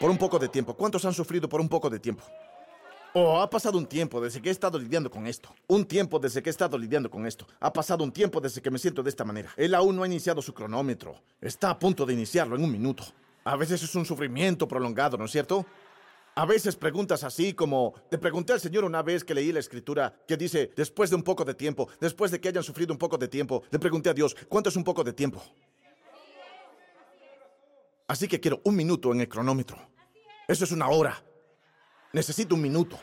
Por 0.00 0.10
un 0.10 0.18
poco 0.18 0.40
de 0.40 0.48
tiempo. 0.48 0.74
¿Cuántos 0.74 1.04
han 1.04 1.14
sufrido 1.14 1.48
por 1.48 1.60
un 1.60 1.68
poco 1.68 1.88
de 1.88 2.00
tiempo? 2.00 2.24
Oh, 3.14 3.38
ha 3.38 3.50
pasado 3.50 3.76
un 3.76 3.84
tiempo 3.84 4.22
desde 4.22 4.40
que 4.40 4.48
he 4.48 4.52
estado 4.52 4.78
lidiando 4.78 5.10
con 5.10 5.26
esto. 5.26 5.54
Un 5.66 5.84
tiempo 5.84 6.18
desde 6.18 6.42
que 6.42 6.48
he 6.48 6.50
estado 6.50 6.78
lidiando 6.78 7.10
con 7.10 7.26
esto. 7.26 7.46
Ha 7.60 7.70
pasado 7.70 8.02
un 8.02 8.10
tiempo 8.10 8.40
desde 8.40 8.62
que 8.62 8.70
me 8.70 8.78
siento 8.78 9.02
de 9.02 9.10
esta 9.10 9.22
manera. 9.22 9.50
Él 9.58 9.74
aún 9.74 9.96
no 9.96 10.02
ha 10.02 10.06
iniciado 10.06 10.40
su 10.40 10.54
cronómetro. 10.54 11.20
Está 11.38 11.68
a 11.68 11.78
punto 11.78 12.06
de 12.06 12.14
iniciarlo 12.14 12.56
en 12.56 12.64
un 12.64 12.72
minuto. 12.72 13.04
A 13.44 13.54
veces 13.56 13.82
es 13.82 13.94
un 13.94 14.06
sufrimiento 14.06 14.66
prolongado, 14.66 15.18
¿no 15.18 15.26
es 15.26 15.30
cierto? 15.30 15.66
A 16.34 16.46
veces 16.46 16.74
preguntas 16.74 17.22
así 17.22 17.52
como, 17.52 17.92
le 18.10 18.16
pregunté 18.16 18.54
al 18.54 18.60
Señor 18.60 18.84
una 18.84 19.02
vez 19.02 19.24
que 19.24 19.34
leí 19.34 19.52
la 19.52 19.60
escritura 19.60 20.14
que 20.26 20.38
dice, 20.38 20.70
después 20.74 21.10
de 21.10 21.16
un 21.16 21.22
poco 21.22 21.44
de 21.44 21.52
tiempo, 21.52 21.90
después 22.00 22.30
de 22.30 22.40
que 22.40 22.48
hayan 22.48 22.64
sufrido 22.64 22.94
un 22.94 22.98
poco 22.98 23.18
de 23.18 23.28
tiempo, 23.28 23.62
le 23.70 23.78
pregunté 23.78 24.08
a 24.08 24.14
Dios, 24.14 24.34
¿cuánto 24.48 24.70
es 24.70 24.76
un 24.76 24.84
poco 24.84 25.04
de 25.04 25.12
tiempo? 25.12 25.42
Así 28.08 28.26
que 28.26 28.40
quiero 28.40 28.62
un 28.64 28.74
minuto 28.74 29.12
en 29.12 29.20
el 29.20 29.28
cronómetro. 29.28 29.76
Eso 30.48 30.64
es 30.64 30.72
una 30.72 30.88
hora. 30.88 31.22
Necesito 32.12 32.54
un 32.54 32.60
minuto. 32.60 32.98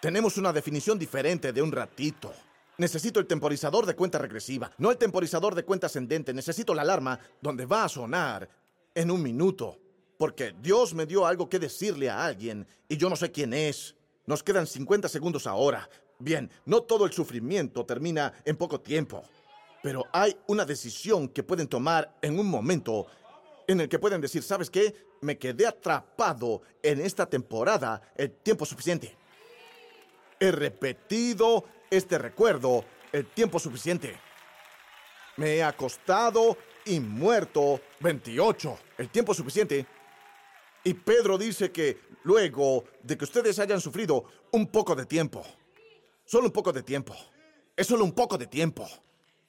Tenemos 0.00 0.36
una 0.36 0.52
definición 0.52 0.98
diferente 0.98 1.52
de 1.52 1.60
un 1.60 1.72
ratito. 1.72 2.32
Necesito 2.78 3.18
el 3.18 3.26
temporizador 3.26 3.84
de 3.86 3.96
cuenta 3.96 4.18
regresiva, 4.18 4.70
no 4.78 4.90
el 4.90 4.98
temporizador 4.98 5.54
de 5.54 5.64
cuenta 5.64 5.86
ascendente. 5.86 6.32
Necesito 6.32 6.74
la 6.74 6.82
alarma 6.82 7.18
donde 7.40 7.66
va 7.66 7.84
a 7.84 7.88
sonar 7.88 8.48
en 8.94 9.10
un 9.10 9.22
minuto. 9.22 9.80
Porque 10.18 10.54
Dios 10.62 10.94
me 10.94 11.04
dio 11.04 11.26
algo 11.26 11.48
que 11.48 11.58
decirle 11.58 12.08
a 12.08 12.24
alguien 12.24 12.66
y 12.88 12.96
yo 12.96 13.10
no 13.10 13.16
sé 13.16 13.32
quién 13.32 13.52
es. 13.52 13.96
Nos 14.24 14.42
quedan 14.42 14.66
50 14.66 15.08
segundos 15.08 15.46
ahora. 15.46 15.88
Bien, 16.18 16.50
no 16.64 16.82
todo 16.82 17.06
el 17.06 17.12
sufrimiento 17.12 17.84
termina 17.84 18.32
en 18.44 18.56
poco 18.56 18.80
tiempo. 18.80 19.22
Pero 19.82 20.04
hay 20.12 20.36
una 20.46 20.64
decisión 20.64 21.28
que 21.28 21.42
pueden 21.42 21.68
tomar 21.68 22.16
en 22.22 22.38
un 22.38 22.48
momento 22.48 23.06
en 23.66 23.80
el 23.80 23.88
que 23.88 23.98
pueden 23.98 24.20
decir, 24.20 24.42
¿sabes 24.42 24.70
qué? 24.70 24.94
Me 25.20 25.38
quedé 25.38 25.66
atrapado 25.66 26.62
en 26.82 27.00
esta 27.00 27.26
temporada 27.26 28.00
el 28.16 28.32
tiempo 28.32 28.64
suficiente. 28.66 29.16
He 30.38 30.50
repetido 30.50 31.64
este 31.90 32.18
recuerdo 32.18 32.84
el 33.12 33.26
tiempo 33.26 33.58
suficiente. 33.58 34.18
Me 35.36 35.56
he 35.56 35.62
acostado 35.62 36.56
y 36.84 37.00
muerto 37.00 37.80
28, 38.00 38.78
el 38.98 39.08
tiempo 39.10 39.34
suficiente. 39.34 39.86
Y 40.84 40.94
Pedro 40.94 41.36
dice 41.36 41.72
que 41.72 41.98
luego 42.22 42.84
de 43.02 43.16
que 43.16 43.24
ustedes 43.24 43.58
hayan 43.58 43.80
sufrido 43.80 44.24
un 44.52 44.68
poco 44.68 44.94
de 44.94 45.04
tiempo, 45.04 45.44
solo 46.24 46.46
un 46.46 46.52
poco 46.52 46.72
de 46.72 46.82
tiempo, 46.82 47.14
es 47.74 47.86
solo 47.86 48.04
un 48.04 48.12
poco 48.12 48.38
de 48.38 48.46
tiempo, 48.46 48.86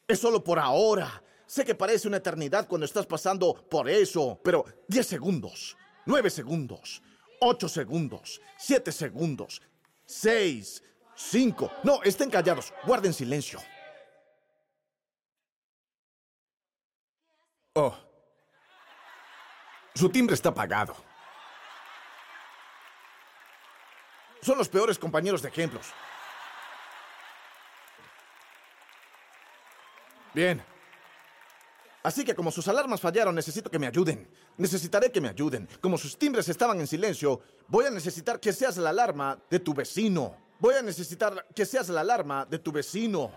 es 0.07 0.19
solo 0.19 0.43
por 0.43 0.59
ahora. 0.59 1.23
Sé 1.47 1.63
que 1.63 1.75
parece 1.75 2.09
una 2.09 2.17
eternidad 2.17 2.67
cuando 2.67 2.85
estás 2.85 3.05
pasando 3.05 3.53
por 3.69 3.89
eso, 3.89 4.37
pero 4.43 4.65
10 4.89 5.07
segundos, 5.07 5.77
9 6.05 6.29
segundos, 6.29 7.01
8 7.39 7.69
segundos, 7.69 8.41
7 8.57 8.91
segundos, 8.91 9.61
6, 10.05 10.83
5. 11.15 11.71
No, 11.83 12.03
estén 12.03 12.29
callados, 12.29 12.73
guarden 12.85 13.13
silencio. 13.13 13.61
Oh. 17.75 17.95
Su 19.95 20.09
timbre 20.09 20.35
está 20.35 20.49
apagado. 20.49 20.97
Son 24.41 24.57
los 24.57 24.67
peores 24.67 24.99
compañeros 24.99 25.41
de 25.41 25.47
ejemplos. 25.47 25.87
Bien. 30.33 30.76
Así 32.07 32.23
que 32.23 32.33
como 32.33 32.51
sus 32.51 32.65
alarmas 32.69 33.01
fallaron, 33.01 33.35
necesito 33.35 33.69
que 33.69 33.77
me 33.77 33.85
ayuden. 33.85 34.29
Necesitaré 34.55 35.11
que 35.11 35.19
me 35.19 35.27
ayuden. 35.27 35.67
Como 35.81 35.97
sus 35.97 36.17
timbres 36.17 36.47
estaban 36.47 36.79
en 36.79 36.87
silencio, 36.87 37.41
voy 37.67 37.83
a 37.83 37.89
necesitar 37.89 38.39
que 38.39 38.53
seas 38.53 38.77
la 38.77 38.91
alarma 38.91 39.37
de 39.49 39.59
tu 39.59 39.73
vecino. 39.73 40.33
Voy 40.57 40.75
a 40.75 40.81
necesitar 40.81 41.45
que 41.53 41.65
seas 41.65 41.89
la 41.89 41.99
alarma 41.99 42.45
de 42.45 42.59
tu 42.59 42.71
vecino. 42.71 43.29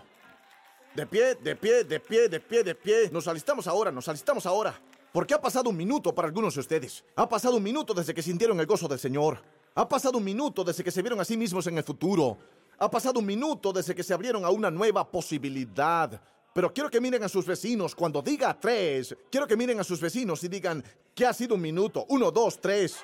De 0.95 1.05
pie, 1.05 1.35
de 1.35 1.57
pie, 1.57 1.83
de 1.83 1.99
pie, 1.99 2.29
de 2.29 2.39
pie, 2.39 2.63
de 2.63 2.73
pie. 2.73 3.09
Nos 3.11 3.27
alistamos 3.27 3.67
ahora, 3.67 3.91
nos 3.91 4.07
alistamos 4.07 4.45
ahora. 4.45 4.79
Porque 5.11 5.33
ha 5.33 5.41
pasado 5.41 5.69
un 5.69 5.75
minuto 5.75 6.15
para 6.15 6.29
algunos 6.29 6.53
de 6.53 6.61
ustedes. 6.61 7.03
Ha 7.17 7.27
pasado 7.27 7.57
un 7.57 7.63
minuto 7.63 7.93
desde 7.93 8.13
que 8.13 8.21
sintieron 8.21 8.57
el 8.61 8.67
gozo 8.67 8.87
del 8.87 8.99
Señor. 8.99 9.43
Ha 9.75 9.89
pasado 9.89 10.17
un 10.17 10.23
minuto 10.23 10.63
desde 10.63 10.81
que 10.81 10.91
se 10.91 11.01
vieron 11.01 11.19
a 11.19 11.25
sí 11.25 11.35
mismos 11.35 11.67
en 11.67 11.77
el 11.77 11.83
futuro. 11.83 12.37
Ha 12.79 12.89
pasado 12.89 13.19
un 13.19 13.25
minuto 13.25 13.73
desde 13.73 13.93
que 13.93 14.01
se 14.01 14.13
abrieron 14.13 14.45
a 14.45 14.49
una 14.49 14.71
nueva 14.71 15.11
posibilidad. 15.11 16.21
Pero 16.53 16.73
quiero 16.73 16.89
que 16.89 16.99
miren 16.99 17.23
a 17.23 17.29
sus 17.29 17.45
vecinos 17.45 17.95
cuando 17.95 18.21
diga 18.21 18.59
tres. 18.59 19.15
Quiero 19.29 19.47
que 19.47 19.55
miren 19.55 19.79
a 19.79 19.83
sus 19.83 20.01
vecinos 20.01 20.43
y 20.43 20.49
digan 20.49 20.83
que 21.15 21.25
ha 21.25 21.33
sido 21.33 21.55
un 21.55 21.61
minuto. 21.61 22.05
Uno, 22.09 22.29
dos, 22.29 22.59
tres. 22.59 22.97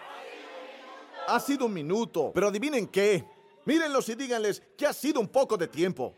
Ha 1.28 1.39
sido 1.39 1.66
un 1.66 1.74
minuto. 1.74 2.32
Pero 2.34 2.50
adivinen 2.50 2.88
qué. 2.88 3.24
Mírenlos 3.66 4.10
y 4.10 4.16
díganles 4.16 4.62
que 4.78 4.86
ha 4.86 4.93
sido 4.93 5.20
un 5.20 5.28
poco 5.28 5.58
de 5.58 5.68
tiempo. 5.68 6.14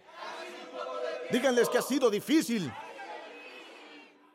Díganles 1.32 1.70
que 1.70 1.78
ha 1.78 1.82
sido 1.84 2.10
difícil. 2.10 2.72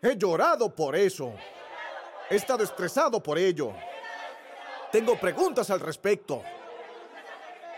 He 0.00 0.16
llorado 0.16 0.72
por 0.72 0.94
eso. 0.94 1.32
He 2.30 2.36
estado 2.36 2.62
estresado 2.62 3.20
por 3.22 3.38
ello. 3.38 3.72
Tengo 4.92 5.18
preguntas 5.18 5.70
al 5.70 5.80
respecto. 5.80 6.42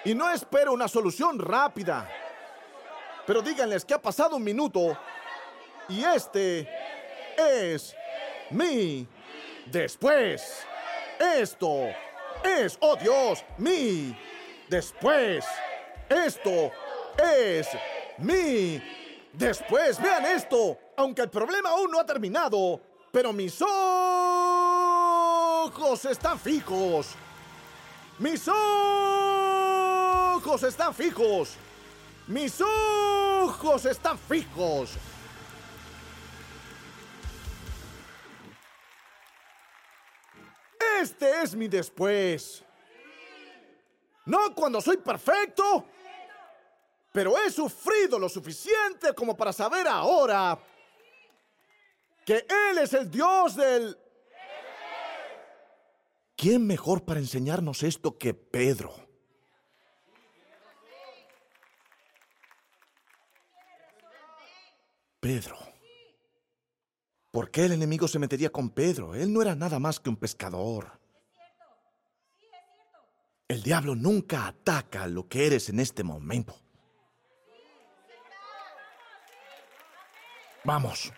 Y 0.05 0.15
no 0.15 0.31
espero 0.31 0.73
una 0.73 0.89
solución 0.89 1.39
rápida. 1.39 2.09
Pero 3.27 3.43
díganles 3.43 3.85
que 3.85 3.95
ha 3.95 4.01
pasado 4.01 4.37
un 4.37 4.45
minuto 4.45 4.97
y 5.89 6.05
este 6.05 6.69
es 7.37 7.95
mi 8.51 9.07
después. 9.67 10.65
Esto 11.19 11.89
es, 12.45 12.77
oh 12.81 12.97
Dios, 12.97 13.45
mi 13.59 14.17
después. 14.69 15.45
Esto 16.09 16.71
es 17.19 17.69
mi 18.19 18.83
después. 19.33 20.01
Vean 20.01 20.25
esto. 20.27 20.79
Aunque 20.97 21.23
el 21.23 21.31
problema 21.31 21.71
aún 21.71 21.91
no 21.91 21.99
ha 22.01 22.07
terminado, 22.07 22.81
pero 23.13 23.33
mis 23.33 23.61
ojos 23.63 23.75
están 26.05 26.39
fijos. 26.39 27.09
Mis 28.19 28.49
ojos 28.49 28.53
están 30.63 30.95
fijos. 30.95 31.57
Mis 32.27 32.61
ojos 32.61 33.85
están 33.85 34.19
fijos. 34.19 34.97
Este 41.07 41.41
es 41.41 41.55
mi 41.55 41.69
después. 41.69 42.65
No 44.25 44.53
cuando 44.57 44.81
soy 44.81 44.97
perfecto, 44.97 45.87
pero 47.13 47.39
he 47.39 47.49
sufrido 47.49 48.19
lo 48.19 48.29
suficiente 48.29 49.15
como 49.15 49.37
para 49.37 49.53
saber 49.53 49.87
ahora 49.87 50.59
que 52.25 52.45
Él 52.71 52.79
es 52.79 52.93
el 52.93 53.09
Dios 53.09 53.55
del... 53.55 53.97
¿Quién 56.35 56.67
mejor 56.67 57.05
para 57.05 57.21
enseñarnos 57.21 57.85
esto 57.85 58.19
que 58.19 58.35
Pedro? 58.35 58.93
Pedro. 65.21 65.76
¿Por 67.37 67.51
qué 67.51 67.67
el 67.67 67.73
enemigo 67.73 68.09
se 68.09 68.19
metería 68.19 68.49
con 68.49 68.71
Pedro? 68.71 69.15
Él 69.15 69.31
no 69.31 69.43
era 69.43 69.55
nada 69.55 69.79
más 69.79 70.01
que 70.01 70.09
un 70.09 70.17
pescador. 70.17 70.99
El 73.47 73.63
diablo 73.63 73.95
nunca 73.95 74.47
ataca 74.47 75.07
lo 75.07 75.29
que 75.29 75.47
eres 75.47 75.69
en 75.69 75.79
este 75.79 76.03
momento. 76.03 76.59
Vamos. 80.65 81.13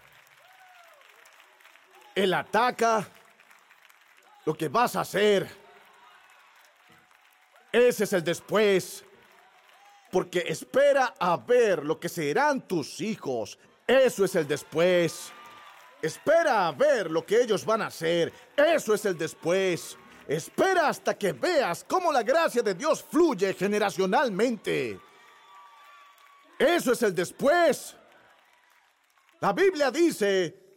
Él 2.16 2.34
ataca 2.34 3.08
lo 4.44 4.56
que 4.56 4.66
vas 4.66 4.96
a 4.96 5.02
hacer. 5.02 5.48
Ese 7.70 8.02
es 8.02 8.12
el 8.12 8.24
después. 8.24 9.04
Porque 10.10 10.42
espera 10.48 11.14
a 11.16 11.36
ver 11.36 11.84
lo 11.84 12.00
que 12.00 12.08
serán 12.08 12.66
tus 12.66 13.00
hijos 13.00 13.56
eso 13.88 14.26
es 14.26 14.34
el 14.34 14.46
después. 14.46 15.32
Espera 16.00 16.68
a 16.68 16.72
ver 16.72 17.10
lo 17.10 17.26
que 17.26 17.40
ellos 17.42 17.64
van 17.64 17.82
a 17.82 17.86
hacer. 17.86 18.32
Eso 18.56 18.94
es 18.94 19.04
el 19.04 19.18
después. 19.18 19.96
Espera 20.26 20.88
hasta 20.88 21.16
que 21.16 21.32
veas 21.32 21.84
cómo 21.84 22.12
la 22.12 22.22
gracia 22.22 22.62
de 22.62 22.74
Dios 22.74 23.02
fluye 23.02 23.54
generacionalmente. 23.54 25.00
Eso 26.58 26.92
es 26.92 27.02
el 27.02 27.14
después. 27.14 27.96
La 29.40 29.52
Biblia 29.52 29.90
dice 29.90 30.68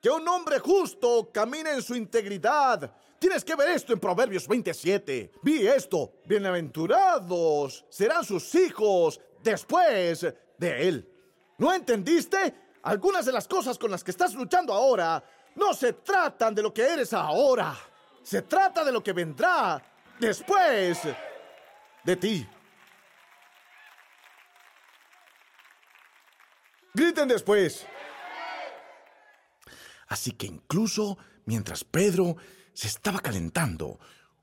que 0.00 0.08
un 0.08 0.26
hombre 0.28 0.58
justo 0.60 1.30
camina 1.32 1.72
en 1.72 1.82
su 1.82 1.94
integridad. 1.94 2.92
Tienes 3.18 3.44
que 3.44 3.54
ver 3.54 3.70
esto 3.70 3.92
en 3.92 4.00
Proverbios 4.00 4.46
27. 4.46 5.32
Vi 5.42 5.66
esto. 5.66 6.14
Bienaventurados 6.24 7.84
serán 7.88 8.24
sus 8.24 8.54
hijos 8.54 9.20
después 9.42 10.26
de 10.58 10.88
él. 10.88 11.12
¿No 11.58 11.72
entendiste? 11.72 12.65
Algunas 12.86 13.26
de 13.26 13.32
las 13.32 13.48
cosas 13.48 13.78
con 13.78 13.90
las 13.90 14.04
que 14.04 14.12
estás 14.12 14.32
luchando 14.34 14.72
ahora 14.72 15.20
no 15.56 15.74
se 15.74 15.94
tratan 15.94 16.54
de 16.54 16.62
lo 16.62 16.72
que 16.72 16.82
eres 16.82 17.12
ahora. 17.12 17.76
Se 18.22 18.42
trata 18.42 18.84
de 18.84 18.92
lo 18.92 19.02
que 19.02 19.12
vendrá 19.12 19.82
después 20.20 21.00
de 22.04 22.16
ti. 22.16 22.48
Griten 26.94 27.26
después. 27.26 27.84
Así 30.06 30.30
que 30.30 30.46
incluso 30.46 31.18
mientras 31.44 31.82
Pedro 31.82 32.36
se 32.72 32.86
estaba 32.86 33.18
calentando 33.18 33.98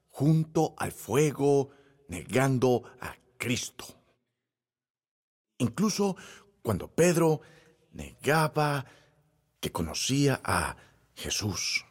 junto 0.09 0.75
al 0.77 0.91
fuego, 0.91 1.69
negando 2.09 2.83
a 2.99 3.15
Cristo. 3.37 3.85
Incluso 5.59 6.17
cuando 6.61 6.89
Pedro 6.89 7.39
negaba 7.93 8.85
que 9.59 9.71
conocía 9.71 10.41
a 10.43 10.75
Jesús. 11.15 11.85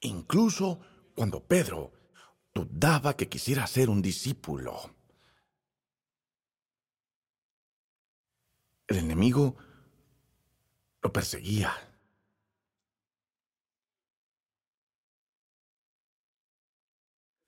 Incluso 0.00 0.80
cuando 1.14 1.42
Pedro 1.42 1.92
dudaba 2.54 3.16
que 3.16 3.28
quisiera 3.28 3.66
ser 3.66 3.90
un 3.90 4.00
discípulo. 4.00 4.94
El 8.86 8.98
enemigo 8.98 9.56
lo 11.02 11.12
perseguía. 11.12 11.72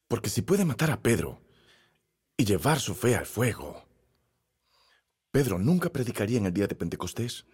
Porque 0.08 0.30
si 0.30 0.42
puede 0.42 0.64
matar 0.64 0.90
a 0.90 1.02
Pedro 1.02 1.42
y 2.36 2.44
llevar 2.44 2.80
su 2.80 2.94
fe 2.94 3.16
al 3.16 3.26
fuego, 3.26 3.85
Pedro 5.36 5.58
nunca 5.58 5.90
predicaría 5.90 6.38
en 6.38 6.46
el 6.46 6.54
día 6.54 6.66
de 6.66 6.74
Pentecostés. 6.74 7.44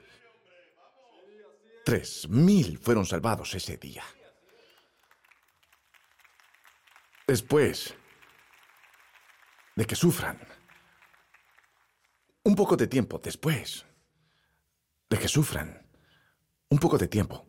Tres 1.84 2.28
mil 2.28 2.78
fueron 2.78 3.04
salvados 3.04 3.52
ese 3.56 3.76
día. 3.76 4.04
Después 7.26 7.92
de 9.74 9.84
que 9.84 9.96
sufran, 9.96 10.38
un 12.44 12.54
poco 12.54 12.76
de 12.76 12.86
tiempo 12.86 13.18
después 13.18 13.84
de 15.10 15.18
que 15.18 15.26
sufran, 15.26 15.84
un 16.68 16.78
poco 16.78 16.98
de 16.98 17.08
tiempo, 17.08 17.48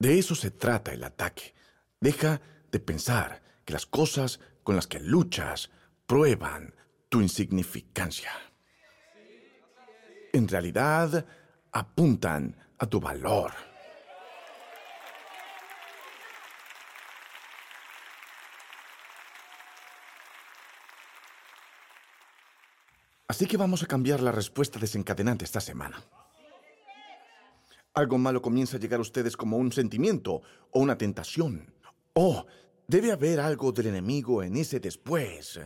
de 0.00 0.18
eso 0.18 0.34
se 0.34 0.50
trata 0.50 0.92
el 0.92 1.04
ataque. 1.04 1.54
Deja 2.00 2.40
de 2.72 2.80
pensar 2.80 3.40
que 3.64 3.72
las 3.72 3.86
cosas 3.86 4.40
con 4.64 4.74
las 4.74 4.88
que 4.88 4.98
luchas 4.98 5.70
prueban 6.08 6.74
tu 7.08 7.20
insignificancia. 7.20 8.51
En 10.32 10.48
realidad, 10.48 11.26
apuntan 11.72 12.56
a 12.78 12.86
tu 12.86 12.98
valor. 12.98 13.52
Así 23.28 23.46
que 23.46 23.58
vamos 23.58 23.82
a 23.82 23.86
cambiar 23.86 24.20
la 24.20 24.32
respuesta 24.32 24.78
desencadenante 24.78 25.44
esta 25.44 25.60
semana. 25.60 26.02
Algo 27.94 28.16
malo 28.16 28.40
comienza 28.40 28.78
a 28.78 28.80
llegar 28.80 29.00
a 29.00 29.02
ustedes 29.02 29.36
como 29.36 29.58
un 29.58 29.70
sentimiento 29.70 30.40
o 30.70 30.80
una 30.80 30.96
tentación. 30.96 31.74
Oh, 32.14 32.46
debe 32.86 33.12
haber 33.12 33.40
algo 33.40 33.70
del 33.72 33.88
enemigo 33.88 34.42
en 34.42 34.56
ese 34.56 34.80
después. 34.80 35.60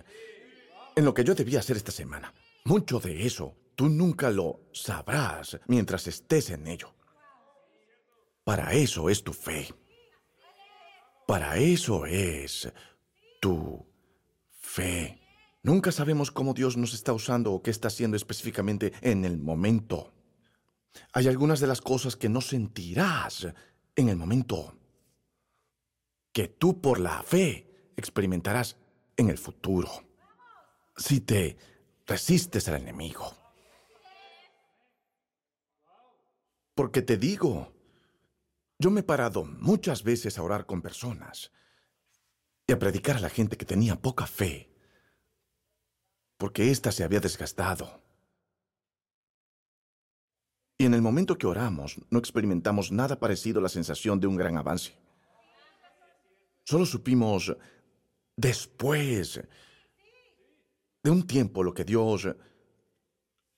En 0.97 1.05
lo 1.05 1.15
que 1.15 1.23
yo 1.23 1.37
debía 1.37 1.61
hacer 1.61 1.77
esta 1.77 1.93
semana. 1.93 2.35
Mucho 2.65 2.99
de 2.99 3.27
eso 3.27 3.55
tú 3.77 3.89
nunca 3.89 4.31
lo 4.31 4.61
sabrás 4.73 5.61
mientras 5.67 6.07
estés 6.09 6.51
en 6.51 6.67
ello. 6.67 6.93
Para 8.43 8.73
eso 8.73 9.09
es 9.11 9.23
tu 9.23 9.33
fe. 9.33 9.73
Para 11.27 11.59
eso 11.59 12.07
es 12.07 12.73
tu 13.41 13.87
fe. 14.61 15.21
Nunca 15.63 15.93
sabemos 15.93 16.31
cómo 16.31 16.55
Dios 16.55 16.77
nos 16.77 16.95
está 16.95 17.13
usando 17.13 17.53
o 17.53 17.63
qué 17.63 17.71
está 17.71 17.89
haciendo 17.89 18.17
específicamente 18.17 18.93
en 19.03 19.25
el 19.25 19.39
momento. 19.39 20.13
Hay 21.13 21.29
algunas 21.29 21.61
de 21.61 21.67
las 21.67 21.81
cosas 21.81 22.17
que 22.17 22.29
no 22.29 22.41
sentirás 22.41 23.49
en 23.97 24.09
el 24.09 24.17
momento, 24.17 24.75
que 26.33 26.49
tú 26.49 26.81
por 26.81 27.01
la 27.01 27.23
fe 27.23 27.91
experimentarás 27.97 28.77
en 29.17 29.29
el 29.29 29.39
futuro, 29.39 29.91
si 30.97 31.21
te 31.21 31.57
resistes 32.07 32.69
al 32.69 32.77
enemigo. 32.77 33.46
Porque 36.77 37.03
te 37.03 37.17
digo, 37.17 37.73
yo 38.79 38.93
me 38.93 39.01
he 39.01 39.03
parado 39.03 39.45
muchas 39.45 40.05
veces 40.05 40.39
a 40.39 40.45
orar 40.45 40.67
con 40.67 40.81
personas 40.81 41.51
y 42.69 42.73
a 42.73 42.79
predicar 42.79 43.17
a 43.17 43.21
la 43.21 43.31
gente 43.31 43.57
que 43.57 43.65
tenía 43.65 44.01
poca 44.01 44.29
fe 44.29 44.77
porque 46.37 46.71
ésta 46.71 46.93
se 46.93 47.05
había 47.05 47.21
desgastado. 47.21 48.03
Y 50.79 50.85
en 50.85 50.95
el 50.95 51.01
momento 51.01 51.39
que 51.39 51.47
oramos, 51.47 51.97
no 52.11 52.19
experimentamos 52.19 52.93
nada 52.93 53.19
parecido 53.19 53.61
a 53.61 53.63
la 53.63 53.69
sensación 53.69 54.21
de 54.21 54.27
un 54.27 54.37
gran 54.37 54.59
avance. 54.59 54.93
Solo 56.65 56.85
supimos 56.85 57.57
después 58.37 59.41
de 61.03 61.11
un 61.11 61.27
tiempo 61.27 61.63
lo 61.63 61.73
que 61.73 61.85
Dios 61.85 62.29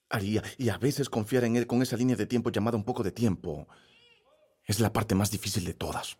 haría, 0.09 0.43
y 0.57 0.69
a 0.69 0.77
veces 0.77 1.09
confiar 1.09 1.43
en 1.43 1.55
Él 1.55 1.67
con 1.67 1.81
esa 1.81 1.97
línea 1.97 2.15
de 2.15 2.25
tiempo 2.25 2.49
llamada 2.49 2.77
un 2.77 2.83
poco 2.83 3.03
de 3.03 3.11
tiempo 3.11 3.67
es 4.65 4.79
la 4.79 4.93
parte 4.93 5.15
más 5.15 5.31
difícil 5.31 5.65
de 5.65 5.73
todas. 5.73 6.17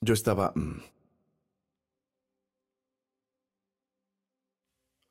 Yo 0.00 0.12
estaba... 0.12 0.52
Mm, 0.54 0.82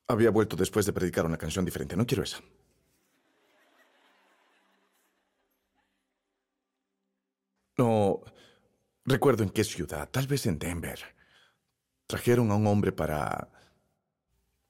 Había 0.08 0.32
vuelto 0.32 0.56
después 0.56 0.86
de 0.86 0.94
predicar 0.94 1.26
una 1.26 1.38
canción 1.38 1.66
diferente. 1.66 1.96
No 1.96 2.06
quiero 2.06 2.24
esa. 2.24 2.40
No 7.78 8.22
recuerdo 9.06 9.44
en 9.44 9.50
qué 9.50 9.64
ciudad, 9.64 10.10
tal 10.10 10.28
vez 10.28 10.46
en 10.46 10.60
Denver. 10.60 11.00
Trajeron 12.06 12.52
a 12.52 12.56
un 12.56 12.68
hombre 12.68 12.92
para 12.92 13.50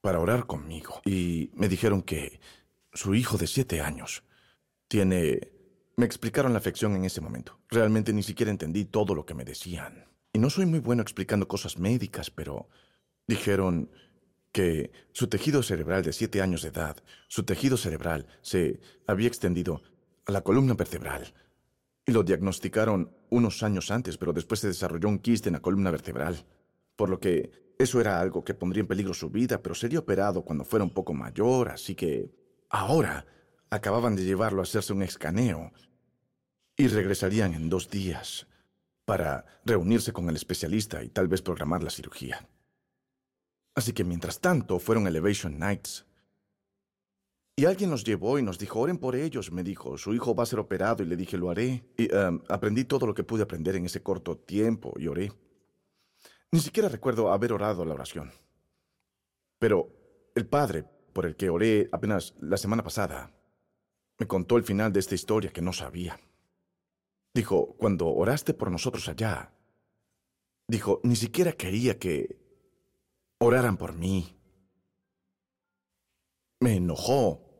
para 0.04 0.20
orar 0.20 0.44
conmigo 0.44 1.00
y 1.06 1.50
me 1.54 1.66
dijeron 1.66 2.02
que 2.02 2.38
su 2.92 3.14
hijo 3.14 3.38
de 3.38 3.46
siete 3.46 3.80
años 3.80 4.22
tiene... 4.86 5.50
Me 5.96 6.04
explicaron 6.04 6.52
la 6.52 6.58
afección 6.58 6.94
en 6.94 7.06
ese 7.06 7.22
momento. 7.22 7.58
Realmente 7.70 8.12
ni 8.12 8.22
siquiera 8.22 8.50
entendí 8.50 8.84
todo 8.84 9.14
lo 9.14 9.24
que 9.24 9.32
me 9.32 9.46
decían. 9.46 10.04
Y 10.30 10.40
no 10.40 10.50
soy 10.50 10.66
muy 10.66 10.80
bueno 10.80 11.00
explicando 11.00 11.48
cosas 11.48 11.78
médicas, 11.78 12.30
pero 12.30 12.68
dijeron 13.26 13.90
que 14.52 14.92
su 15.12 15.28
tejido 15.28 15.62
cerebral 15.62 16.02
de 16.02 16.12
siete 16.12 16.42
años 16.42 16.60
de 16.60 16.68
edad, 16.68 16.98
su 17.28 17.44
tejido 17.44 17.78
cerebral 17.78 18.26
se 18.42 18.80
había 19.06 19.28
extendido 19.28 19.80
a 20.26 20.32
la 20.32 20.42
columna 20.42 20.74
vertebral. 20.74 21.32
Y 22.04 22.12
lo 22.12 22.24
diagnosticaron 22.24 23.10
unos 23.30 23.62
años 23.62 23.90
antes, 23.90 24.18
pero 24.18 24.34
después 24.34 24.60
se 24.60 24.66
desarrolló 24.66 25.08
un 25.08 25.18
quiste 25.18 25.48
en 25.48 25.54
la 25.54 25.62
columna 25.62 25.90
vertebral. 25.90 26.44
Por 26.94 27.08
lo 27.08 27.20
que 27.20 27.63
eso 27.78 28.00
era 28.00 28.20
algo 28.20 28.44
que 28.44 28.54
pondría 28.54 28.82
en 28.82 28.86
peligro 28.86 29.14
su 29.14 29.30
vida, 29.30 29.62
pero 29.62 29.74
sería 29.74 29.98
operado 29.98 30.44
cuando 30.44 30.64
fuera 30.64 30.84
un 30.84 30.92
poco 30.92 31.14
mayor, 31.14 31.70
así 31.70 31.94
que 31.94 32.30
ahora 32.70 33.26
acababan 33.70 34.14
de 34.16 34.24
llevarlo 34.24 34.60
a 34.60 34.64
hacerse 34.64 34.92
un 34.92 35.02
escaneo 35.02 35.72
y 36.76 36.88
regresarían 36.88 37.54
en 37.54 37.68
dos 37.68 37.90
días 37.90 38.46
para 39.04 39.44
reunirse 39.64 40.12
con 40.12 40.28
el 40.28 40.36
especialista 40.36 41.02
y 41.02 41.08
tal 41.08 41.28
vez 41.28 41.42
programar 41.42 41.82
la 41.82 41.90
cirugía. 41.90 42.48
Así 43.74 43.92
que 43.92 44.04
mientras 44.04 44.40
tanto 44.40 44.78
fueron 44.78 45.06
Elevation 45.06 45.58
Nights. 45.58 46.06
Y 47.56 47.66
alguien 47.66 47.90
nos 47.90 48.02
llevó 48.02 48.38
y 48.38 48.42
nos 48.42 48.58
dijo, 48.58 48.80
oren 48.80 48.98
por 48.98 49.14
ellos, 49.14 49.52
me 49.52 49.62
dijo, 49.62 49.96
su 49.96 50.12
hijo 50.14 50.34
va 50.34 50.42
a 50.42 50.46
ser 50.46 50.58
operado 50.58 51.02
y 51.02 51.06
le 51.06 51.16
dije, 51.16 51.36
lo 51.36 51.50
haré. 51.50 51.84
Y 51.96 52.12
um, 52.12 52.40
aprendí 52.48 52.84
todo 52.84 53.06
lo 53.06 53.14
que 53.14 53.22
pude 53.22 53.44
aprender 53.44 53.76
en 53.76 53.86
ese 53.86 54.02
corto 54.02 54.36
tiempo 54.36 54.92
y 54.98 55.06
oré. 55.06 55.32
Ni 56.54 56.60
siquiera 56.60 56.88
recuerdo 56.88 57.32
haber 57.32 57.52
orado 57.52 57.84
la 57.84 57.94
oración. 57.94 58.30
Pero 59.58 59.90
el 60.36 60.46
padre, 60.46 60.84
por 61.12 61.26
el 61.26 61.34
que 61.34 61.50
oré 61.50 61.88
apenas 61.90 62.32
la 62.38 62.56
semana 62.56 62.84
pasada, 62.84 63.34
me 64.20 64.28
contó 64.28 64.56
el 64.56 64.62
final 64.62 64.92
de 64.92 65.00
esta 65.00 65.16
historia 65.16 65.52
que 65.52 65.62
no 65.62 65.72
sabía. 65.72 66.20
Dijo, 67.34 67.74
cuando 67.76 68.06
oraste 68.06 68.54
por 68.54 68.70
nosotros 68.70 69.08
allá, 69.08 69.52
dijo, 70.68 71.00
ni 71.02 71.16
siquiera 71.16 71.54
quería 71.54 71.98
que 71.98 72.38
oraran 73.38 73.76
por 73.76 73.92
mí. 73.92 74.38
Me 76.60 76.76
enojó 76.76 77.50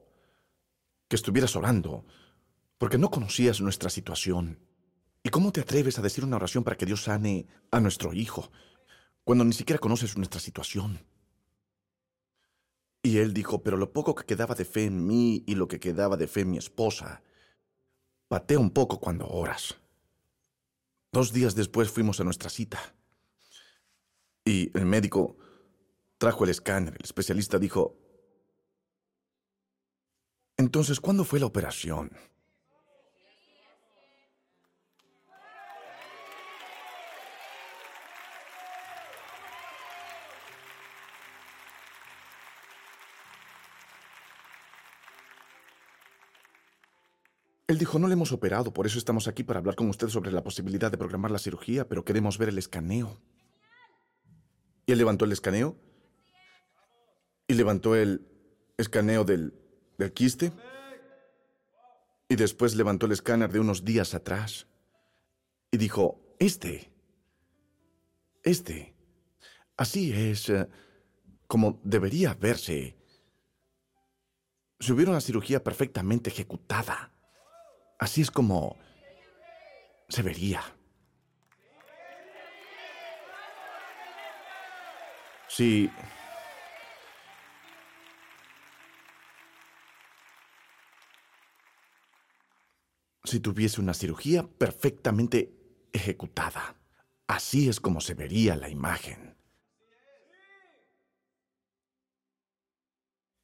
que 1.08 1.16
estuvieras 1.16 1.56
orando, 1.56 2.04
porque 2.78 2.98
no 2.98 3.10
conocías 3.10 3.60
nuestra 3.60 3.90
situación. 3.90 4.60
¿Y 5.24 5.30
cómo 5.30 5.50
te 5.50 5.62
atreves 5.62 5.98
a 5.98 6.02
decir 6.02 6.22
una 6.22 6.36
oración 6.36 6.62
para 6.62 6.76
que 6.76 6.86
Dios 6.86 7.02
sane 7.02 7.48
a 7.72 7.80
nuestro 7.80 8.12
hijo, 8.12 8.52
cuando 9.24 9.44
ni 9.44 9.52
siquiera 9.52 9.78
conoces 9.78 10.16
nuestra 10.16 10.40
situación? 10.40 11.04
Y 13.02 13.18
él 13.18 13.34
dijo, 13.34 13.62
pero 13.62 13.76
lo 13.76 13.92
poco 13.92 14.14
que 14.14 14.24
quedaba 14.24 14.54
de 14.54 14.64
fe 14.64 14.84
en 14.84 15.06
mí 15.06 15.42
y 15.46 15.56
lo 15.56 15.68
que 15.68 15.80
quedaba 15.80 16.16
de 16.16 16.26
fe 16.26 16.40
en 16.40 16.52
mi 16.52 16.58
esposa, 16.58 17.22
patea 18.28 18.58
un 18.58 18.70
poco 18.70 18.98
cuando 18.98 19.26
oras. 19.26 19.76
Dos 21.12 21.32
días 21.32 21.54
después 21.54 21.90
fuimos 21.90 22.20
a 22.20 22.24
nuestra 22.24 22.48
cita. 22.48 22.94
Y 24.44 24.76
el 24.76 24.86
médico 24.86 25.36
trajo 26.18 26.44
el 26.44 26.50
escáner. 26.50 26.94
El 26.94 27.04
especialista 27.04 27.58
dijo, 27.58 27.98
entonces, 30.56 31.00
¿cuándo 31.00 31.24
fue 31.24 31.40
la 31.40 31.46
operación? 31.46 32.10
Él 47.66 47.78
dijo, 47.78 47.98
no 47.98 48.08
le 48.08 48.12
hemos 48.12 48.32
operado, 48.32 48.72
por 48.72 48.86
eso 48.86 48.98
estamos 48.98 49.26
aquí 49.26 49.42
para 49.42 49.58
hablar 49.58 49.74
con 49.74 49.88
usted 49.88 50.08
sobre 50.08 50.30
la 50.30 50.42
posibilidad 50.42 50.90
de 50.90 50.98
programar 50.98 51.30
la 51.30 51.38
cirugía, 51.38 51.88
pero 51.88 52.04
queremos 52.04 52.36
ver 52.36 52.50
el 52.50 52.58
escaneo. 52.58 53.18
Y 54.86 54.92
él 54.92 54.98
levantó 54.98 55.24
el 55.24 55.32
escaneo 55.32 55.76
y 57.48 57.54
levantó 57.54 57.94
el 57.94 58.28
escaneo 58.76 59.24
del, 59.24 59.54
del 59.96 60.12
quiste 60.12 60.52
y 62.28 62.36
después 62.36 62.74
levantó 62.74 63.06
el 63.06 63.12
escáner 63.12 63.50
de 63.50 63.60
unos 63.60 63.84
días 63.84 64.12
atrás 64.12 64.66
y 65.70 65.78
dijo, 65.78 66.20
este, 66.38 66.92
este, 68.42 68.94
así 69.76 70.12
es 70.12 70.50
eh, 70.50 70.68
como 71.46 71.80
debería 71.82 72.34
verse 72.34 72.96
si 74.80 74.92
hubiera 74.92 75.12
una 75.12 75.20
cirugía 75.20 75.64
perfectamente 75.64 76.28
ejecutada. 76.28 77.13
Así 77.98 78.22
es 78.22 78.30
como 78.30 78.76
se 80.08 80.22
vería. 80.22 80.62
Si... 85.48 85.90
Si 93.24 93.40
tuviese 93.40 93.80
una 93.80 93.94
cirugía 93.94 94.46
perfectamente 94.46 95.52
ejecutada. 95.92 96.76
Así 97.26 97.68
es 97.68 97.80
como 97.80 98.00
se 98.00 98.14
vería 98.14 98.54
la 98.54 98.68
imagen. 98.68 99.36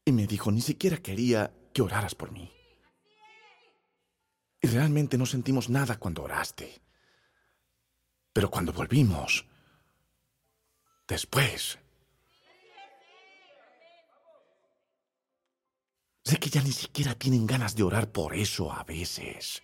Y 0.05 0.12
me 0.12 0.26
dijo, 0.26 0.51
ni 0.51 0.61
siquiera 0.61 0.98
quería 0.98 1.55
que 1.72 1.82
oraras 1.82 2.14
por 2.14 2.30
mí. 2.30 2.59
Y 4.62 4.68
realmente 4.68 5.16
no 5.16 5.26
sentimos 5.26 5.70
nada 5.70 5.98
cuando 5.98 6.22
oraste. 6.22 6.80
Pero 8.32 8.50
cuando 8.50 8.72
volvimos, 8.72 9.46
después, 11.08 11.78
sé 16.24 16.36
que 16.38 16.50
ya 16.50 16.62
ni 16.62 16.72
siquiera 16.72 17.14
tienen 17.14 17.46
ganas 17.46 17.74
de 17.74 17.82
orar 17.82 18.12
por 18.12 18.34
eso 18.34 18.70
a 18.70 18.84
veces. 18.84 19.62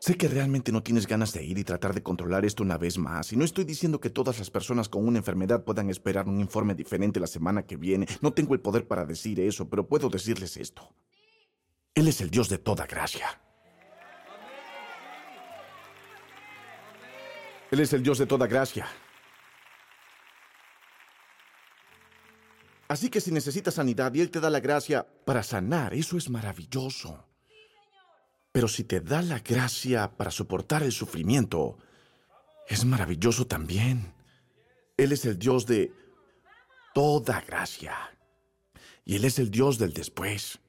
Sé 0.00 0.16
que 0.16 0.28
realmente 0.28 0.70
no 0.70 0.82
tienes 0.82 1.06
ganas 1.06 1.32
de 1.32 1.42
ir 1.44 1.56
y 1.56 1.64
tratar 1.64 1.94
de 1.94 2.02
controlar 2.02 2.44
esto 2.44 2.62
una 2.62 2.76
vez 2.76 2.98
más. 2.98 3.32
Y 3.32 3.36
no 3.36 3.44
estoy 3.44 3.64
diciendo 3.64 4.00
que 4.00 4.10
todas 4.10 4.38
las 4.38 4.50
personas 4.50 4.90
con 4.90 5.06
una 5.06 5.16
enfermedad 5.16 5.64
puedan 5.64 5.88
esperar 5.88 6.28
un 6.28 6.40
informe 6.40 6.74
diferente 6.74 7.20
la 7.20 7.26
semana 7.26 7.64
que 7.64 7.76
viene. 7.76 8.06
No 8.20 8.34
tengo 8.34 8.52
el 8.52 8.60
poder 8.60 8.86
para 8.86 9.06
decir 9.06 9.40
eso, 9.40 9.70
pero 9.70 9.86
puedo 9.86 10.10
decirles 10.10 10.58
esto. 10.58 10.94
Él 11.94 12.08
es 12.08 12.20
el 12.20 12.30
Dios 12.30 12.48
de 12.48 12.58
toda 12.58 12.86
gracia. 12.86 13.40
Él 17.70 17.80
es 17.80 17.92
el 17.92 18.02
Dios 18.02 18.18
de 18.18 18.26
toda 18.26 18.46
gracia. 18.46 18.86
Así 22.88 23.08
que 23.08 23.20
si 23.20 23.30
necesitas 23.30 23.74
sanidad 23.74 24.12
y 24.14 24.20
Él 24.20 24.30
te 24.30 24.40
da 24.40 24.50
la 24.50 24.60
gracia 24.60 25.06
para 25.24 25.42
sanar, 25.42 25.94
eso 25.94 26.16
es 26.16 26.28
maravilloso. 26.28 27.24
Pero 28.52 28.68
si 28.68 28.84
te 28.84 29.00
da 29.00 29.22
la 29.22 29.38
gracia 29.38 30.16
para 30.16 30.30
soportar 30.30 30.82
el 30.82 30.92
sufrimiento, 30.92 31.78
es 32.68 32.84
maravilloso 32.84 33.46
también. 33.46 34.14
Él 34.96 35.12
es 35.12 35.24
el 35.24 35.38
Dios 35.38 35.66
de 35.66 35.92
toda 36.92 37.40
gracia. 37.40 37.96
Y 39.04 39.16
Él 39.16 39.24
es 39.24 39.38
el 39.38 39.50
Dios 39.50 39.78
del 39.78 39.92
después. 39.92 40.60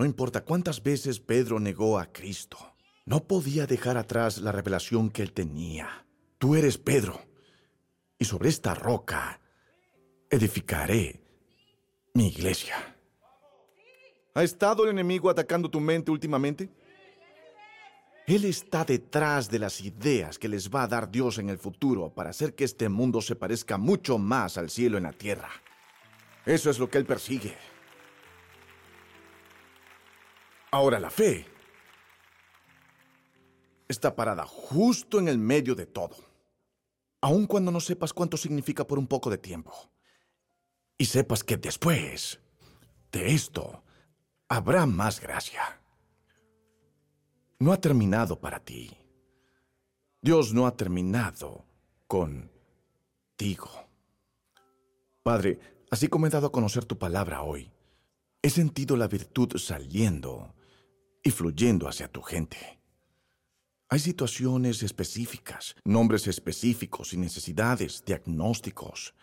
No 0.00 0.06
importa 0.06 0.46
cuántas 0.46 0.82
veces 0.82 1.20
Pedro 1.20 1.60
negó 1.60 1.98
a 1.98 2.10
Cristo, 2.10 2.56
no 3.04 3.24
podía 3.24 3.66
dejar 3.66 3.98
atrás 3.98 4.38
la 4.38 4.50
revelación 4.50 5.10
que 5.10 5.20
él 5.20 5.34
tenía. 5.34 6.06
Tú 6.38 6.54
eres 6.54 6.78
Pedro, 6.78 7.20
y 8.18 8.24
sobre 8.24 8.48
esta 8.48 8.72
roca 8.74 9.38
edificaré 10.30 11.20
mi 12.14 12.28
iglesia. 12.28 12.96
¿Ha 14.32 14.42
estado 14.42 14.84
el 14.84 14.90
enemigo 14.92 15.28
atacando 15.28 15.68
tu 15.68 15.80
mente 15.80 16.10
últimamente? 16.10 16.70
Él 18.26 18.46
está 18.46 18.86
detrás 18.86 19.50
de 19.50 19.58
las 19.58 19.82
ideas 19.82 20.38
que 20.38 20.48
les 20.48 20.70
va 20.70 20.84
a 20.84 20.88
dar 20.88 21.10
Dios 21.10 21.36
en 21.36 21.50
el 21.50 21.58
futuro 21.58 22.08
para 22.08 22.30
hacer 22.30 22.54
que 22.54 22.64
este 22.64 22.88
mundo 22.88 23.20
se 23.20 23.36
parezca 23.36 23.76
mucho 23.76 24.16
más 24.16 24.56
al 24.56 24.70
cielo 24.70 24.96
en 24.96 25.02
la 25.02 25.12
tierra. 25.12 25.50
Eso 26.46 26.70
es 26.70 26.78
lo 26.78 26.88
que 26.88 26.96
Él 26.96 27.04
persigue. 27.04 27.54
Ahora 30.72 31.00
la 31.00 31.10
fe 31.10 31.46
está 33.88 34.14
parada 34.14 34.46
justo 34.46 35.18
en 35.18 35.26
el 35.26 35.36
medio 35.36 35.74
de 35.74 35.86
todo, 35.86 36.16
aun 37.20 37.46
cuando 37.46 37.72
no 37.72 37.80
sepas 37.80 38.12
cuánto 38.12 38.36
significa 38.36 38.86
por 38.86 38.98
un 38.98 39.08
poco 39.08 39.30
de 39.30 39.38
tiempo. 39.38 39.72
Y 40.96 41.06
sepas 41.06 41.42
que 41.42 41.56
después 41.56 42.40
de 43.10 43.34
esto 43.34 43.82
habrá 44.48 44.86
más 44.86 45.20
gracia. 45.20 45.80
No 47.58 47.72
ha 47.72 47.80
terminado 47.80 48.38
para 48.38 48.60
ti. 48.60 48.96
Dios 50.22 50.52
no 50.52 50.66
ha 50.66 50.76
terminado 50.76 51.64
contigo. 52.06 53.70
Padre, 55.22 55.58
así 55.90 56.08
como 56.08 56.26
he 56.26 56.30
dado 56.30 56.46
a 56.46 56.52
conocer 56.52 56.84
tu 56.84 56.96
palabra 56.96 57.42
hoy, 57.42 57.72
he 58.42 58.50
sentido 58.50 58.96
la 58.96 59.08
virtud 59.08 59.56
saliendo 59.56 60.54
y 61.22 61.30
fluyendo 61.30 61.88
hacia 61.88 62.08
tu 62.08 62.22
gente. 62.22 62.80
Hay 63.88 63.98
situaciones 63.98 64.82
específicas, 64.82 65.74
nombres 65.84 66.26
específicos 66.28 67.12
y 67.12 67.16
necesidades, 67.16 68.04
diagnósticos. 68.04 69.14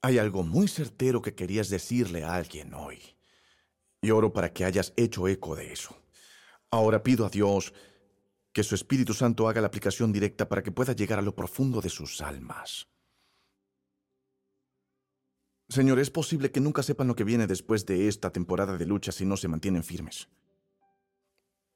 Hay 0.00 0.18
algo 0.18 0.44
muy 0.44 0.68
certero 0.68 1.20
que 1.20 1.34
querías 1.34 1.68
decirle 1.70 2.22
a 2.22 2.34
alguien 2.34 2.72
hoy. 2.72 3.00
Y 4.00 4.12
oro 4.12 4.32
para 4.32 4.52
que 4.52 4.64
hayas 4.64 4.92
hecho 4.96 5.26
eco 5.26 5.56
de 5.56 5.72
eso. 5.72 5.96
Ahora 6.70 7.02
pido 7.02 7.26
a 7.26 7.30
Dios 7.30 7.74
que 8.52 8.62
su 8.62 8.74
Espíritu 8.74 9.12
Santo 9.12 9.48
haga 9.48 9.60
la 9.60 9.66
aplicación 9.66 10.12
directa 10.12 10.48
para 10.48 10.62
que 10.62 10.72
pueda 10.72 10.92
llegar 10.92 11.18
a 11.18 11.22
lo 11.22 11.34
profundo 11.34 11.80
de 11.80 11.88
sus 11.88 12.20
almas. 12.20 12.88
Señor, 15.68 15.98
es 15.98 16.10
posible 16.10 16.50
que 16.50 16.60
nunca 16.60 16.82
sepan 16.82 17.08
lo 17.08 17.14
que 17.14 17.24
viene 17.24 17.46
después 17.46 17.86
de 17.86 18.08
esta 18.08 18.32
temporada 18.32 18.76
de 18.76 18.86
lucha 18.86 19.12
si 19.12 19.24
no 19.24 19.36
se 19.36 19.48
mantienen 19.48 19.84
firmes. 19.84 20.28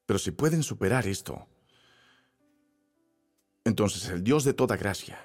Pero 0.06 0.18
si 0.18 0.30
pueden 0.30 0.62
superar 0.62 1.06
esto, 1.06 1.46
entonces 3.64 4.08
el 4.08 4.22
Dios 4.22 4.44
de 4.44 4.52
toda 4.52 4.76
gracia, 4.76 5.18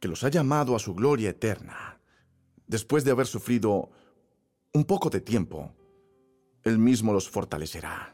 que 0.00 0.08
los 0.08 0.24
ha 0.24 0.28
llamado 0.28 0.74
a 0.74 0.80
su 0.80 0.94
gloria 0.94 1.30
eterna, 1.30 2.00
después 2.66 3.04
de 3.04 3.12
haber 3.12 3.26
sufrido 3.26 3.90
un 4.72 4.84
poco 4.84 5.10
de 5.10 5.20
tiempo, 5.20 5.72
Él 6.64 6.78
mismo 6.78 7.12
los 7.12 7.28
fortalecerá. 7.28 8.11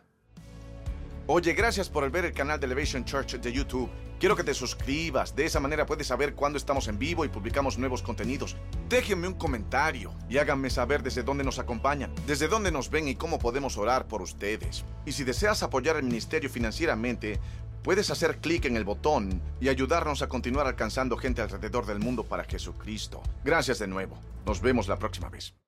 Oye, 1.30 1.52
gracias 1.52 1.90
por 1.90 2.10
ver 2.10 2.24
el 2.24 2.32
canal 2.32 2.58
de 2.58 2.64
Elevation 2.64 3.04
Church 3.04 3.34
de 3.34 3.52
YouTube. 3.52 3.90
Quiero 4.18 4.34
que 4.34 4.42
te 4.42 4.54
suscribas, 4.54 5.36
de 5.36 5.44
esa 5.44 5.60
manera 5.60 5.84
puedes 5.84 6.06
saber 6.06 6.34
cuándo 6.34 6.56
estamos 6.56 6.88
en 6.88 6.98
vivo 6.98 7.22
y 7.22 7.28
publicamos 7.28 7.76
nuevos 7.76 8.00
contenidos. 8.00 8.56
Déjenme 8.88 9.28
un 9.28 9.34
comentario 9.34 10.14
y 10.30 10.38
háganme 10.38 10.70
saber 10.70 11.02
desde 11.02 11.22
dónde 11.22 11.44
nos 11.44 11.58
acompañan, 11.58 12.14
desde 12.26 12.48
dónde 12.48 12.72
nos 12.72 12.88
ven 12.88 13.08
y 13.08 13.14
cómo 13.14 13.38
podemos 13.38 13.76
orar 13.76 14.08
por 14.08 14.22
ustedes. 14.22 14.86
Y 15.04 15.12
si 15.12 15.22
deseas 15.22 15.62
apoyar 15.62 15.96
el 15.96 16.04
ministerio 16.04 16.48
financieramente, 16.48 17.38
puedes 17.82 18.10
hacer 18.10 18.38
clic 18.38 18.64
en 18.64 18.76
el 18.76 18.84
botón 18.84 19.42
y 19.60 19.68
ayudarnos 19.68 20.22
a 20.22 20.28
continuar 20.28 20.66
alcanzando 20.66 21.18
gente 21.18 21.42
alrededor 21.42 21.84
del 21.84 21.98
mundo 21.98 22.24
para 22.24 22.44
Jesucristo. 22.44 23.22
Gracias 23.44 23.78
de 23.80 23.86
nuevo. 23.86 24.16
Nos 24.46 24.62
vemos 24.62 24.88
la 24.88 24.96
próxima 24.98 25.28
vez. 25.28 25.52